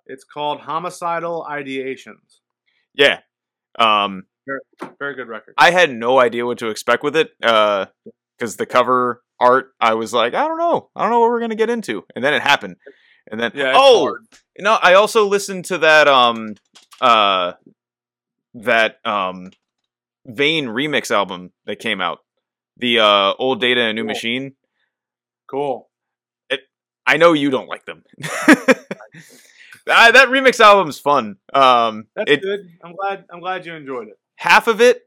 [0.05, 2.41] It's called Homicidal Ideations.
[2.93, 3.21] Yeah.
[3.79, 4.25] Um,
[4.99, 5.55] Very good record.
[5.57, 7.31] I had no idea what to expect with it.
[7.43, 7.87] Uh,
[8.39, 11.41] because the cover art, I was like, I don't know, I don't know what we're
[11.41, 12.77] gonna get into, and then it happened,
[13.31, 13.73] and then Yeah.
[13.75, 14.27] oh, hard.
[14.59, 16.57] know, I also listened to that um,
[17.01, 17.55] uh,
[18.53, 19.51] that um,
[20.27, 22.19] Vein remix album that came out,
[22.77, 24.09] the uh, old data and new Cool.
[24.09, 24.55] machine.
[25.51, 25.89] Cool.
[27.09, 28.03] I know you don't like them.
[29.89, 31.37] Ah, that remix album's fun.
[31.55, 32.69] Um, That's it good.
[32.83, 33.25] I'm glad.
[33.33, 34.15] I'm glad you enjoyed it.
[34.35, 35.03] half of it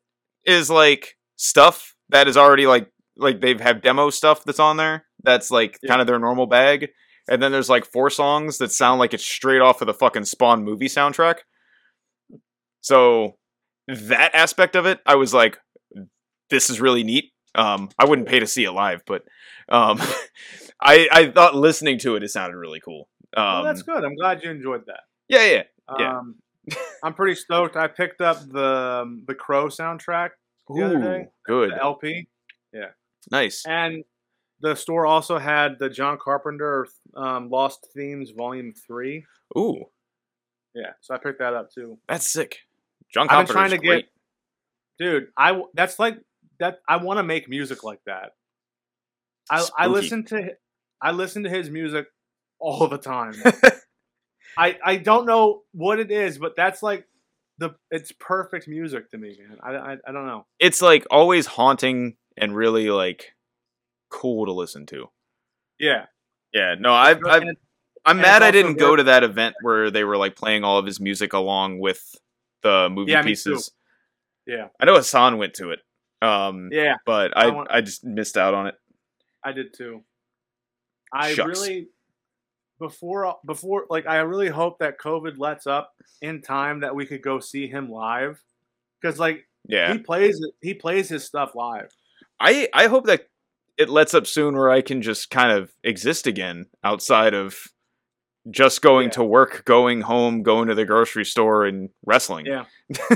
[0.45, 5.03] is like stuff that is already like like they've have demo stuff that's on there
[5.21, 5.89] that's like Yeah.
[5.89, 6.87] kind of their normal bag
[7.29, 10.23] and then there's like four songs that sound like it's straight off of the fucking
[10.23, 11.39] spawn movie soundtrack
[12.79, 13.35] so
[13.89, 15.57] that aspect of it i was like
[16.49, 19.23] this is really neat um i wouldn't pay to see it live but
[19.69, 19.99] um
[20.81, 23.07] i i thought listening to it it sounded really cool
[23.37, 24.03] um well, that's good.
[24.03, 25.01] I'm glad you enjoyed that.
[25.27, 25.63] yeah yeah
[25.99, 26.17] Yeah.
[26.19, 26.35] Um,
[27.03, 27.75] I'm pretty stoked.
[27.75, 30.29] I picked up the um, the Crow soundtrack,
[30.67, 31.19] The other day?
[31.21, 32.27] Ooh, good the LP,
[32.73, 32.89] Yeah.
[33.31, 34.03] nice and
[34.61, 39.25] the store also had the John Carpenter um, Lost Themes Volume Three.
[39.57, 39.85] ooh
[40.75, 41.97] Yeah, so I picked that up too.
[42.07, 42.57] that's sick
[43.13, 44.05] john I've Carpenter's been trying to great.
[44.99, 45.27] get, dude.
[45.37, 46.17] I that's like
[46.59, 46.79] that.
[46.87, 48.31] I want to make music like that.
[49.49, 50.51] I I listen to
[51.01, 52.07] I listen to his music
[52.59, 53.33] all the time.
[54.57, 57.05] I I don't know what it is, but that's like
[57.57, 59.57] the it's perfect music to me, man.
[59.61, 60.45] I I, I don't know.
[60.59, 63.33] it's like always haunting and really like
[64.09, 65.07] cool to listen to.
[65.79, 66.05] Yeah,
[66.53, 67.43] Yeah, no, I've, I've
[68.05, 70.77] I'm and mad I didn't go to that event where they were like playing all
[70.77, 72.03] of his music along with
[72.63, 73.71] the movie Yeah, pieces.
[74.45, 74.67] Yeah.
[74.79, 75.79] I know Hassan went to it,
[76.21, 78.75] um, yeah, but I I want- I just missed out on it.
[79.43, 80.03] I did too.
[81.13, 81.47] I Shucks.
[81.59, 81.87] really
[82.79, 87.21] before before like I really hope that COVID lets up in time that we could
[87.21, 88.41] go see him live
[89.01, 91.89] because like Yeah, he plays he plays his stuff live.
[92.39, 93.27] I I hope that
[93.77, 97.57] it lets up soon where I can just kind of exist again outside of
[98.49, 99.11] just going Yeah.
[99.11, 102.45] to work, going home, going to the grocery store, and wrestling.
[102.45, 102.65] Yeah.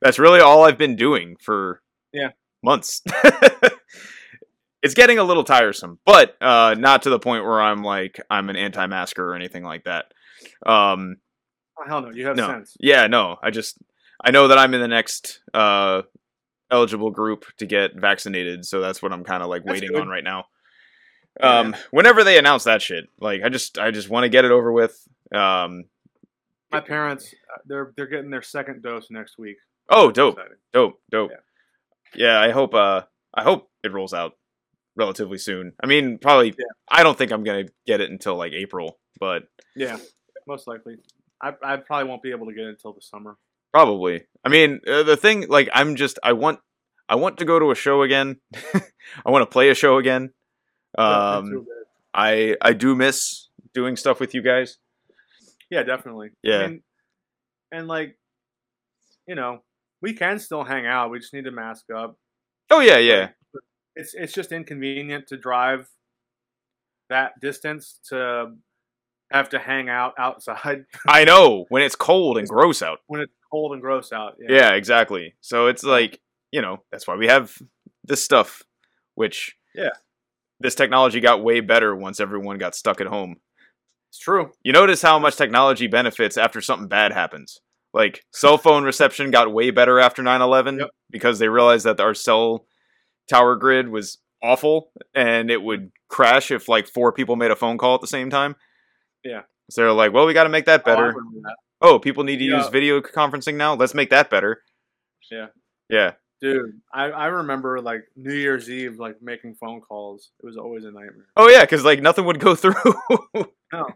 [0.00, 1.80] That's really all I've been doing for
[2.12, 2.30] Yeah.
[2.62, 3.02] Months.
[4.82, 8.48] it's getting a little tiresome, but uh, not to the point where I'm like I'm
[8.50, 10.06] an anti-masker or anything like that.
[10.66, 11.16] Um,
[11.82, 12.76] Oh, hell no, you have no, sense.
[12.78, 13.36] yeah, no.
[13.42, 13.78] I just
[14.22, 16.02] I know that I'm in the next uh,
[16.70, 20.02] eligible group to get vaccinated, so that's what I'm kind of like That's waiting good.
[20.02, 20.44] on right now.
[21.40, 24.50] Um, whenever they announce that shit, like I just I just want to get it
[24.50, 24.92] over with.
[25.34, 25.84] Um,
[26.70, 29.56] My parents uh, they're they're getting their second dose next week.
[29.88, 30.38] oh, dope,
[30.74, 31.30] dope, dope.
[31.30, 31.36] Yeah.
[32.14, 33.02] Yeah, I hope uh
[33.34, 34.32] I hope it rolls out
[34.96, 35.72] relatively soon.
[35.82, 36.64] I mean, probably Yeah.
[36.90, 39.44] I don't think I'm gonna get it until like April, but
[39.76, 39.98] Yeah,
[40.46, 40.96] most likely.
[41.42, 43.36] I I probably won't be able to get it until the summer.
[43.72, 44.24] Probably.
[44.44, 46.58] I mean, uh, the thing, like, I'm just, I want,
[47.08, 48.40] I want to go to a show again.
[49.24, 50.32] I want to play a show again.
[50.98, 51.66] Um.
[52.12, 54.78] I, I do miss doing stuff with you guys.
[55.70, 56.30] yeah, definitely.
[56.42, 56.58] Yeah.
[56.58, 56.82] I mean,
[57.70, 58.18] and like,
[59.28, 59.62] you know,
[60.02, 61.10] we can still hang out.
[61.10, 62.16] We just need to mask up.
[62.70, 63.28] Oh yeah, yeah.
[63.96, 65.88] It's it's just inconvenient to drive
[67.08, 68.52] that distance to
[69.32, 73.00] have to hang out outside I know when it's cold and gross out.
[73.06, 74.36] when it's cold and gross out.
[74.40, 75.34] Yeah, exactly.
[75.40, 76.20] So it's like,
[76.52, 77.56] you know, that's why we have
[78.04, 78.62] this stuff,
[79.14, 79.90] which Yeah.
[80.60, 83.36] this technology got way better once everyone got stuck at home.
[84.08, 84.52] it's true.
[84.64, 87.60] You notice how much technology benefits after something bad happens.
[87.92, 90.90] Like cell phone reception got way better after 9/11 Yep.
[91.10, 92.66] because they realized that our cell
[93.28, 97.78] tower grid was awful and it would crash if like four people made a phone
[97.78, 98.54] call at the same time.
[99.24, 99.42] Yeah.
[99.70, 101.56] So they're like, "Well, we got to make that Oh, better." remember that.
[101.82, 102.58] Oh, people need to Yeah.
[102.58, 103.74] use video conferencing now.
[103.74, 104.62] Let's make that better.
[105.30, 105.46] Yeah.
[105.88, 106.12] Yeah.
[106.40, 110.30] Dude, I, I remember like New Year's Eve, like making phone calls.
[110.42, 111.26] It was always a nightmare.
[111.36, 112.74] Oh yeah, because like nothing would go through.
[113.72, 113.86] No.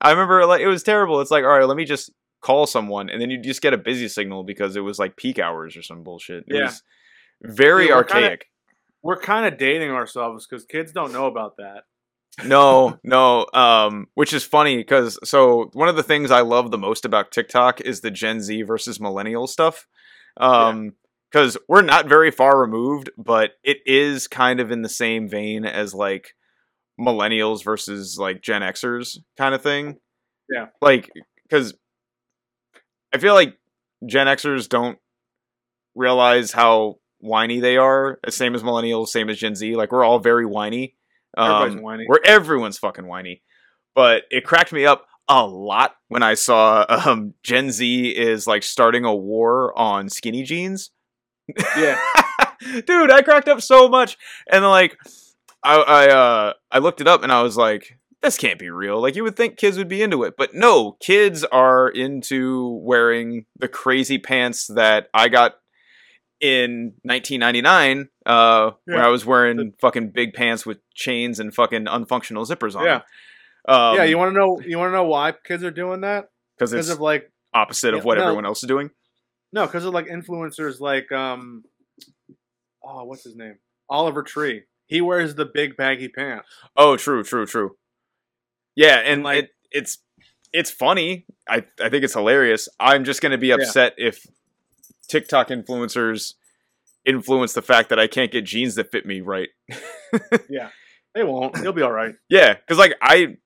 [0.00, 1.20] I remember like it was terrible.
[1.20, 2.10] It's like, all right, let me just
[2.44, 5.38] call someone, and then you just get a busy signal because it was like peak
[5.38, 6.44] hours or some bullshit.
[6.46, 6.64] It Yeah.
[6.66, 6.82] was
[7.42, 8.46] very Yeah, we're kinda- archaic.
[9.02, 11.84] We're kind of dating ourselves because kids don't know about that.
[12.44, 13.46] no, no.
[13.54, 17.30] Um, which is funny because so one of the things I love the most about
[17.30, 19.86] TikTok is the Gen Z versus millennial stuff.
[20.38, 20.94] Um,
[21.30, 25.64] because we're not very far removed, but it is kind of in the same vein
[25.64, 26.34] as like
[27.00, 29.98] millennials versus like Gen Xers kind of thing.
[30.48, 30.66] Yeah.
[30.80, 31.10] Like,
[31.48, 31.74] because
[33.14, 33.56] I feel like
[34.06, 34.98] Gen Xers don't
[35.94, 38.18] realize how whiny they are.
[38.28, 39.76] Same as millennials, same as Gen Z.
[39.76, 40.96] Like, we're all very whiny.
[41.36, 42.04] Everybody's Um, whiny.
[42.06, 43.42] where everyone's fucking whiny.
[43.94, 48.62] But it cracked me up a lot when I saw um, Gen Z is like
[48.62, 50.90] starting a war on skinny jeans.
[51.76, 51.98] Yeah.
[52.86, 54.16] Dude, I cracked up so much.
[54.50, 54.96] And like
[55.62, 59.00] I I uh I looked it up and I was like, this can't be real.
[59.00, 60.34] Like you would think kids would be into it.
[60.36, 65.56] But no, kids are into wearing the crazy pants that I got
[66.40, 72.46] in 1999 uh where I was wearing fucking big pants with chains and fucking unfunctional
[72.46, 73.00] zippers on Yeah.
[73.66, 74.60] Um, yeah, you want to know?
[74.60, 76.28] You want to know why kids are doing that?
[76.58, 78.24] because Because it's of like opposite of what no.
[78.24, 78.90] everyone else is doing.
[79.52, 81.62] no, because of like influencers like um,
[82.82, 83.56] oh, what's his name?
[83.88, 84.64] Oliver Tree.
[84.86, 86.48] He wears the big baggy pants.
[86.76, 87.76] Oh, true, true, true.
[88.76, 89.98] Yeah, and like- it, it's
[90.52, 91.26] it's funny.
[91.48, 92.68] I I think it's hilarious.
[92.78, 94.26] I'm just gonna be upset if
[95.08, 96.34] TikTok influencers
[97.04, 99.48] influence the fact that I can't get jeans that fit me right.
[100.48, 100.70] Yeah,
[101.14, 101.58] they won't.
[101.58, 102.14] He'll be all right.
[102.28, 103.36] Yeah, because like I,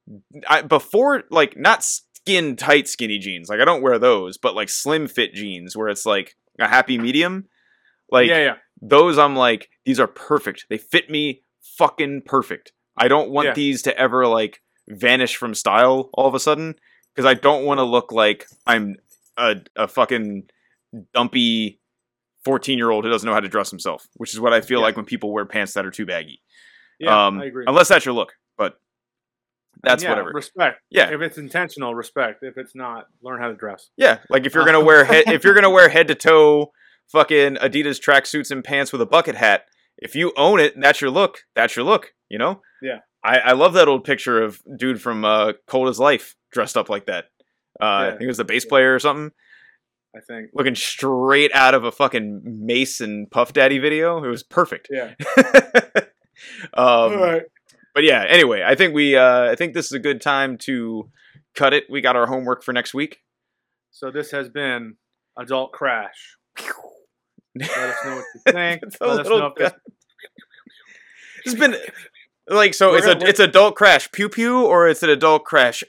[0.48, 3.48] I before like not skin tight skinny jeans.
[3.48, 6.98] Like I don't wear those, but like slim fit jeans where it's like a happy
[6.98, 7.46] medium.
[8.10, 10.66] Like yeah, yeah, those, I'm like these are perfect.
[10.68, 11.42] They fit me
[11.78, 12.72] fucking perfect.
[12.96, 13.54] I don't want Yeah.
[13.54, 16.74] these to ever like vanish from style all of a sudden
[17.14, 18.96] because I don't want to look like I'm
[19.36, 20.44] a a fucking
[21.14, 21.80] dumpy.
[22.44, 24.78] 14 year old who doesn't know how to dress himself, which is what I feel
[24.78, 24.84] Yeah.
[24.86, 26.40] like when people wear pants that are too baggy.
[26.98, 27.26] yeah.
[27.26, 27.64] um, I agree.
[27.66, 28.80] Unless that's your look, but
[29.82, 30.30] that's Yeah, whatever.
[30.30, 30.80] Respect.
[30.88, 31.10] Yeah.
[31.10, 32.42] If it's intentional, respect.
[32.42, 33.90] If it's not, learn how to dress.
[33.98, 36.72] Yeah, like if you're gonna wear head, if you're gonna wear head to toe
[37.08, 39.66] fucking Adidas tracksuits and pants with a bucket hat,
[39.98, 41.40] if you own it, that's your look.
[41.54, 42.14] That's your look.
[42.30, 42.62] You know.
[42.80, 43.00] Yeah.
[43.22, 46.88] I, I love that old picture of dude from uh, Cold as Life dressed up
[46.88, 47.26] like that.
[47.80, 49.30] Uh, I think it was the bass player or something,
[50.16, 50.50] I think.
[50.52, 54.22] looking straight out of a fucking Mase and Puff Daddy video.
[54.22, 54.88] It was perfect.
[54.90, 55.14] Yeah.
[55.36, 56.04] um,
[56.74, 57.42] all right.
[57.94, 61.10] but yeah, anyway, I think we uh, I think this is a good time to
[61.54, 61.84] cut it.
[61.88, 63.20] We got our homework for next week.
[63.90, 64.96] So this has been
[65.36, 66.36] Adult Crash.
[67.54, 68.82] Let us know what you think.
[69.00, 69.72] Let us know if this
[71.44, 71.74] It's been
[72.48, 72.90] like so.
[72.90, 75.82] We're it's gonna- a it's adult crash pew pew or it's an adult crash.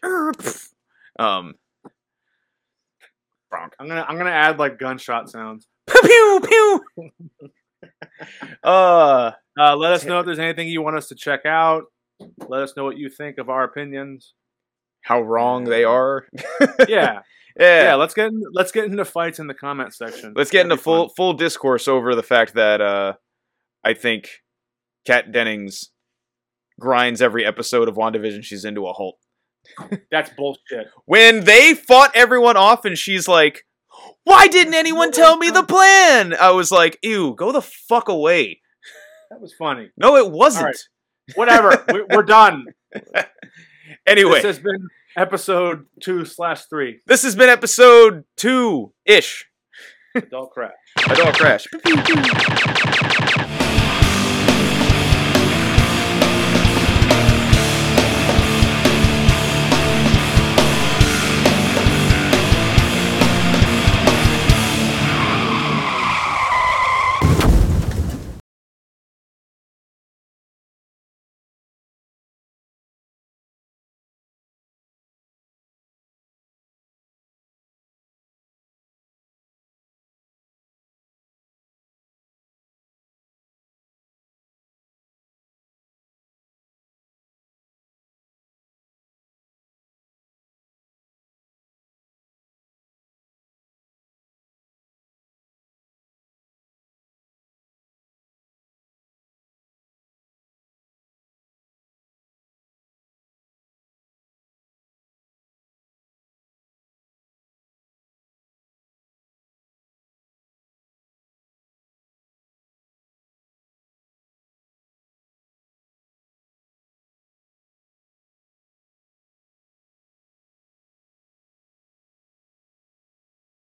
[1.18, 1.56] Um,
[3.50, 3.74] Bronk.
[3.80, 5.68] I'm gonna I'm gonna add like gunshot sounds.
[5.88, 7.10] Pew pew pew.
[8.64, 11.84] uh, Uh, let us know if there's anything you want us to check out.
[12.48, 14.34] Let us know what you think of our opinions.
[15.02, 16.26] how wrong they are.
[16.88, 16.88] Yeah,
[17.60, 17.84] yeah.
[17.84, 17.96] yeah.
[17.96, 20.34] Let's get in, let's get into fights in the comment section.
[20.36, 21.14] Let's get into That'd be full fun.
[21.16, 23.14] full discourse over the fact that uh,
[23.84, 24.30] I think
[25.06, 25.90] Kat Dennings
[26.80, 29.18] grinds every episode of WandaVision she's into a halt.
[30.10, 30.88] That's bullshit.
[31.06, 33.66] when they fought everyone off and she's like
[34.24, 38.62] why didn't anyone tell me the plan i was like ew go the fuck away
[39.30, 39.90] That was funny.
[39.98, 40.76] no it wasn't right.
[41.36, 41.84] Whatever.
[41.94, 42.66] we, we're done.
[44.08, 44.88] anyway This has been
[45.18, 47.02] episode two slash three.
[47.06, 49.46] this has been episode two ish
[50.16, 50.72] Adult Crash.
[51.10, 51.68] adult crash